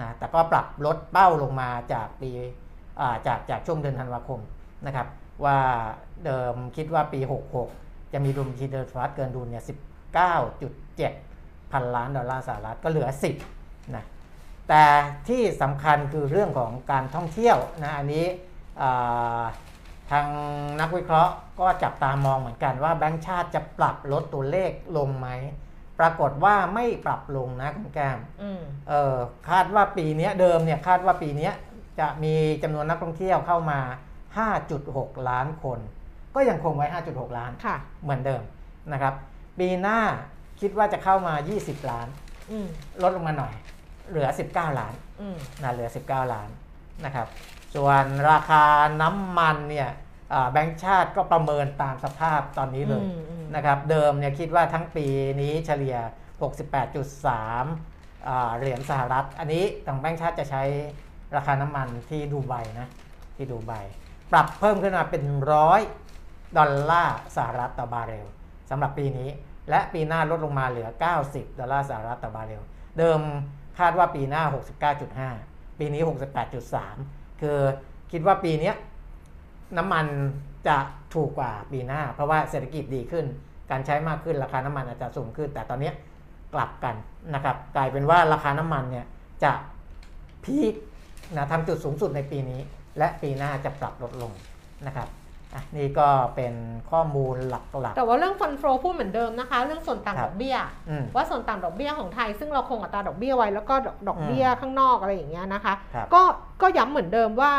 [0.00, 2.30] นะแต่ก็ปรับลดเป้าลงมาจากปี
[3.26, 4.40] จากจากช่วงเดือนธันวาคม
[4.86, 5.06] นะครับ
[5.44, 5.58] ว่า
[6.24, 7.20] เดิมคิดว่าปี
[7.66, 9.64] 66 จะมีดุลบัญชีเดินฟัดเกินดุลเนี่ย
[10.26, 13.08] 19.7 พันล้านดอลลาร์สหรัฐก็เหลือ
[13.50, 14.04] 10นะ
[14.68, 14.84] แต่
[15.28, 18.26] ที่สำคัญคือเรื่องของการท่องเที่ยวนะอันนี้
[20.10, 20.26] ทาง
[20.80, 25.28] นักวิเคราะห์ก็จับตามองเหมือนกันว่าแบงก์ชาติจะปรับลดตัวเลขลงไหม
[26.00, 29.16] ปรากฏว่าไม่ปรับลงนะคุณแก้มอืมเออ
[29.50, 31.54] คาดว่าปีเนี้ยเดิมเนี่ยคาดว่าปีเนี้ย
[32.00, 33.80] จะมีจำนวนนักท่องเที่ยวเข้ามา
[34.54, 35.78] 5.6 ล้านคน
[36.34, 38.42] ก็ยังคงไว้ 5.6 ล้านค่ะเหมือนเดิม
[38.92, 39.14] นะครับ
[39.58, 39.98] ปีหน้า
[40.60, 42.08] คิดว่าจะเข้ามา 20 ล้าน
[42.50, 42.66] อืม
[43.02, 43.54] ลดลงมาหน่อย
[44.08, 46.48] เหลือ 19 ล้านอืมนะเหลือ 19 ล้าน
[47.04, 47.26] นะครับ
[47.74, 48.64] ส่วนราคา
[49.02, 49.88] น้ำมันเนี่ย
[50.32, 55.06] อ่าแบงก์ชาติก็ประเมินตามสภาพตอนนี้เลยอืมอืม นะครับเดิมเนี่ยคิดว่าทั้งปี
[55.40, 55.96] นี้เฉลี่ย
[56.48, 60.62] 68.3 เหรียญสหรัฐ อันนี้ทางแบงก์ชาติจะใช้
[61.36, 62.88] ราคาน้ำมันที่ดูไบนะ
[63.36, 63.72] ที่ดูไบ
[64.32, 65.80] ปรับเพิ่มขึ้นมาเป็นร้อย
[66.58, 68.26] ดอลลาร์สหรัฐต่อบาร์เรล
[68.70, 69.28] สำหรับปีนี้
[69.70, 70.88] และปีหน้าลดลงมาเหลือ
[71.24, 72.62] 90 ดอลลาร์สหรัฐต่อบาร์เรล
[72.98, 73.20] เดิม
[73.78, 74.42] คาดว่าปีหน้า
[75.10, 76.02] 69.5 ปีนี้
[76.70, 77.58] 68.3 คือ
[78.12, 78.72] คิดว่าปีนี้
[79.76, 80.06] น้ำมัน
[80.68, 80.78] จะ
[81.14, 83.26] ถูกกว่าปีหน้า เพราะว่าเศรษฐกิจดีขึ้น
[83.70, 85.94] การใช้มากขึ้นราคาน้ำมันอาจจะสูงขึ้น แต่ตอนเนี้ย
[86.54, 86.94] กลับกัน
[87.34, 89.06] นะครับ กลายเป็นว่าราคาน้ำมันเนี่ย
[89.44, 89.52] จะ
[90.44, 90.74] พีค
[91.36, 92.60] นะทำจุดสูงสุดในปีนี้
[92.98, 94.32] และปีหน้าจะปรับลดลง
[94.86, 95.08] นะครับ
[95.54, 96.54] อะนี่ก็เป็น
[96.90, 97.64] ข้อมูลหลัก
[97.96, 106.22] แต่ว่าเรื่องฟันโฟพูดเหมือนเดิมนะคะ เรื่องส่วนต่างครัดบอกเบี้ยๆอืมว่าส่วนต่างดอกเบี้ยของไทย ซึ่งเราคงอัตราดอกเบี้ยไว้แล้วก็ดอกดอกเบี้ยข้างนอกอะไรอย่างเงี้ยนะคะครับก็
[106.62, 107.52] ก็ย้ำเหมือนเดิมว่า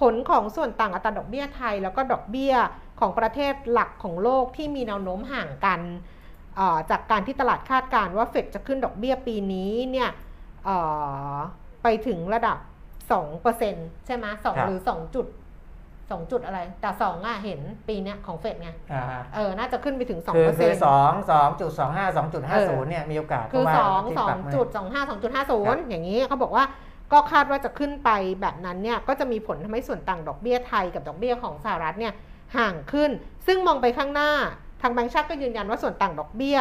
[0.00, 2.54] ผลของส่วนต่างอัตราดอกเบี้ยไทย แล้วก็ดอกเบี้ย
[3.00, 5.80] ของประเทศหลักของโลกที่มีแนวโน้มห่างกัน
[6.56, 10.10] เอ่อจากการที่ตลาดคาดการณ์ว่าเฟดจะขึ้นดอกเบี้ยปีนี้เนี่ย
[10.64, 10.76] เอ่
[11.32, 11.34] อ
[11.82, 12.58] ไปถึงระดับ
[13.32, 15.26] 2%ใช่ไหมสองครับหรือ 2 จุด
[16.14, 19.02] 2จุดอะไร แต่2อะเห็นปีเนี้ยของเฟดไงอ่า
[19.34, 26.64] เออ น่าจะขึ้นไปถึง2%คือคือสองสองจุดสองห้าสองจุดห้าเอศูนอย์เนี่ยมีโอกาสคือเพราะว่าสองที่สอปรังบมาจุดสองห้าสองจุดห้าศูครันย์บอย่างนี้เขาบอกว่า
[27.12, 32.12] ก็คาดว่าจะขึ้นไปแบบนั้นเนี่ย ก็จะมีผลทำให้ส่วนต่างดอกเบี้ยไทยกับดอกเบี้ยของสหรัฐเนี่ย
[32.56, 33.10] ห่างขึ้น
[33.46, 34.32] ซึ่งมองไปข้างหน้า
[34.82, 36.58] ทางแบงก์ชาติก็ยืนยันว่าส่วนต่างดอกเบี้ย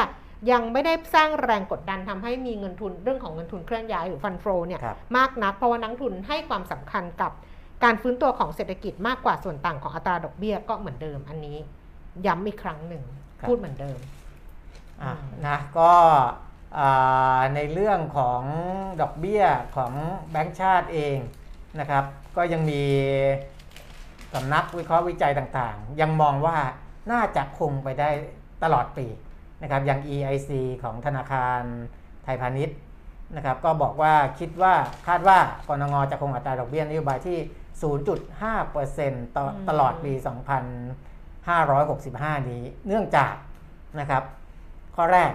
[0.51, 7.31] ยังไม่ได้สร้างแรงกดดันทำให้มีเงินทุนเรื่องของเงินทุนเคลื่อนย้ายหรือฟันโฟเนี่ยครับมากนักเพราะว่านักทุนให้ความสำคัญกับ
[7.84, 11.57] การฟื้นตัวของเศรษฐกิจมากกว่าส่วนต่างของอัตราดอกเบี้ยก็เหมือนเดิมอันนี้
[12.25, 13.03] ย้ำอีกครั้งหนึ่ง
[13.39, 13.99] ครับพูดเหมือนเดิม
[15.01, 15.91] อะอืมนะก็
[16.77, 18.41] อ่าในเรื่องของ
[19.01, 19.43] ดอกเบี้ย
[19.75, 19.91] ของ
[20.31, 21.17] แบงก์ชาติเอง
[21.79, 22.03] นะครับ
[22.38, 22.84] ก็ยังมี
[24.34, 26.57] สำนักวิเคราะห์วิจัยต่างๆ ยังมองว่า
[27.11, 28.09] น่าจะคงไปได้
[28.63, 29.07] ตลอดปี
[29.61, 30.51] นะครับอย่าง EIC
[30.84, 31.61] ของธนาคาร
[32.23, 32.77] ไทยพาณิชย์
[33.36, 34.73] นะครับก็บอกว่าคิดว่า
[35.07, 37.38] คาดว่ากรงงจะคงอัตราดอกเบี้ยนโยบายที่
[38.38, 40.13] 0.5%ต่ออืมตลอดปี
[41.71, 43.34] 2565 นี้ เนื่องจาก
[43.99, 44.23] นะครับ
[44.95, 45.31] ข้อแรก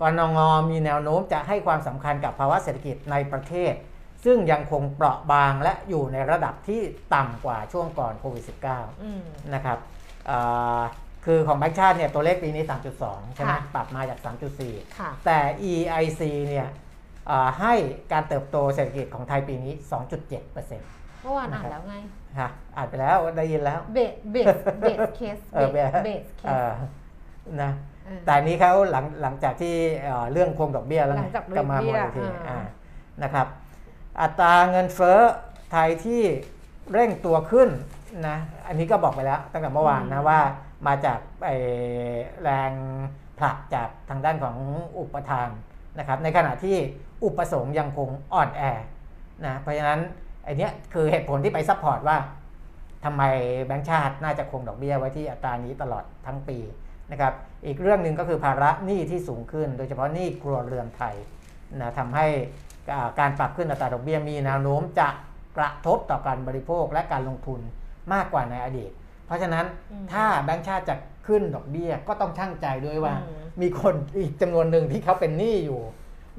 [0.00, 0.38] กรงง
[0.70, 3.72] มีแนวโน้มจะให้ความสำคัญกับภาวะเศรษฐกิจในประเทศ
[4.24, 6.80] ซึ่งยังคงเปราะบางและอยู่ในระดับที่
[7.14, 9.22] ต่ำกว่าช่วงก่อนโควิด -19 อืม
[9.54, 9.78] นะครับ
[10.30, 10.82] อ่า
[11.26, 12.64] คือของแบงก์ชาติเนี่ยตัวเลขปีนี้
[13.00, 14.18] 3.2 ใช่ไหมค่ะปรับมาจาก
[14.58, 15.38] 3.4ค่ะแต่
[15.70, 16.68] EIC เนี่ย
[17.30, 17.74] อ่าให้
[18.12, 21.94] การเติบโตเศรษฐกิจของไทยปีนี้ 2.7%เเมื่อวานอ่านแล้วไง
[22.40, 26.72] ฮะอ่านไปแล้วได้ยินแล้ว เบสเบสเบสเคสเออเบสเบสเคเอสอ
[27.62, 27.72] นะ
[28.24, 32.58] แต่อันนี้เขาหลังหลังจากที่เอ่อเรื่องคงดอกเบี้ยแล้วหไงลังจากก็มาดอกเบี้โมยดทีอ่าอ่า
[33.22, 33.46] นะครับ
[34.20, 35.18] อัตราเงินเฟ้อ
[35.72, 36.22] ไทยที่
[36.92, 37.68] เร่งตัวขึ้น
[38.28, 38.36] นะ
[38.66, 40.40] อันนี้ก็บอกไปแล้วตั้งแต่เมื่อวานนะว่า
[40.86, 41.56] มาจากไอ้
[42.42, 42.72] แรง
[43.38, 44.56] ผลักจากทางด้านของ
[44.98, 45.48] อุปทาน
[45.98, 46.76] นะครับในขณะที่
[47.24, 48.62] อุปสงค์ยังคงอ่อนแอ
[49.44, 50.00] นะเพราะฉะนั้น
[50.44, 52.16] ไอ้เนี้ยคือเหตุผลที่ไป support ว่า
[53.04, 53.22] ทำไม
[53.66, 56.58] แบงก์ชาติน่าจะคงดอกเบี้ยไว้ที่อัตรานี้ตลอดทั้งปี
[57.12, 57.32] นะครับ
[57.66, 61.14] อีกเรื่องหนึ่งก็คือภาระหนี้ที่สูงขึ้น โดยเฉพาะหนี้ครัวเรือนไทย
[61.80, 62.69] นะทำให้อ่า
[63.20, 65.08] การปรับขึ้นอัตราดอกเบี้ยมีแนวโน้มจะ
[65.56, 67.60] กระทบต่อการบริโภคและการลงทุน
[68.12, 68.90] มากกว่าในอดีต
[69.26, 70.94] เพราะฉะนั้นอืมถ้าแบงก์ชาติจะ
[71.26, 75.80] ขึ้นดอกเบี้ยก็ต้องชั่งใจด้วยว่าอืมมีคนอีกจำนวนหนึ่งที่เขาเป็นหนี้อยู่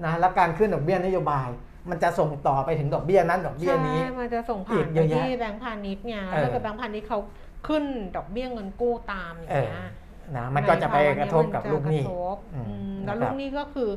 [0.06, 1.50] นะและการขึ้นดอกเบี้ยนโยบาย
[1.90, 7.20] มันจะส่งต่อไปถึงดอกเบี้ยนั้นดอกเบี้ยนี้ใช่มันจะส่งอีผ่านกไปเยอะแยะที่แบงก์พาณิชย์ไงเออแล้วก็แบงก์พาณิชย์เขา
[7.68, 7.84] ขึ้น
[8.16, 9.90] ดอกเบี้ยเงินกู้ตามอย่างเออเงี้ย
[10.38, 13.90] นะมันก็จะไปกระทบกับลูกหนี้ใภาวะเยมันจะกระทบอืมอืมแล้วนะครับลูกหนี้ก็คือ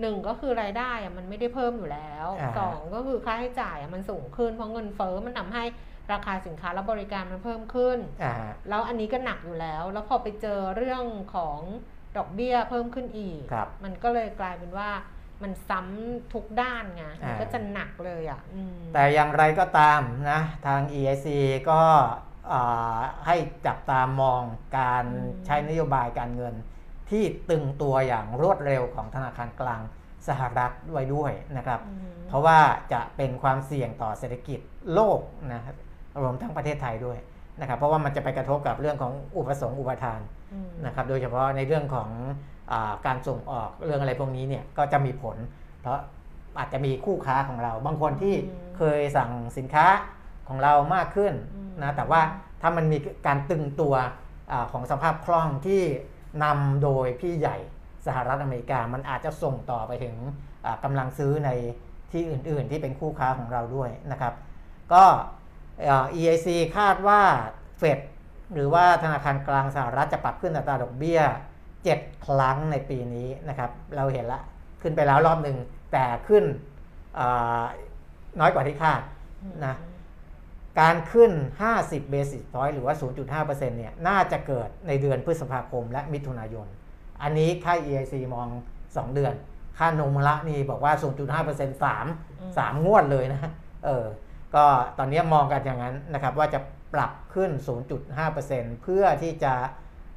[0.00, 5.64] หนึ่งก็คือรายได้อะมันไม่ได้เพิ่มอยู่แล้วอ่าสองก็คือค่าใช้จ่ายอะมันสูงขึ้นเพราะเงินเฟ้อมันทำให้
[6.12, 8.34] ราคาสินค้าและบริการมันเพิ่มขึ้นอ่า
[8.68, 11.58] แล้วอันนี้ก็หนักอยู่แล้ว แล้วพอไปเจอเรื่องของ
[12.16, 14.90] ดอกเบี้ยเพิ่มขึ้นอีกครับมันก็เลยกลายเป็นว่า
[15.42, 21.26] มันซ้ำทุกด้านไง มันอ่าก็จะหนักเลยอะอืมแต่อย่างไรก็ตามนะทาง EIC
[21.70, 21.82] ก็
[22.52, 23.36] อ่าให้
[23.66, 24.42] จับตามอง
[24.78, 26.54] การอืมใช้นโยบายการเงิน
[27.10, 29.80] ที่ตึงตัวอย่างรวดเร็วของธนาคารกลาง
[30.28, 32.58] สหรัฐไว้ด้วยนะครับอืมเพราะว่า
[32.92, 34.60] จะเป็นความเสี่ยงต่อเศรษฐกิจ
[34.94, 35.20] โลก
[35.52, 35.76] นะครับ
[36.22, 37.18] รวมทั้งประเทศไทยด้วย
[37.60, 40.20] นะครับ เพราะว่ามันจะไปกระทบกับเรื่องของอุปสงค์อุปทาน
[40.52, 42.08] อืมนะครับ โดยเฉพาะในเรื่องของ
[42.72, 45.36] อาการส่งออกเรื่องอะไรพวกนี้เนี่ยก็จะมีผล
[45.80, 45.98] เพราะ
[46.58, 49.86] อาจจะมีคู่ค้าของเรา บางคนที่อืมเคยสั่งสินค้า
[50.48, 52.20] ของเรามากขึ้นอืมนะแต่ว่า
[52.62, 53.94] ถ้ามันมีการตึงตัว
[54.52, 55.82] อาของสภาพคล่องที่
[56.42, 57.56] นำโดยพี่ใหญ่
[58.06, 60.14] สหรัฐอเมริกา มันอาจจะส่งต่อไปถึง
[60.84, 61.50] กำลังซื้อใน
[62.12, 64.34] ที่อื่นๆ ที่เป็นคู่ค้าของเราด้วยนะครับ
[64.92, 65.04] ก็
[65.82, 67.20] เอ่อ EIC คาดว่า
[67.78, 67.98] เฟด
[68.54, 71.20] หรือว่าธนาคารกลางสหรัฐจะปรับขึ้นอัตราดอกเบี้ย
[71.72, 74.40] 7 ครั้งในปีนี้นะครับ เราเห็นละ
[74.82, 75.56] ขึ้นไปแล้วรอบหนึ่ง
[75.92, 76.44] แต่ขึ้น
[78.40, 79.00] น้อยกว่าที่คาด
[79.64, 79.74] นะ
[80.80, 81.32] การขึ้น
[81.72, 82.94] 50 basis point หรือว่า
[83.36, 86.66] 0.5%เนี่ย น่าจะเกิดในเดือนพฤษภาคมและมิถุนายน
[87.22, 88.48] อันนี้ค่าย EIC มอง
[88.82, 89.34] 2 เดือน
[89.78, 90.92] ค่าโนมุระนี่บอกว่า
[91.32, 93.52] 0.5% 3 3 งวดเลยนะ
[93.84, 94.04] เออ
[94.54, 94.64] ก็
[94.98, 96.60] ตอนนี้มองกันอย่างนั้นนะครับ ว่าจะ
[96.94, 97.50] ปรับขึ้น
[98.16, 99.54] 0.5%เพื่อที่จะ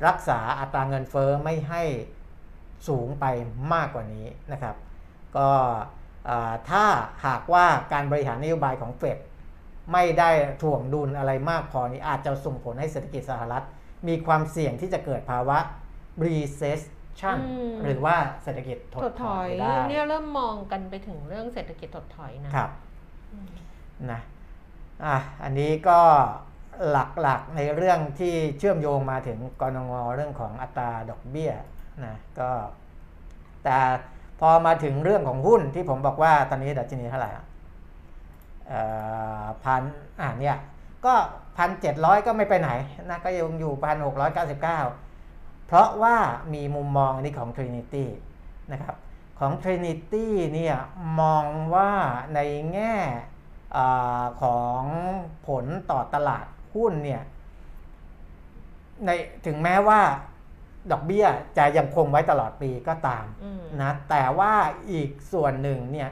[0.07, 1.83] รักษาอัตราเงินเฟอ้อไม่ให้
[2.87, 3.25] สูงไป
[3.73, 4.75] มากกว่านี้นะครับ
[5.37, 5.49] ก็
[6.69, 6.85] ถ้า
[7.25, 9.17] หากว่าการบริหารนโยบายของเฟด
[9.93, 10.29] ไม่ได้
[10.61, 13.65] ถ่วงดุลอะไรมากพอนี้อาจจะส่งผลให้เศรษฐกิจสหรัฐ
[14.07, 15.57] มีความเสี่ยงที่จะเกิดภาวะ
[16.25, 17.37] recession
[17.83, 22.71] หรือว่าเศรษฐกิจถดถอยได้เนี่ยเริ่มมองกันไปถึงเรื่องเศรษฐกิจถดถอยนะครับ
[24.11, 24.21] นะ
[25.05, 25.99] อะอันนี้ก็
[26.89, 31.51] หลักๆในเรื่องที่เชื่อมโยงมาถึงกรงงเรื่องของอัตราดอกเบี้ย
[32.05, 32.49] นะก็
[33.63, 33.77] แต่
[34.39, 37.31] พอมาถึงเรื่องของหุ้นที่ผมบอกว่าตอนนี้ดัชนีเท่าไหร่
[39.63, 39.83] พัน
[40.19, 40.57] อ่าเนี่ย
[41.05, 41.13] ก็
[41.57, 42.69] พันเจ็ดร้อยก็ไม่ไปไหน
[43.09, 44.79] นะก็ยังอยู่พันหกร้อยเก้าสิบเก้า
[45.65, 46.17] เพราะว่า
[46.53, 48.05] มีมุมมองนี้ของ Trinity
[48.71, 48.95] นะครับ
[49.39, 50.77] ของ Trinity เนี่ย
[51.19, 51.45] มอง
[51.75, 51.91] ว่า
[52.35, 52.39] ใน
[52.73, 52.95] แง่
[53.77, 53.79] อ
[54.41, 54.81] ของ
[55.47, 57.23] ผลต่อตลาดหุ้นเนี่ย
[59.05, 59.09] ใน
[59.45, 60.01] ถึงแม้ว่า
[60.91, 61.25] ดอกเบี้ย
[61.57, 63.25] จะยังคงไว้ตลอดปีก็ตาม
[63.81, 64.53] นะแต่ว่า
[64.91, 66.09] อีกส่วนหนึ่งเนี่ย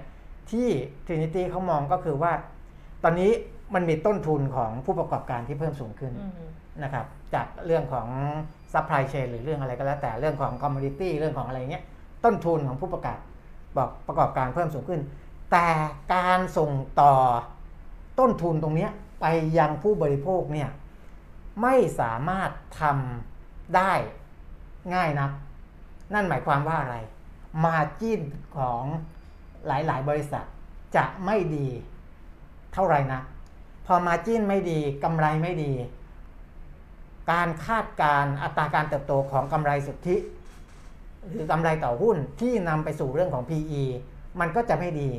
[0.51, 0.69] ที่
[1.05, 2.33] Trinity เขามองก็คือว่า
[3.03, 3.31] ตอนนี้
[3.73, 6.13] มันมีต้นทุนของผู้ประกอบการที่เพิ่มสูงขึ้น
[6.83, 8.07] นะครับ จากเรื่องของ
[8.73, 11.83] supply chain หรือเรื่องอะไรก็แล้วแต่เรื่องของ commodity เรื่องของอะไรเงี้ย
[12.25, 13.19] ต้นทุนของผู้ประกาศ
[13.77, 15.01] บอกประกอบการเพิ่มสูงขึ้น
[15.51, 15.67] แต่
[16.15, 16.71] การส่ง
[17.01, 17.13] ต่อ
[18.19, 18.87] ต้นทุนตรงนี้
[19.21, 19.25] ไป
[19.57, 20.69] ยังผู้บริโภคเนี่ย
[21.61, 23.91] ไม่สามารถทำได้
[24.93, 25.29] ง่ายนะ
[26.13, 26.97] นั่นหมายความว่าอะไร
[27.65, 28.21] มาจิ้น
[28.57, 28.83] ของ
[29.67, 30.45] หลาย ๆ บริษัท
[30.95, 31.67] จะไม่ดี
[32.73, 33.21] เท่าไรนะ
[33.85, 35.71] พอมาจิ้นไม่ดีกำไรไม่ดี
[37.31, 40.15] การคาดการอัตราการเติบโตของกำไรสุทธิ
[41.31, 43.83] หรือกำไรต่อหุ้นที่นำไปสู่เรื่องของ PE
[44.39, 45.09] มันก็จะไม่ดี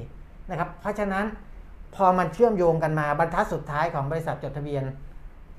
[0.50, 1.24] นะครับ เพราะฉะนั้น
[1.94, 4.84] พอมันเชื่อมโยงกันมาบรรทัดสุดท้ายของบริษัทจดทะเบียน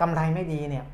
[0.01, 0.85] กำไรไม่ดีเนี่ย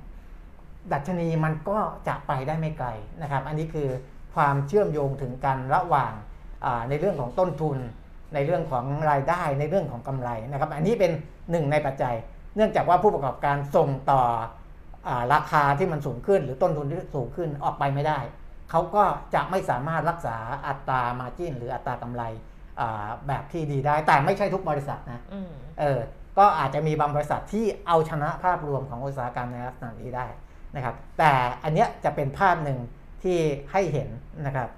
[0.93, 2.87] ดัชนีมันก็จะไปได้ไม่ไกล
[3.21, 3.89] นะครับ อันนี้คือ
[4.35, 6.13] ความเชื่อมโยงถึงกันระหว่าง
[6.89, 7.78] ในเรื่องของต้นทุน
[8.34, 11.11] ในเรื่องของรายได้ ในเรื่องของกำไรนะครับ อันนี้เป็น
[11.51, 12.16] หนึ่งในปัจจัย
[12.55, 14.22] เนื่องจากว่าผู้ประกอบการส่งต่อ
[15.07, 18.20] อราคาที่มันสูงขึ้น หรือต้นทุนที่สูงขึ้นออกไปไม่ได้
[18.72, 19.03] เขาก็
[19.34, 20.38] จะไม่สามารถรักษา
[20.68, 22.24] อัตรามาจิ้น หรืออัตรากำไร
[23.28, 25.22] แบบที่ดีได้ แต่ไม่ใช่ทุกบริษัทนะ
[25.80, 25.99] เออ
[26.38, 30.28] ก็อาจจะมีบางบริษัทที่เอาชนะภาพรวมของอุตสาหกรรมในลักษณะนี้ได้
[30.76, 31.32] นะครับ แต่
[31.64, 32.80] อันเนี้ยจะเป็นภาพหนึ่ง
[33.24, 33.38] ที่
[33.72, 34.09] ให้เห็น
[34.45, 34.70] นะครับ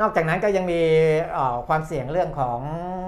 [0.00, 0.80] นอกจากนั้นก็ยังมี
[1.68, 2.60] ความเสี่ยงเรื่องของ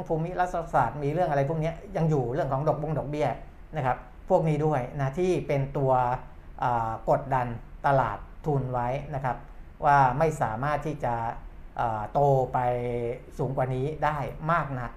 [0.08, 3.28] ภูมิรัฐศาสตร์มีเรื่องอะไรพวกนี้ยังอยู่เรื่องของดอกบงดอกเบี้ย
[3.76, 3.96] นะครับ
[4.30, 5.92] พวกนี้ด้วยนะที่เป็นตัว
[7.10, 7.46] กดดัน
[7.86, 9.36] ตลาดทุนไว้นะครับ
[9.84, 11.14] ว่าไม่สามารถที่จะ
[12.12, 12.20] โต
[12.52, 12.58] ไป
[13.38, 14.18] สูงกว่านี้ได้
[14.52, 14.90] มากนัก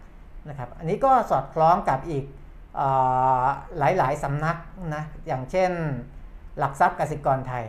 [0.50, 2.26] นะครับ อันนี้ก็สอดคล้องกับอีก
[3.78, 4.58] หลายๆสำนัก
[4.96, 5.72] นะอย่างเช่น
[6.60, 7.66] หลักทรัพย์กสิกรไทย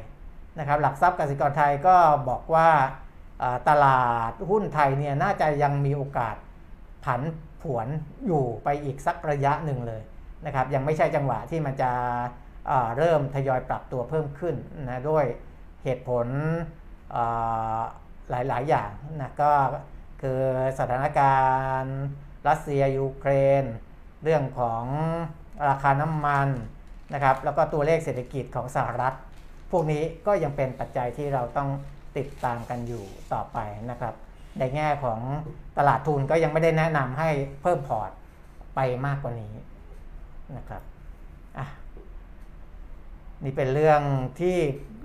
[0.58, 1.96] นะครับ หลักทรัพย์กสิกรไทยก็
[2.28, 2.68] บอกว่า
[3.68, 6.36] ตลาดหุ้นไทยเนี่ยน่าจะยังมีโอกาส
[7.04, 7.22] ผัน
[7.62, 7.88] ผวน
[8.26, 10.02] อยู่ไปอีกสักระยะหนึ่งเลย
[10.46, 11.90] นะครับยังไม่ใช่จังหวะที่มันจะ
[12.98, 14.54] เริ่มทยอยปรับตัวเพิ่มขึ้น
[14.88, 15.24] นะด้วย
[15.84, 16.26] เหตุผล
[18.30, 19.52] หลาย ๆ อย่างนะก็
[20.22, 20.40] คือ
[20.78, 21.36] สถานกา
[21.80, 21.98] รณ์
[22.48, 23.32] รัสเซียยูเคร
[23.62, 23.64] น
[24.24, 24.84] เรื่องของ
[25.68, 26.48] ราคาน้ำมัน
[27.14, 29.14] นะครับแล้วก็ตัวเลขเศรษฐกิจของสหรัฐ
[29.70, 31.68] พวกนี้ก็ยังเป็นปัจจัยที่เราต้อง
[32.16, 33.58] ติดตามกันอยู่ต่อไป
[33.90, 34.14] นะครับ
[34.58, 35.20] ในแง่ของ
[35.78, 37.28] ตลาดทุนก็ยังไม่ได้แนะนำให้
[37.62, 38.10] เพิ่มพอร์ต
[38.74, 39.54] ไปมากกว่านี้
[40.56, 40.82] นะครับ
[41.58, 41.66] อะ
[43.44, 44.00] นี่เป็นเรื่อง
[44.40, 44.56] ที่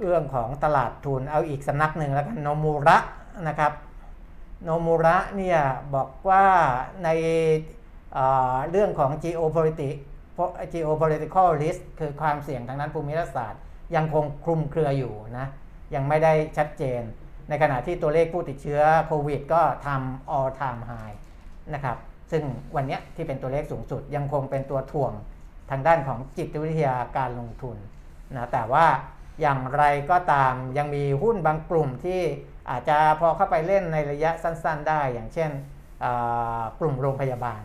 [0.01, 2.97] เรื่องของตลาดทุนเอาอีกสำนักหนึ่งแล้วกันโนมูระ
[3.47, 3.73] นะครับ
[4.63, 5.59] โนมูระเนี่ย
[5.95, 6.45] บอกว่า
[7.03, 7.09] ใน
[8.69, 10.01] เรื่องของ geopolitics
[10.73, 13.61] geopolitical risk คือความเสี่ยงทางนั้นภูมิรัฐศาสตร์
[13.95, 15.47] ยังคงคลุมเครืออยู่นะ
[15.93, 17.01] ยังไม่ได้ชัดเจน
[17.49, 21.15] ในขณะที่ตัวเลขผู้ติดเชื้อโควิด ก็ทำ all time high
[21.73, 21.97] นะครับ
[22.31, 22.43] ซึ่ง
[22.75, 25.13] วันนี้ที่เป็นตัวเลขสูงสุดยังคงเป็นตัวถ่วง
[25.71, 27.77] ทางด้านของจิตวิทยาการลงทุน
[28.35, 28.85] นะแต่ว่า
[29.41, 32.21] อย่างไรก็ตามยังมีหุ้นบางกลุ่มที่
[32.69, 35.51] อาจจะพอเข้าไปเล่นในระยะสั้นๆได้ อย่างเช่น
[36.79, 37.61] กลุ่มโรงพยาบาล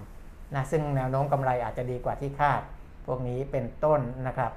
[0.55, 2.61] นะซึ่งแนวโน้มกำไรอาจจะดีกว่าที่คาด
[3.07, 4.53] พวกนี้เป็นต้นนะครับ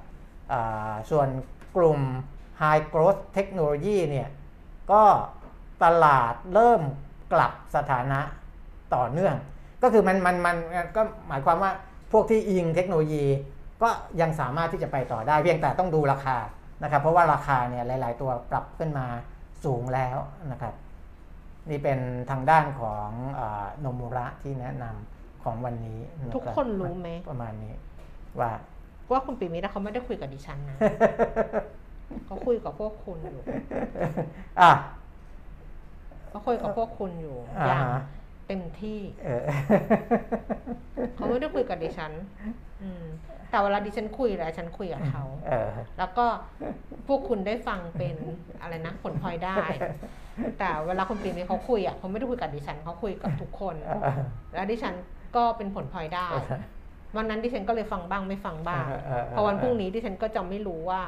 [1.10, 1.28] ส่วน
[1.76, 2.00] กลุ่ม
[2.60, 4.28] High Growth Technology เนี่ย
[4.92, 5.02] ก็
[5.84, 6.82] ตลาดเริ่ม
[7.32, 8.20] กลับสถานะ
[8.94, 9.36] ต่อเนื่อง
[9.82, 10.56] ก็คือมันมันมัน
[10.96, 11.70] ก็หมายความว่า
[12.12, 13.24] พวกที่อิงเทคโนโลยี
[13.82, 13.88] ก็
[14.20, 16.36] ยังสามารถที่จะไปต่อได้เพียงแต่ต้องดูราคา
[16.82, 19.06] นะครับ เพราะว่าราคาเนี่ยหลาย ๆ ตัวปรับขึ้นมา
[19.64, 20.18] สูงแล้ว
[20.52, 20.74] นะครับ
[21.70, 21.98] นี่เป็น
[22.30, 27.74] ทางด้านของอาโนมุระที่แนะนำของวันนี้ะรับทุกคนรู้ไหมประมาณนี้
[28.40, 28.52] ว่า
[29.12, 30.76] ว่าคุณปีมิตรเขาไม่ได้คุยกับดิฉันนะ
[32.26, 33.42] เขาคุยกับพวกคุณอยู่
[34.60, 34.72] อะ
[36.28, 38.02] เขาคุยกับพวกคุณอยู่อ่าอย่างฮะ
[38.48, 39.40] เต็มที่เออ
[41.14, 42.12] เขาไม่ได้คุยกับดิฉัน
[42.82, 43.04] อืม
[43.50, 46.26] แต่เวลาดิฉันคุยแล้วฉันคุยกับเขาเออแล้วก็
[47.08, 48.16] พวกคุณได้ฟังเป็น
[48.60, 49.56] อะไรนะผลพลอยได้
[50.58, 53.76] แต่เวลาคุณปีนี้เขาคุยอะเขาไม่ได้คุยกับดิฉันเขาคุยกับทุกคน
[54.54, 54.94] แล้วดิฉัน
[55.36, 56.28] ก็เป็นผลพลอยได้
[57.16, 61.02] วันนั้นดิฉันก็เลยฟังบ้างไม่ฟังบ้างเออเออเออพอวันพรุ่งนี้ดิฉันก็จะไม่รู้ว่า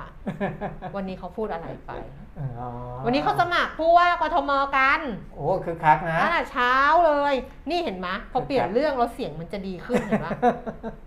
[0.96, 1.92] วันนี้เขาพูดอะไรไป
[2.38, 2.68] อ๋อ
[3.04, 5.00] วันนี้เขาสมัครผู้ว่ากทมกัน
[5.34, 6.74] โอ้คือคักนะตั้งแต่เช้า
[7.06, 7.34] เลย
[7.70, 10.28] นี่เห็นไหมพอเปลี่ยนเรื่องแล้วเสียงมันจะดีขึ้นเห็นไหม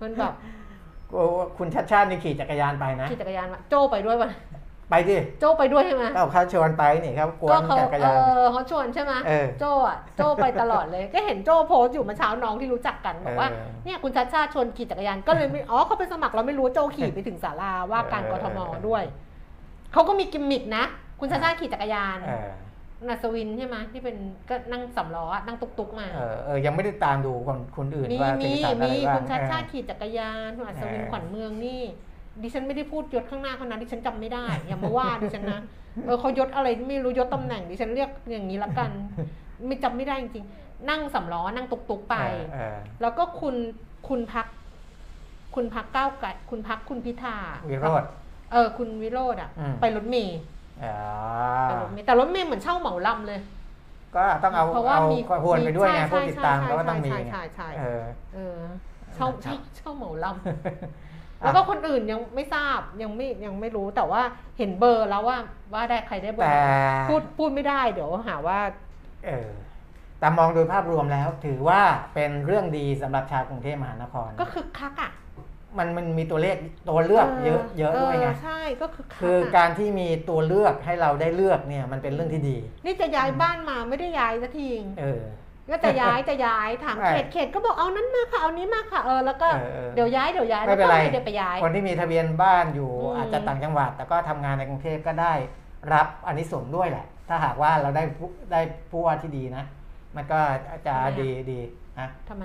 [0.02, 0.34] มันแบบ
[1.12, 1.24] โอ้
[1.58, 4.30] คุณชัดชาตินี่ขี่จักรยานไปนะขี่จักรยานมาโจ้ไปด้วยวะ
[4.90, 19.04] ไปดิโจ้ไปด้วยใช่ไหมก็เขาชวนไปนี่ครับกวก็นเขาจักรเอยานอเขาชวนใช่ไหมเออโจ้อะโจ้ไปตลอดเลย ก็เห็นโจ้โพสต์อยู่เมื่อเช้าน้องที่รู้จักกันบอกว่าเออเนี่ยคุณชัดชาติชวนขี่จักรยานก็เลยไม่อ๋อเขาไปสมัครเราไม่รู้ว่าโจ้ขี่ไปถึงศาลาว่าการกทมด้วย
[19.94, 20.84] เขาก็มีกิมมิกนะ
[21.20, 22.50] คุณชัดชาติขี่จักรยานเออ
[23.08, 24.18] นัสวินใช่ไหมที่เป็น
[24.50, 31.84] ก็นั่งสำล้ออะนั่งตุกๆมาเออเออยังไม่ได้ตามดูคนคนอื่นมีว่ามีสีสันอะไรมีบ้างคุณชัดชาติเออขี่จักรยานคุณอัศวินเออขวัญเมืองนี่
[32.44, 35.60] ดิฉันไม่ได้พูดยศข้างหน้าเขานะดิฉันจำไม่ได้ อย่ามาว่าดิฉันนะ
[36.06, 38.90] เออเขายศอะไรไม่รู้ยศตำแหน่งดิฉันเรียกอย่างนี้ละกัน
[39.68, 42.16] ไม่จำไม่ได้จริงๆนั่งสำล้อนั่งตุกๆไป
[42.54, 43.56] เออแล้วก็คุณ
[44.08, 44.48] คุณพัก
[45.56, 47.36] คุณพักก้าวไกลคุณพักคุณพิธา
[47.70, 48.04] วิโรธ
[48.52, 50.40] เออคุณวิโรธอะอืมไปรถเมย์
[50.84, 50.96] อ๋อ
[51.70, 53.40] ไปรถเมย์แต่รถเมย์เหมือนเช่าเหมาลำเลย
[54.16, 58.04] ก็ต้องเอาเพราะว่าเอามีหวนไปด้วยไงใช่ผู้ติดตามใช่เขาก็ต้องมีใช่ไงใช่ใช่เออ
[58.36, 58.60] เออ
[59.16, 61.09] เช่าครัเช่าบเช่าเหมาลำ
[61.42, 64.22] แล้วก็คนอื่นยังไม่ทราบยังไม่ยังไม่รู้แต่ว่า
[64.58, 65.38] เห็นเบอร์แล้วว่า
[65.74, 68.60] ว่าได้ใครได้เบอแต่ร์พูดพูดไม่ได้เดี๋ยวหาว่า
[69.26, 69.50] เออ
[70.20, 71.82] แต่มองโดยภาพรวมแล้ว ถือว่า
[72.14, 75.12] เป็นเรื่องดีสำหรับชาวกรุงเทพมหานคร ก็คือคักอะ
[75.78, 76.56] มันมันมีตัวเลข
[76.90, 84.70] ตัวเลือกเยอะเยอะด้วยไงใช่ก็คือคักคืออะการที่มีตัวเลือกให้เราได้เลือกเนี่ย มันเป็นเรื่องที่ดี นี่จะย้ายบ้านมาไม่ได้ย้ายสักที
[85.02, 85.24] เออ
[85.72, 95.34] ก็จะย้ายจะย้ายถามไม่เขตเขตก็บอกเอานั้นมาค่ะเอานี้มาค่ะเออแล้วก็เออเออเดี๋ยวย้ายเดี๋ยวย้ายไม่เป็นไรแล้วก็เดี๋ยวไปย้าย คนที่มีทะเบียนบ้านอยู่อืมอาจจะต่างจังหวัด แต่ก็ทำงานในกรุงเทพก็ได้
[95.94, 98.62] รับอันนี้ส่งส์ด้วยแหละ ถ้าหากว่าเราได้ผู้ได้
[98.92, 99.64] ผู้ว่าที่ดีนะ
[100.16, 100.40] มันก็
[100.88, 101.60] จะดีดี
[102.00, 102.44] นะทำไม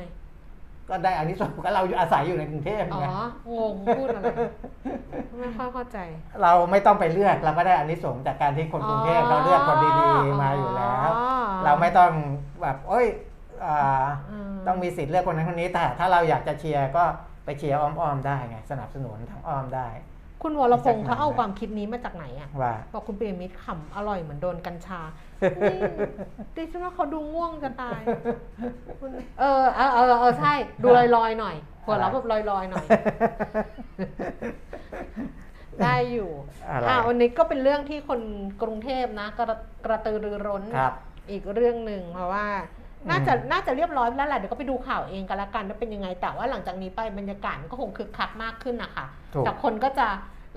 [0.89, 3.07] ก็ได้อันนี้ส่งส์ก็เราอยู่อาศัยอยู่ในกรุงเทพอ๋อ ไง
[3.59, 4.27] งงพูดอะไร
[5.39, 5.99] ไม่ค่อยเข้าใจ
[6.43, 11.11] เราไม่ต้องไปเลือกเราก็ได้อันนี้ส่งส์จากการที่คนกรุงเทพเราเลือกคนดีๆมาอยู่แล้ว
[11.65, 12.11] เราไม่ต้อง
[12.63, 13.07] แบบเอ้ย
[13.65, 14.05] อ่า
[14.67, 17.05] ต้องมีสิทธิ์เลือกคนนั้นคนนี้แต่ถ้าเราอยากจะเชียร์ก็
[17.45, 19.89] ไปเชียร์อ้อมๆได้ไงสนับสนุนทางอ้อมได้
[20.45, 25.01] คุณวรพงษ์เขาเอาความคิดนี้มาจากไหนอะว่าบอกคุณเปียมิตรขำอร่อยเหมือนโดนกัญชา
[25.57, 25.79] นี่
[26.57, 28.01] ดิฉันว่าเขาดูง่วงจะตาย
[29.01, 32.87] คุณเออเออเออเออใช่ดูลอยลอยๆหน่อยหัวเราะแบบลอยลอยๆหน่อย
[35.83, 36.31] ได้อยู่
[36.69, 38.21] อะไรอ่าวันนี้ก็เป็นเรื่องที่คน
[38.63, 40.95] กรุงเทพนะ กระกระตือรือร้นครับ
[41.31, 42.47] อีกเรื่องหนึ่งเพราะว่า
[43.11, 50.09] น่าจะน่าจะเรียบร้อยแล้วแหละเดี๋ยวก็ไปดูข่าวเองกันละกันว่าเป็นยังไง แต่ว่าหลังจากนี้ไปบรรยากาศมันก็คงคึกคักมากขึ้นนะคะถูกแต่คนก็จะ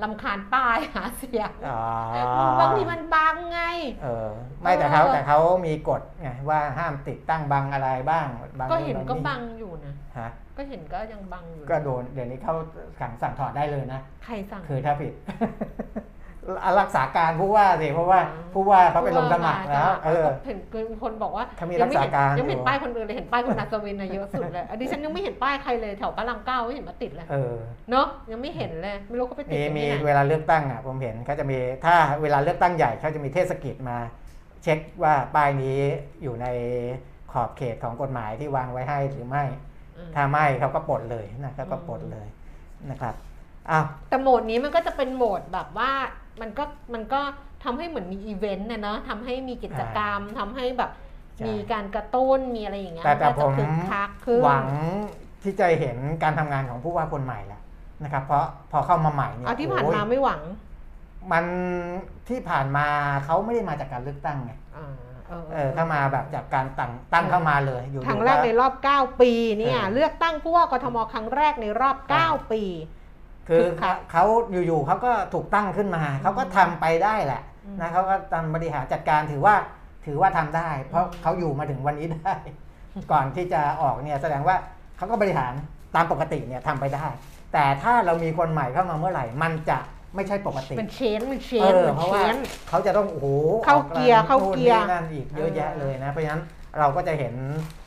[0.04, 1.82] ลำคาญป้ายหาเสียงอ๋อ
[2.60, 3.62] บางทีมันบังไง
[4.04, 4.30] เออ
[4.62, 8.28] ไม่แต่เขาเออแต่เขามีกฎไงว่าห้ามติดตั้งบังอะไรบ้าง
[8.60, 12.54] บังก็เห็นก็นี่บังอยู่นะฮะก็เห็นก็ยังบังอยู่ ก็โดนเดี๋ยวนี้เขา
[13.00, 15.14] ขังสั่งถอดได้เลยนะ ใครสั่ง คือถ้าผิด
[16.80, 18.20] รักษาการผู้ว่าสิเพราะว่า
[18.54, 20.58] ผู้ว่าเขาไปลงสมัครแล้วเออเห็น
[21.04, 27.56] คนบอกว่าเขามียังไม่เห็นรักษาการยังไม่เห็นอยู่ป้ายคนอื่นเลยเห็นป้ายคุณนัสวินนะเยอะสุดเลยอันนี้ฉันยังไม่เห็นป้ายใครเลยแถวพระรามเก้าไม่เห็นมาติดเลยเออ
[27.92, 33.98] เนาะยังไม่เห็นเลยไม่รู้เขาไปติดมีกันมีที่ไหนเวลาเลือกตั้งอะผมเห็นเขาจะมีถ้าเวลาเลือกตั้งใหญ่เขาจะมีเทศกิจมา
[34.64, 35.78] เช็คว่าป้ายนี้
[36.24, 36.48] อยู่ใน
[37.32, 39.44] ขอบเขตของกฎหมายที่วางไว้ให้หรือไม่
[39.98, 42.28] อืมถ้าไม่เขาก็ปลดเลยนะเขาก็ปลดเลย
[42.92, 43.16] นะครับ
[43.70, 45.92] อ้าวแต่โหมดนี้มันก็จะเป็นโหมดแบบว่า
[46.42, 46.64] มันก็
[46.94, 47.20] มันก็
[47.64, 50.92] ทำให้เหมือนมีอีเวนต์นะเนาะทำให้มีกิจกรรมทำให้แบบ
[51.38, 54.68] ใช่ มีการกระตุ้นมีอะไรอย่างเงี้ยแต่แต่นผก็มจะคึกคักขึ้น หวัง
[55.44, 57.62] ที่จะเห็นการทำงานของผู้ว่าคนใหม่แหละ
[58.04, 60.42] นะครับ เพราะพอเข้ามาใหม่เนี่ยเอาที่ผ่านโอ้ยมาไม่หวัง
[61.32, 61.46] มัน
[62.30, 62.88] ที่ผ่านมา
[63.26, 64.88] เขาไม่ได้มาจากการเลือกตั้งไงอ่า
[65.28, 72.64] เออเออเข้ามาแบบจากการตั้งตั้งเข้ามาเลยอยู่ครั้งๆ แรกก็ในรอบ 9 ปีเนี่ยเออเลือกตั้งผู้ว่ากทมครั้งแรกในรอบอ่า9ปี
[73.48, 79.56] คือคึกคักเขาอยู่ๆเขาก็ถูกตั้งขึ้นมา เขาก็ทำไปได้แหละอืมนะเขาก็ทำบริหารจัดการถือว่า
[80.06, 82.36] ถือว่าทำได้ เพราะอืมเขาอยู่มาถึงวันนี้ได้
[83.12, 84.56] ก่อนที่จะออกเนี่ยแสดงว่า
[84.98, 85.54] เขาก็บริหาร
[85.96, 87.06] ตามปกติเนี่ยทำไปได้
[87.54, 89.80] แต่ถ้าเรามีคนใหม่เข้ามาเมื่อไหร่ มันจะ
[90.16, 92.38] ไม่ใช่ปกติเป็นเชนเป็นเชเอนอเป็นเพราะเชว่าน
[92.70, 93.28] เขาจะต้องโอ้โห
[93.66, 96.42] เข้าเกียร์ออกเข้าเกียร์นู่นนี่นั่นอีกเยอะแยะเลยนะเพราะฉะนั้น
[96.80, 97.34] เราก็จะเห็น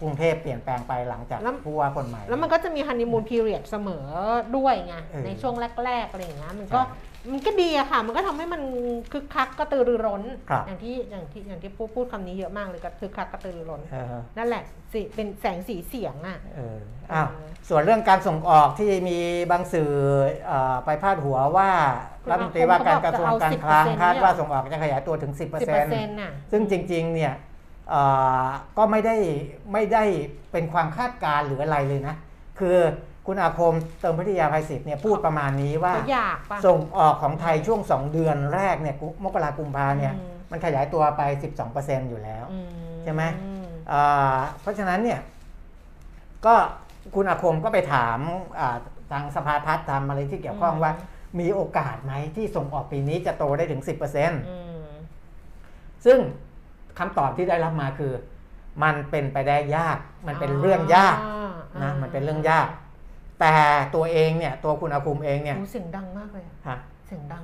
[0.00, 4.06] กรุงเทพเปลี่ยนแปลงไปหลังจากแล้วผู้ว่าคนใหม่ แล้วมันก็จะมีฮันนีมูนพีเรียดเสมอ
[4.56, 8.62] ด้วยไงเออในช่วงแรกๆอะไรอย่างเงี้ยมันก็ใช่มันก็ดีอะค่ะ มันก็ทำให้มัน
[9.12, 16.78] คึกคักกระตือรือร้นครับอย่างที่อย่างที่อย่างที่พูดพูดคำนี้เยอะมากเลยกระคึกคักกระตือรือร้นเออนั่นแหละสิเป็นแสงสีเสียงอะเออ
[17.12, 19.18] อ้าวเออส่วนเรื่องการส่งออกที่มี
[19.50, 19.90] บางสื่อ
[20.46, 21.70] เอ่อไปพาดหัวว่า
[22.22, 27.45] คุณรัฐมนตรีว่าการกระทรวงการคลังเอา10%คาดว่าส่งออกจะขยายตัวถึงสิบเปอร์เซ็นต์น่ะ10%ซึ่งจริงๆเนี่ยเอ่อ
[28.76, 29.16] ก็ไม่ได้
[29.72, 30.04] ไม่ได้
[30.52, 32.14] เป็นความคาดการณ์หรืออะไรเลยนะ
[32.58, 32.78] คือ
[33.26, 41.22] คุณอาคมเติมพิทยาภัยศิษย์เนี่ยพูดประมาณนี้ว่าเขาอยากปะส่งออกของไทยช่วง 2 เดือนแรกเนี่ยกุมกรากุมภาเนี่ยอืมมันขยายตัวไป
[41.66, 42.58] 12%อยู่แล้วอื
[43.04, 45.20] ใช่ไหมอืมอ่าเพราะฉะนั้นเนี่ย
[46.46, 46.54] ก็
[47.14, 48.18] คุณอาคมก็ไปถาม
[48.58, 48.76] อ่า
[49.12, 50.92] ทางสภาพัฒน์ทำอะไรที่เกี่ยวข้องว่า
[51.40, 54.88] มีโอกาสไหมที่ส่งออกปีนี้จะโตได้ถึง 10%อืม
[56.06, 56.18] ซึ่ง
[56.98, 58.12] คำตอบที่ได้รับมาคือ
[58.82, 61.16] มันเป็นไปได้ยาก มันเป็นเรื่องยาก
[61.82, 62.68] นะมันเป็นเรื่องยาก
[63.40, 63.54] แต่
[63.94, 66.76] ตัวเองเนี่ย ตัวคุณอาคุมเองเนี่ยโอ้เสียงดังมากเลยอะฮะ
[67.06, 67.42] เสียงดัง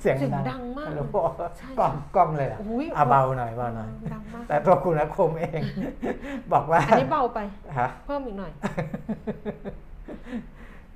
[0.00, 1.16] เสียงเสียงดังดังมากโอ้โห
[1.56, 5.60] ใช่กล้องกล้องเลยเหรอะอุ้ยเอาเบาหน่อยเบาหน่อยดังมากแต่ตัวคุณอาคุมเอง
[6.52, 7.40] บอกว่า อันนี้เบาไป
[7.78, 8.52] ฮะเพิ่มอีกหน่อย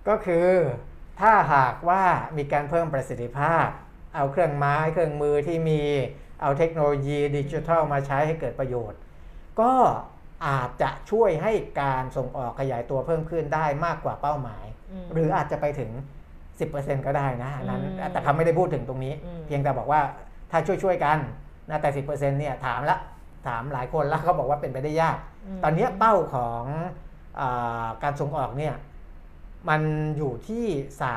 [0.09, 0.49] ก็คือ
[1.21, 2.03] ถ้าหากว่า
[2.37, 3.67] มีการเพิ่มประสิทธิภาพ
[4.15, 5.83] เอาเครื่องไม้เครื่องมือที่มี
[6.41, 9.01] เอาเทคโนโลยีดิจิทัลมาใช้ให้เกิดประโยชน์
[9.61, 9.73] ก็
[10.47, 15.91] อาจจะช่วยให้การส่งออกขยายตัวเพิ่มขึ้นได้มากกว่าเป้าหมายอืมหรืออาจจะไปถึง
[16.49, 20.01] 10%ก็ได้นะอันนั้นอืมแต่เขาไม่ได้พูดถึงตรงนี้อืมเพียงแต่บอกว่า
[20.51, 21.19] ถ้าช่วยๆกัน
[21.71, 22.99] นะแต่ 10%เนี่ยถามละ
[23.47, 25.19] ถามหลายคนแล้วเขาบอกว่าเป็นไปได้ยาก
[25.57, 26.65] มตอนเนี้ยเป้าของ
[27.41, 28.75] อาการส่งออกเนี่ย
[29.69, 29.83] มัน
[30.17, 30.65] อยู่ที่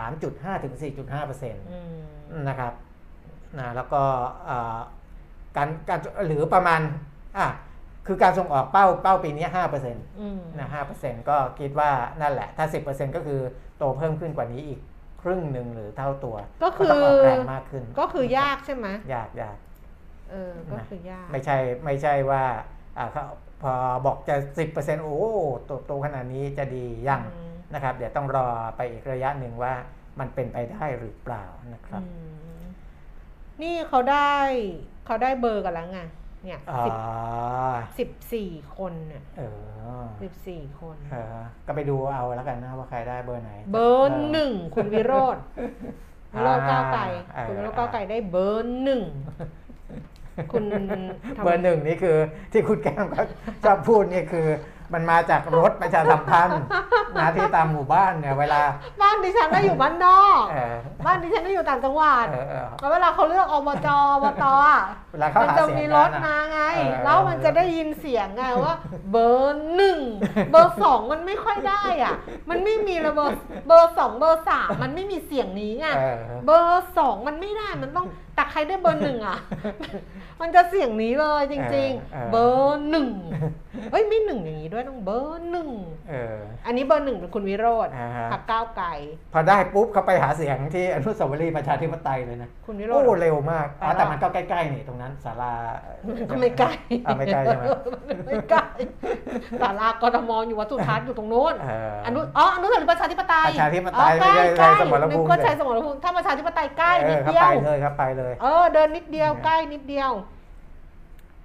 [0.06, 1.66] 3.5ถึง4.5เปอร์เซ็นต์
[2.32, 2.74] อืมนะครับ
[3.60, 4.02] นะแล้วก็
[4.50, 4.80] อ่า
[5.58, 6.82] การการหรือประมาณ
[7.38, 7.48] อะ
[8.08, 11.92] คือการส่งออกเป้าเป้าปีนี้5เปอร์เซ็นต์อืมนะ5เปอร์เซ็นต์ก็คิดว่า
[12.22, 13.40] นั่นแหละ ถ้า10เปอร์เซ็นต์ก็คือ
[13.78, 14.80] โตเพิ่มขึ้นกว่านี้อีก
[15.22, 19.58] ครึ่งหนึ่งหรือเท่าตัว ก็คือต้องออกแรงมากขึ้น ก็คือยากใช่ไหมยากยาก
[20.32, 22.44] เออก็คือยาก ไม่ใช่ไม่ใช่ว่า
[22.98, 23.24] อ่าเขา
[23.62, 23.74] พอ
[24.06, 24.36] บอกจะ
[24.72, 25.18] 10%โอ้
[25.66, 29.74] โตโตขนาดนี้จะดียังอืมนะครับ เดี๋ยวต้องรอไปอีกระยะหนึ่งว่า
[30.20, 31.44] มันเป็นไปได้หรือเปล่า
[31.74, 32.10] นะครับอื
[32.60, 32.64] ม
[33.62, 34.36] นี่เขาได้
[35.08, 36.02] เขาได้เบอร์กันแล้วไง
[36.44, 36.96] เนี่ยอ่าสิบ
[38.00, 39.42] สิบสี่คนเนี่ยเอ
[40.02, 41.38] อสิบสี่คนเออ
[41.68, 45.38] ก็ไปดูเอาแล้วกันนะว่าใครได้เบอร์ไหน เบอร์หนึ่งคุณวิโรธ
[46.34, 47.04] วิโรธก้าวไกล
[47.36, 49.02] อ่าคุณวิโรธก้าวไกลได้เบอร์หนึ่ง
[50.52, 50.64] คุณ
[51.38, 52.18] ทำเบอร์หนึ่งนี่คือ
[52.52, 53.26] ที่คุณแก้มเขา
[53.64, 54.48] ชอบพูดนี่คือ
[54.94, 56.62] มันมาจากรถประชาสัมพันธ์
[57.20, 58.62] นะที่ตามหมู่บ้านเนี่ยเวลา
[59.02, 60.76] บ้านดิฉันน่ะอยู่บ้านนอกเออ
[61.06, 64.78] บ้านดิฉันน่ะอยู่ต่างจังหวัดเออเออแล้วเวลาเขาเลือกอบจอบตอะ
[65.12, 68.74] เวลาเขามันหาจะเสียงมีกันรถน่ะมาไงเออแล้วมันจะได้ยินเสียงไงว่า
[69.12, 70.00] เบอร์หนึ่ง
[70.52, 72.14] เบอร์สองมันไม่ค่อยได้อะ
[72.50, 79.38] มันไม่มีระเบอร์เบอร์สองเบอร์สามมันไม่มีเสียงนี้ไงเออเบอร์สองมันไม่ได้มันต้องแต่ใครได้เบอร์หนึ่งอะ
[80.42, 83.10] มันจะเสียงนี้เลยจริงเออเออๆเบอร์หนึ่ง
[83.92, 85.70] เฮ้ยไม่หนึ่งอย่างนี้ด้วยต้องเบอร์หนึ่ง
[86.10, 88.88] เอออันนี้เบอร์หนึ่งเป็นคุณวิโรธอ่าฮะพรรคก้าวไกล
[89.34, 95.54] พอได้ปุ๊บเขาไปหาเสียงที่อนุสาวรีย์ประชาธิปไตยเลยนะคุณวิโรโอ้ธเร็วมากอ๋ออ่าแต่มันก็ใกล้ๆนี่ตรงนั้นศาลา
[96.42, 96.72] ไม่ใกล้
[97.06, 97.66] อ่าไม่ใกล้ใช่ไหม
[98.28, 98.64] ไม่ใกล้
[99.62, 110.12] ศาลากรทมอยู่วัดสุทัศน์อยู่ตรงโน้นเอออนุอ๋ออนุสาวรีย์ประชาธิปไตยประชาธิปไตยอ๋อใกล้ไม่ใช่ใกล้สมรภูมินึกว่าใช้สมรภูมิถ้าประชาธิปไตยใกล้เอนิอดเขาเดียไปวเลยครับไปเลย เออเดินนิดเดียวเนี่ยใกล้นิดเดียว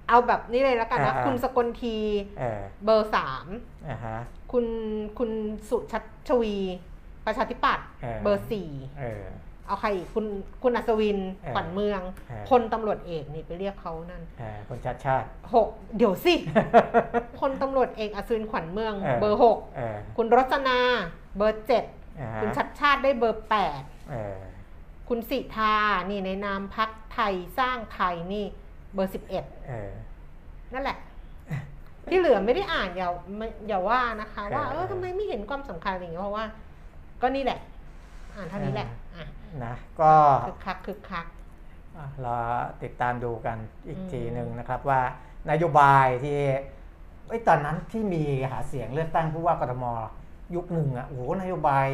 [0.07, 1.97] เอาแบบนี้เลยแล้วกันนะ อ่า คุณสกลที
[2.39, 3.45] เออเบอร์สาม
[3.89, 4.17] อ่าฮะ
[4.51, 4.65] คุณ
[5.19, 5.31] คุณ
[5.69, 6.57] สุชัชวี
[7.25, 9.23] ประชาธิปัตย์เออ เบอร์สี่เออ
[9.67, 10.25] เอาใครอีกคุณ
[10.63, 16.33] คุณอัศวินเออขวัญเมืองเออ พลตำรวจเอกนี่ไปเรียกเขานั่นเออคนชาติชาติ หกเดี๋ยวสิ
[17.39, 20.79] พลตำรวจเอกอัศวินขวัญเมือง เออ เบอร์หกเออคุณรจนา
[21.37, 21.85] เบอร์เจ็ด
[22.19, 23.81] อ่าฮะคุณชัดชาติได้เบอร์แปด
[24.11, 24.37] เออ
[25.09, 25.75] คุณสิทา
[26.09, 28.45] นี่ในนามพักไทยสร้างไทยนี่
[28.93, 29.91] เบอร์สิบเอ็ดเออ
[30.73, 30.97] นั่นแหละ
[32.09, 36.45] ที่เหลือไม่ได้อ่านอย่าไม่อย่าว่านะคะ ว่าเออเออทำไมไม่เห็นความสำคัญอะไรอย่างเงี้ยเพราะว่า
[37.21, 37.59] ก็นี่แหละ
[38.35, 39.25] อ่านเท่านี้แหละอะ
[39.65, 40.11] นะก็
[40.47, 41.25] คึกคักคึกคัก
[41.97, 42.37] อะรอ
[42.83, 45.01] ติดตามดูกันอีกอืมทีหนึ่งนะครับว่า
[45.51, 46.37] นโยบายที่
[47.27, 49.85] เอ้ยตอนนั้นที่มีหาเสียงเลือกตั้งผู้ว่ากทม
[50.55, 51.87] ยุคหนึ่งอะโอ้โหนโยบาย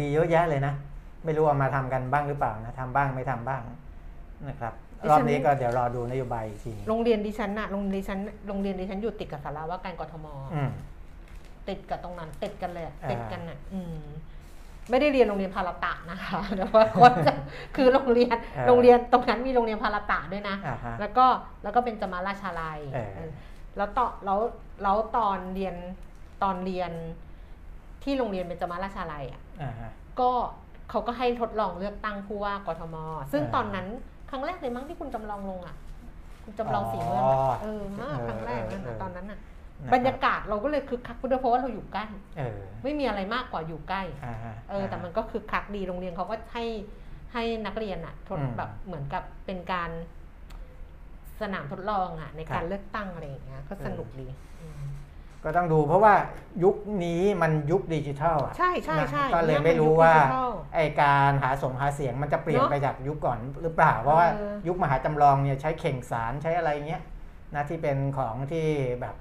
[0.00, 0.74] ดีๆ เยอะแยะเลยนะ
[1.24, 3.62] ไม่รู้เอามาทำกันบ้างหรือเปล่านะทำบ้างไม่ทำบ้าง
[4.48, 4.74] นะครับ
[5.10, 10.70] รอบนี้ก็เดี๋ยวรอดูนโยบายอีกทีหนึ่งโรงเรียนดิฉันน่ะโรงเรียนดิฉันโรงเรียนดิฉันอยู่ติดกับสาราว่าการกทมอืม
[11.68, 13.96] ติดกับตรงนั้นติดกันเลยอะอ่าติดกันน่ะอืม
[14.90, 17.32] ไม่ได้เรียนโรงเรียนพาราตะนะคะแต่ว่าคนจะ
[17.76, 21.26] คือโรงเรียนเออโรงเรียนตรงนั้นมีโรงเรียนพาราตะด้วยนะอ่าฮะแล้วก็
[21.62, 23.30] แล้วก็เป็นจมาราชาลัยเออเออ
[23.76, 24.38] แล้วต่อแล้ว
[24.82, 25.74] แล้วตอนเรียน
[26.42, 26.92] ตอนเรียน
[28.02, 29.90] ที่โรงเรียนเป็นจมาราชาลัยอะอ่าฮะ
[30.20, 30.30] ก็
[30.90, 32.96] เขาก็ให้ทดลองเลือกตั้งผู้ว่ากทม
[33.32, 33.86] ซึ่งเออตอนนั้น
[34.30, 35.76] ครั้งแรกเลยมั้งที่คุณจำลองลงอะ
[36.44, 39.38] คุณจำลองสีเมืองอ๋อะอเออมากเออครั้งแรกนั่นเออน่ะเออ ตอนนั้นอะ
[39.82, 42.04] นะคบรรยากาศเราก็เลยคึกคักด้วยเพราะว่าเราอยู่ใกล้
[42.38, 46.64] เออไม่มีอะไรมากกว่าอยู่ใกล้ อ่าฮะ เออแต่มันก็คึกคักดีโรงเรียนเขาก็ให้
[47.32, 49.90] ให้นักเรียนอะทดอืมแบบเหมือนกับเป็นการ
[51.40, 54.28] สนามทดลองอะในครัการบเลือกตั้งอะไรอย่างเงี้ยก็สนุกดี
[54.90, 54.93] ม
[55.44, 56.14] ก็ต้องดูเพราะว่า
[56.64, 67.02] ยุคนี้มันยุคดิจิทัลอะใช่ใช่ใช่นะก็เลยนี่ไม่นรู้ยุคว่าดิจิทัลไอการหาส่งหาเสียงมันจะเปลี่ยนเนอะไปจากยุคก่อนหรือเปล่า เพราะว่าเออยุคมหาจำลองเนี่ยใช้เข่งสารใช้อะไรเงี้ย
[67.54, 68.66] นะที่เป็นของที่
[69.00, 69.14] แบบ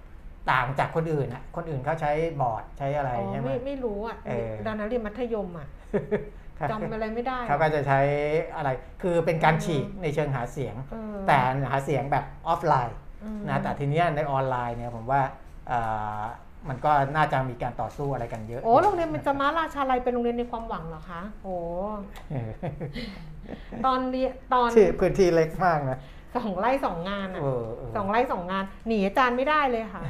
[0.51, 2.11] ต่างจากคนอื่นอะคนอื่นเขาใช้
[2.41, 5.67] บอร์ดใช้อะไรอ๋อใช่ไหมไม่ไม่รู้อะเออตอนนั้นเรียนมัธยมอะ
[6.71, 7.99] จำอะไรไม่ได้เขาก็จะใช้
[8.55, 8.69] อะไร
[9.01, 11.37] คือเป็นการเออฉีกในเชิงหาเสียงเออแต่
[11.71, 15.42] หาเสียงแบบออฟไลน์อืมนะแต่ทีเนี้ยในออนไลน์เนี่ยผมว่าเอ่อ
[16.69, 21.55] มันก็น่าจะมีการต่อสู้อะไรกันเยอะ โอ้โรงเรียนเป็นจมาราชาลัยเป็นโรงเรียนในความหวังเหรอคะ โอ้
[22.31, 22.51] เออ
[23.85, 25.97] ตอนเรียนตอนที่พื้นที่เล็กมากนะ
[26.35, 30.03] สองไร่สองงานอะเออเออสองไร่สองงานหนีอาจารย์ไม่ได้เลยค่ะ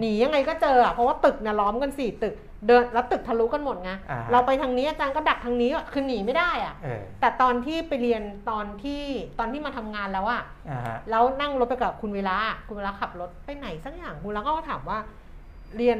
[0.00, 2.34] หนียังไงก็เจออะเพราะว่าตึกเนี่ยล้อมกันสี่ตึก
[2.66, 9.02] เดินแล้วตึกทะลุกันหมดไงอ่าเราไปทางนี้อาจารย์ก็ดักทางนี้อะคือหนีไม่ได้อะเออแต่ตอนที่ไปเรียนตอนที่
[9.38, 12.36] ตอนที่มาทำงานแล้วอะอ่าฮะแล้วนั่งรถไปกับคุณเวลา
[12.68, 14.98] คุณเวลาขับรถไปไหนสักอย่างคุณเวลาก็ถามว่า
[15.76, 15.98] เรียน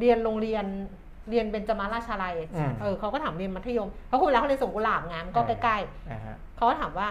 [0.00, 0.64] เรียนโรงเรียน
[1.30, 5.76] เรียนเป็นจมาราชาลัยอืมเออเขาก็ถามเรียนมัธยมเพราะคุณเวลาเขาเรียนสงกุหลาบงานก็เออใกล้
[6.10, 7.08] อ่าฮะๆเขาก็ถามว่า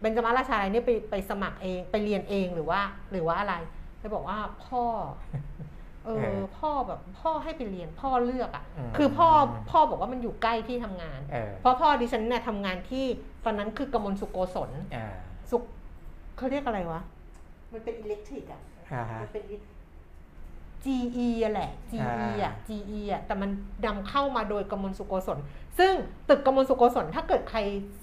[0.00, 2.80] เป็นจมาราชาลัยเนี่ยไปไปสมัครเองไปเรียนเองหรือว่า
[3.12, 3.54] หรือว่าอะไร
[4.04, 4.84] เลยบอกว่าพ่อ
[6.04, 9.28] เอเอออพ่อแบบพ่อให้ไปเรียนพ่อเลือกอะอืมคือพ่อ
[9.70, 13.04] พ่อบอกว่ามันอยู่ใกล้ที่ทำงานเออเพราะพ่อดิฉันเนี่ยทำงานที่
[13.44, 15.06] ตอนนั้นคือกมลสุโกศลอ่า
[15.50, 15.56] สุ
[16.36, 17.00] เขาเรียกอะไรวะ
[17.72, 18.60] มันเป็นอิเล็กทริกอะ
[18.92, 19.44] อ่าฮะมันเป็น
[20.84, 23.50] GE อะแหละ GE อะ GE อะ แต่มัน
[23.86, 25.38] นำเข้ามาโดยกมลสุโกศล
[25.78, 25.92] ซึ่ง
[26.28, 27.58] ตึกกมลสุโกศล ถ้าเกิดใคร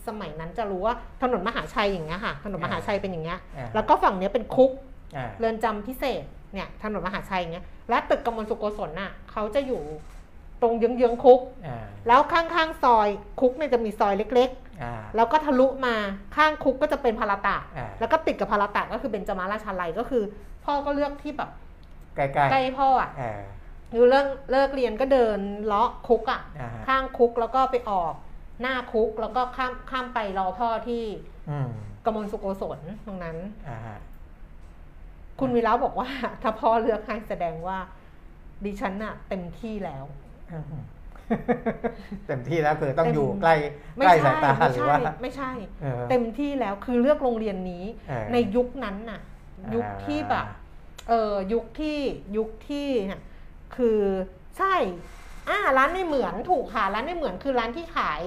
[0.08, 4.91] สมัยนั้นจะรู้ว่าถนนมหาชัยอย่างเงี้ยค่ะ ถนนมหาชัยเป็นอย่างเงี้ยอ่าแล้วก็ฝั่งเนี้ยเป็นคุกอ่า
[5.40, 9.82] เรือนจำพิเศษเนี่ยถนนมหาชัยอย่างเงี้ยและตึกกมลสุโกศลน่ะเขาจะอยู่
[10.62, 13.08] ตรงเยื้องๆคุกอ่าแล้วข้างๆซอย
[13.40, 14.50] คุกเนี่ยจะมีซอยเล็ก
[14.84, 15.96] อ่าๆแล้วก็ทะลุมา
[16.36, 20.24] ข้างคุกก็จะเป็นพาราตะอ่าแล้วก็ติดกับพาราตะก็คือเป็นจมาราชาลัยก็คือ
[20.66, 21.50] พ่อก็เลือกที่แบบ
[22.16, 23.42] ใกล้ๆใกล้พ่ออะอ่า
[23.94, 28.14] คือเลิกเลิกเรียนก็เดินเลาะคุกอะอ่าฮะข้างคุกแล้วก็ไปออก
[28.62, 31.04] หน้าคุกแล้วก็ข้ามข้ามไปรอพ่อที่
[31.50, 31.70] อืม
[32.06, 33.38] กมลสุโกศลตรงนั้น
[33.70, 33.98] อ่าฮะ
[35.42, 36.10] คุณวีระบอกว่า
[36.42, 37.78] ถ้าพ่อเลือกให้แสดงว่า
[38.66, 40.04] ดิฉันน่ะ เต็มที่แล้ว
[40.52, 40.64] อืม
[42.28, 43.56] เต็มที่แล้วคือต้องเต็มอยู่ใกล้
[43.98, 49.20] ไม่ใกล้ใช่สายตาไม่หรือใช่ว่าไม่ใช่เออเต็มที่แล้วคือเลือกโรงเรียนนี้เออในยุคนั้นน่ะ
[49.76, 50.46] ยุคที่แบบ
[51.10, 51.98] เออยุคที่
[52.38, 53.22] ยุคที่เนี่ย
[53.76, 54.00] คือ
[54.58, 54.76] ใช่
[55.50, 58.22] อ่าร้านในเหมือนถูกค่ะร้านในเหมือนคือร้านที่ขาย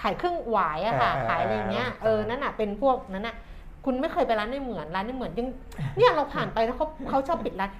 [0.00, 3.36] ขายเครื่องหวายอะค่ะเออขายอะไรเงี้ยเออเออนั่นน่ะเป็นพวกนั้นน่ะ
[3.88, 5.48] คุณไม่เคยไปร้านในเหมือนร้านในเหมือนยัง
[5.96, 7.70] เนี่ยเราผ่านไปแล้วเขาเขาชอบปิดร้าน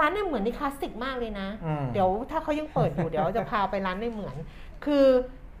[0.00, 4.36] ร้านในเหมือนนี่คลาสสิกมากเลยนะอืมเดี๋ยวถ้าเขายังเปิดอยู่เดี๋ยวจะพาไปร้านในเหมือน
[4.84, 5.04] คือ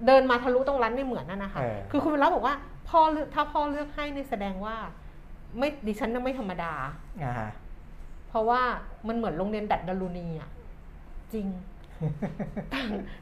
[0.06, 2.54] เดินมาทะลุตรงร้านในเหมือนนั่นนะคะเออคือคุณเวลาบอกว่า
[2.88, 4.76] พ่อเลือกถ้าพ่อเลือกให้เนี่ยแสดงว่า
[5.58, 6.72] ไม่ดิฉันน่ะไม่ธรรมดา
[7.22, 7.50] อ่าฮะ
[8.28, 8.62] เพราะว่า
[9.08, 10.50] มันเหมือนโรงเรียนดัดดารุณีอะ
[11.32, 11.46] จริง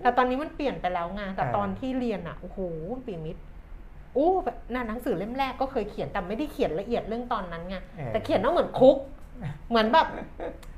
[0.02, 2.58] แต่ตอนนี้มันเปลี่ยนไปแล้วไงแต่เออตอนที่เรียนอะโอ้โห
[3.06, 3.42] ปีมิตร
[4.14, 8.96] โอ้แบบน่าหนังสือเล่มแรกก็เคยเขียนแต่ไม่ได้เขียนละเอียดเรื่องตอนนั้นไงออแต่เขียนว่าเหมือนคุก
[9.68, 10.06] เหมือนแบบ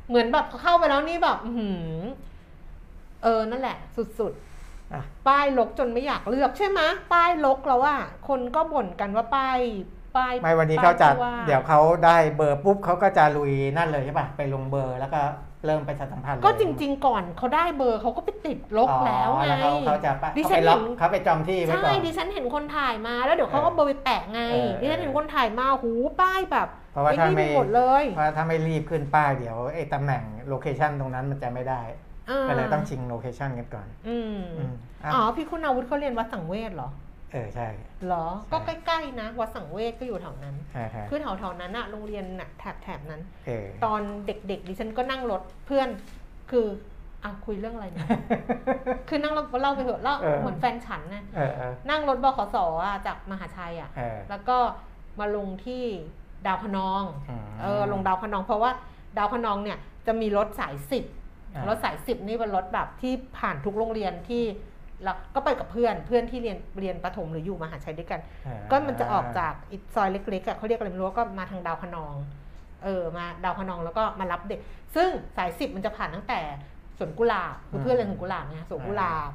[0.09, 2.03] เหมือนแบบเข้าไปแล้วนี่แบบอื้อหือ
[3.23, 4.33] เออนั่นแหละ สุด
[4.93, 6.81] อะๆป้ายลกจนไม่อยากเลือกใช่ไหม
[7.13, 7.97] ป้ายลกแล้วว่า
[8.29, 9.59] คนก็บ่นกันว่าป้าย
[10.17, 15.21] ป้ายไม่วันนี้เขาจะป้ยผู้ว่าเดี๋ยวเขาได้เบอร์ปุ๊บเขาก็จะลุยนั่นเลยใช่ป่ะไปลงเบอร์แล้วก็
[15.65, 25.91] เริ่มไปสัมพันธ์เลยก็จริง ๆ ก่อนเขาได้เบอร์เขาก็ไปติดลกอ๋อแล้วไงเขาเขาจะไปดิเขาฉัไปนล็อกเห็นเขาไปจองที่ไว้ก่อใช่นดิฉันเห็นคนถ่ายมาแล้วเดี๋ยวเขาก็เออเบอร์ไปแปะไงเออดิฉันเห็นคนถ่ายมาหู
[26.21, 34.73] ป้ายแบบเพราะว่าไอ้ถ้านี่ไม่ไปหมดเลยเพราะถ้าไม่รีบขึ้นป้ายเดี๋ยวไอ้ตำแหน่งโลเคชันตรงนั้นมันจะไม่ได้าก็เลยต้องชิงโลเคชันกันก่อนอืมอืม
[35.05, 36.89] อะอ๋อพี่คุณอาวุธเขาเรียนวัดสังเวชเหรอ
[37.33, 37.67] เออใช่
[38.07, 45.89] เหรอ ก็ใช่ใกล้ ๆ นะ วัดสังเวชก็อยู่แถวนั้น อ่าฮะคือแถวๆนั้นอะโรงเรียนน่ะแถบแถบๆนั้น เออ ตอนเด็ก ๆ ดิฉันก็นั่งรถเพื่อน
[46.51, 46.67] คือ
[47.25, 48.09] อะคุยเรื่องอะไรเนี่ย
[49.09, 54.57] คือนั่งรถเล่าไปเถอะเล่าเออ เหมือนแฟนฉันนะเออเออนั่งรถบขสอะจากมหาชัยอะ เออแล้วก็
[55.21, 55.83] มาลงที่
[56.47, 58.71] ดาวพนอง ม เออลงดาวพนองเพราะว่า
[59.19, 61.05] ดาวพนองเนี่ยจะมีรถสายสิบ
[61.55, 64.45] อ่ารถสายสิบนี่เป็นรถแบบที่ผ่านทุกโรงเรียนที่
[65.05, 72.15] แล้วก็ไปกับเพื่อนเพื่อนที่เรียนเรียนประถมหรืออยู่มหาชัยด้วยกันอ่าก็มันจะออกจากอีกซอยเล็กๆอะเขาเรียกอะไรไม่รู้ก็มาทางดาวคะนอง
[72.85, 74.61] เออมาดาวคะนองแล้วก็มารับเด็ก
[74.95, 76.41] ซึ่งสายสิบมันจะผ่านตั้งแต่
[76.99, 79.31] สวนกุหลาบคือเพื่อนเรียนสวนกุหลาบเนี่ยสวนกุหลาบ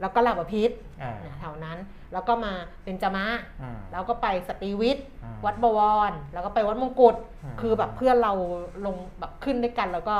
[0.00, 0.70] แล้วก็ลาบพิษ
[1.02, 1.78] อ่าแถวนั้น
[2.12, 2.52] แล้วก็มา
[2.84, 3.26] เป็นจามะ
[3.62, 8.32] อืมแล้วก็ไปสตรีวิทย์อืมวัดบวร แล้วก็ไปวัดมงกุฎอืมคือแบบเพื่อนเรา
[8.86, 10.16] ลงแบบขึ้นด้วยกันแล้วก็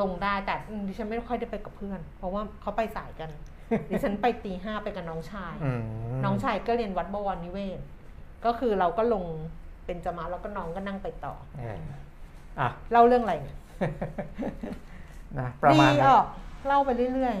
[0.00, 3.30] ลงได้แต่อืมดิฉันไม่ค่อยได้ไปกับเพื่อน เพราะว่าเขาไปสายกัน
[3.90, 5.82] ดิฉันไปตีห้าไปกับน้องชายอืม
[6.24, 7.80] น้องชายก็เรียนวัดบวรนิเวศ
[8.44, 9.24] ก็คือเราก็ลง
[9.86, 11.80] เป็นจามาแล้วก็น้องก็นั่งไปต่อเออ
[12.60, 13.58] อะเล่าเรื่องอะไรเนี่ย
[15.38, 16.24] นะประดีมาณอนั้นอก
[16.66, 17.36] เล่าไปเรื่อย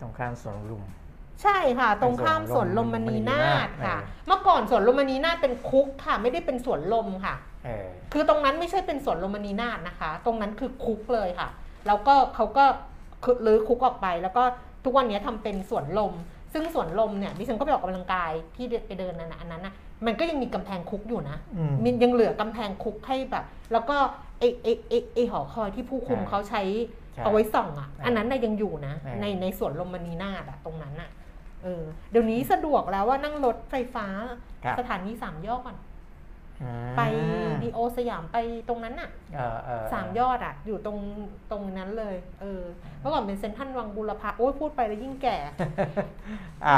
[0.00, 11.48] ตรงข้ามสวนลุมๆใช่ค่ะ ตรงข้ามสวนลมมณีนาฏค่ะเออเมื่อก่อนสวนลมมณีนาฏเป็นคุกค่ะ ไม่ได้เป็นสวนลมค่ะเออคือตรงนั้นไม่ใช่เป็นสวนลมณีนาฏนะคะ ตรงนั้นคือคุกเลยค่ะ
[11.86, 12.64] แล้วก็เขาก็
[13.24, 14.44] คือรื้อคุกออกไปแล้วก็
[14.84, 16.12] ทุกวันนี้ทำเป็นสวนลม
[16.52, 19.74] ซึ่งสวนลมเนี่ยดิฉันก็ไปออกกำลังกายที่ไปเดินนั่นนะอันนั้นนะ
[20.06, 23.96] มันก็ยังมีกำแพงคุกอยู่นะอืมมันยังเหลือกำแพงคุกให้แบบ แล้วก็
[24.38, 26.62] ไอไอไอไอหอคอยที่ผู้คุมใช่เขาใช้
[27.14, 31.10] ใช่เอาไว้ส่องอะใช่อันนั้นน่ะยังอยู่นะใช่ในในสวนลมมณีนาฏอะตรงนั้นอะ
[31.62, 34.06] เออเดี๋ยวนี้สะดวกแล้วว่านั่งรถไฟฟ้า
[34.64, 35.78] ครับสถานีสามยอดอืม
[36.96, 37.00] ไป
[37.62, 38.36] ดีโอสยามไป
[38.68, 40.98] ตรงนั้นน่ะเออเออสามยอดอะ อยู่ตรง
[41.50, 42.62] ตรงนั้นเลย เออ
[43.00, 45.54] เมื่อก่อนเป็นเซนทรัลวังบุรพาโอ้ยพูดไปแล้วยิ่งแก่อะ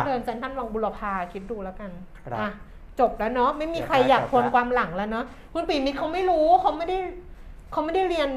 [0.07, 1.91] เดินเซนทรัลวังบุรพาคิดดูแล้วกัน
[2.27, 2.51] ครับอะ
[3.01, 6.99] จบแล้วเนาะไม่มีใครเรียบร้อยอยากทวนจบละความหลังแล้วเนาะคุณปีมิตรเขาไม่รู้เขาไม่ได้
[7.73, 8.29] เขาไม่ได้เรียน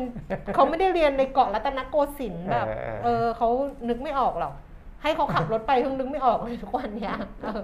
[0.55, 3.49] เขาไม่ได้เรียนในเกาะรัตนโกสินทร์แบบ เออเออเขา
[3.89, 4.53] นึกไม่ออกหรอก
[5.01, 7.61] ให้เขาขับรถไปเพิ่งนึกไม่ออกเลยทุกวันเนี้ยเออ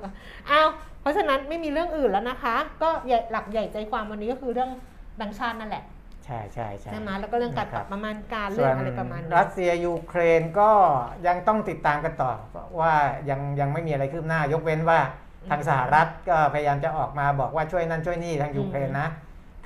[0.50, 0.68] อ้าว
[1.02, 4.70] เพราะฉะนั้นไม่มีเรื่องอื่นแล้วนะคะ ก็ใหญ่หลักใหญ่ใจความวันนี้ก็คือเรื่อง
[5.18, 5.84] แบงค์ชาตินั่นแหละ
[6.26, 10.72] ใช่ใช่ใช่ใช่ไหมแล้วก็เรื่องการปรับประมาณการส่เรื่วอนงอะไรประมาณนี้รัสเซียยูเครนก็
[11.28, 12.32] ยังต้องติดตามกันต่อ
[12.80, 12.94] ว่า
[13.30, 15.00] ยังยังไม่มีอะไรคืบหน้ายกเว้นว่า
[15.50, 19.08] ทางสหรัฐก็พยายามจะออกมาบอกว่าช่วยนั่นช่วยนี่ทางยูเครนนะ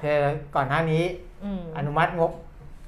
[0.02, 0.20] คือ
[0.56, 1.04] ก่อนหน้านี้
[1.44, 2.32] อืมอนุมัติงบ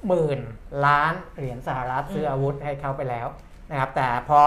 [0.06, 0.40] หมื่น
[0.86, 3.26] ล้านเหรียญสหรัฐซื้อมอาวุธให้เขาไปแล้ว
[3.70, 4.40] นะครับแต่พอ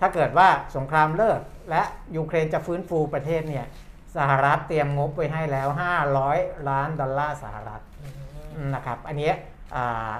[0.00, 1.40] ถ้าเกิดว่าสงครามเลิก
[1.70, 1.82] และ
[2.16, 3.66] ยูเครนจะฟื้นฟูประเทศเนี่ย
[4.16, 5.68] สหรัฐเตรียมงบไว้ให้แล้ว
[6.18, 7.80] 500 ล้านดอลลาร์สหรัฐ
[8.74, 9.34] นะครับอันเนี้ย
[9.76, 10.14] อ่า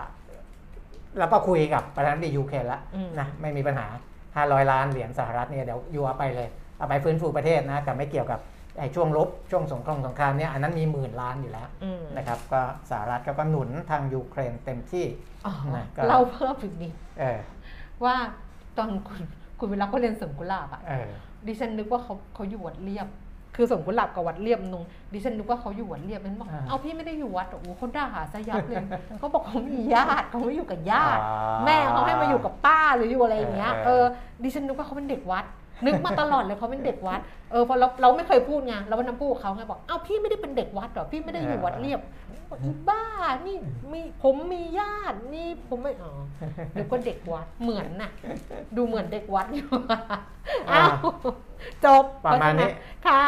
[1.18, 3.86] แล้วก็คุยกับประธานาธิบดียูเครนแล้วอืมนะไม่มีปัญหา
[4.28, 8.40] 500 ล้านเหรียญสหรัฐเนี่ยเดี๋ยวยูเอาไปเลย เอาไปฟื้นฟูประเทศนะแต่ไม่เกี่ยวกับ
[8.78, 12.60] ไอ้ช่วงลบช่วงสงครามสงครามเนี่ยอันนั้นมีหมื่นล้านอยู่แล้วอืมนะครับก็
[12.90, 15.06] สหรัฐก็ก็หนุนทางยูเครนเต็มที่
[15.46, 17.38] อ๋อนะก็เล่าเพิ่มอีกนิดเออ
[18.04, 18.14] ว่า
[18.78, 19.20] ตอนคุณ
[19.58, 21.08] คุณเวลาเขาเรียนสวนกุหลาบอะเออ
[21.46, 23.08] ดิฉันนึกว่าเขาเขาอยู่วัดเรียบ
[23.56, 24.82] คือสวนกุหลาบกับวัดเรียบนุง
[25.12, 28.84] ดิฉันนึกว่าเขาอยู่วัดเรียบมันบอกอ่าเอาพี่ไม่ได้อยู่วัดหรอกโอ้เขาด่าซะยับเลย
[29.18, 31.34] เขาบอกเขามีญาติเขาไม่อยู่กับญาติอ๋อ
[31.64, 34.04] แม่เขาให้มาอยู่กับป้าหรืออยู่อะไรอย่างเงี้ยเออเออ
[34.42, 35.44] ดิฉันนึกว่าเขาเป็นเด็กวัด
[35.86, 37.20] นึกมาตลอดเลยเขาเป็นเด็กวัด
[37.50, 42.00] เออพอเราเราไม่เคยพูดไงเราวันนั้นพูดกับเขาไงบอกเอ้าพี่ไม่ได้เป็นเด็กวัดหรอพี่ไม่ได้อยู่วัดเรียบ
[42.50, 43.04] บอกอีบ้า
[43.46, 43.56] นี่
[43.92, 46.12] มีผมมีญาตินี่ผมไม่อ๋อ
[46.72, 48.10] เดี๋ยวก็เด็กวัดเหมือนน่ะ
[48.76, 49.68] ดูเหมือนเด็กวัดอยู่
[50.70, 50.92] อ้าว
[51.84, 53.22] จบประมาณนี้เพฉนั้นค่ะ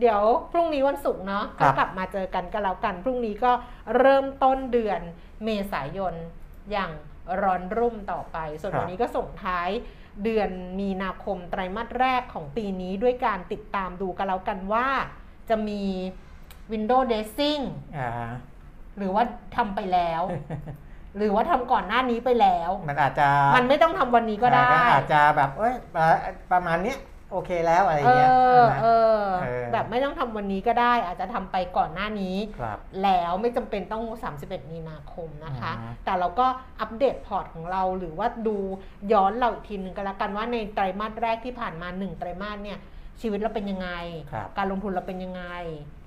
[0.00, 0.20] เดี๋ยว
[0.52, 3.52] พรุ่งนี้วันศุกร์เนาะครัก็บกลับมาเจอกันก็แล้วกัน พรุ่งนี้ก็
[3.98, 5.00] เริ่มต้นเดือน
[5.44, 6.14] เมษายน
[6.72, 6.92] อย่าง
[7.42, 9.68] ร้อนรุ่มต่อไป ส่วนวันนี้ก็ส่งท้าย
[10.24, 10.50] เดือน
[10.80, 14.86] มีนาคมไตรมาสแรกของปีนี้ด้วยการติดตามดูกันแล้วกันว่า
[15.48, 15.82] จะมี
[16.72, 17.62] Windows Dressing
[17.96, 18.10] อ่า
[18.98, 19.24] หรือว่า
[19.56, 20.22] ทำไปแล้ว
[21.16, 26.06] หรือว่าทำก่อนหน้านี้ไปแล้ว มันอาจจะมันไม่ต้องทำวันนี้ก็ได้อ่าอาจจะแบบเอ้ยประ
[26.52, 26.98] ประมาณเนี้ย
[27.32, 28.32] โอเคแล้วอะไรเงี้ยเออ
[28.70, 28.86] นะเอ
[29.20, 34.04] อเออแบบไม่ต้องทำวันนี้ก็ได้ อาจจะทำไปก่อนหน้านี้ครับแล้วไม่จำเป็นต้อง
[34.38, 36.46] 31 มีนาคมนะคะอ่าแต่เราก็
[36.80, 38.56] update port ของเราหรือว่าดู
[39.12, 42.78] ย้อนเราอีกทีหนึ่งก็แล้วกันว่าในไตรมาสแรกที่ผ่านมา 1 ไตรมาสเนี่ย
[43.20, 43.90] ชีวิตเราเป็นยังไง
[44.32, 45.44] ครับการลงทุนเราเป็นยังไง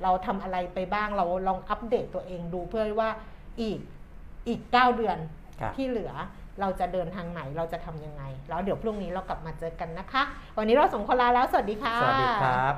[0.04, 3.10] เราทำอะไรไปบ้างเราลองอัปเดตตัวเองดูเพื่อว่า
[3.62, 3.80] อีก
[4.48, 5.18] อีก 9 เดือน
[5.62, 6.14] ครับที่เหลือ
[6.62, 10.24] เราจะเดินทางไหนเราจะทำยังไง แล้วเดี๋ยวพรุ่งนี้เรากลับมาเจอกันนะคะ
[10.58, 12.76] วันนี้เราสองคนลาแล้วสวัสดีค่ะ สวัสดีครับ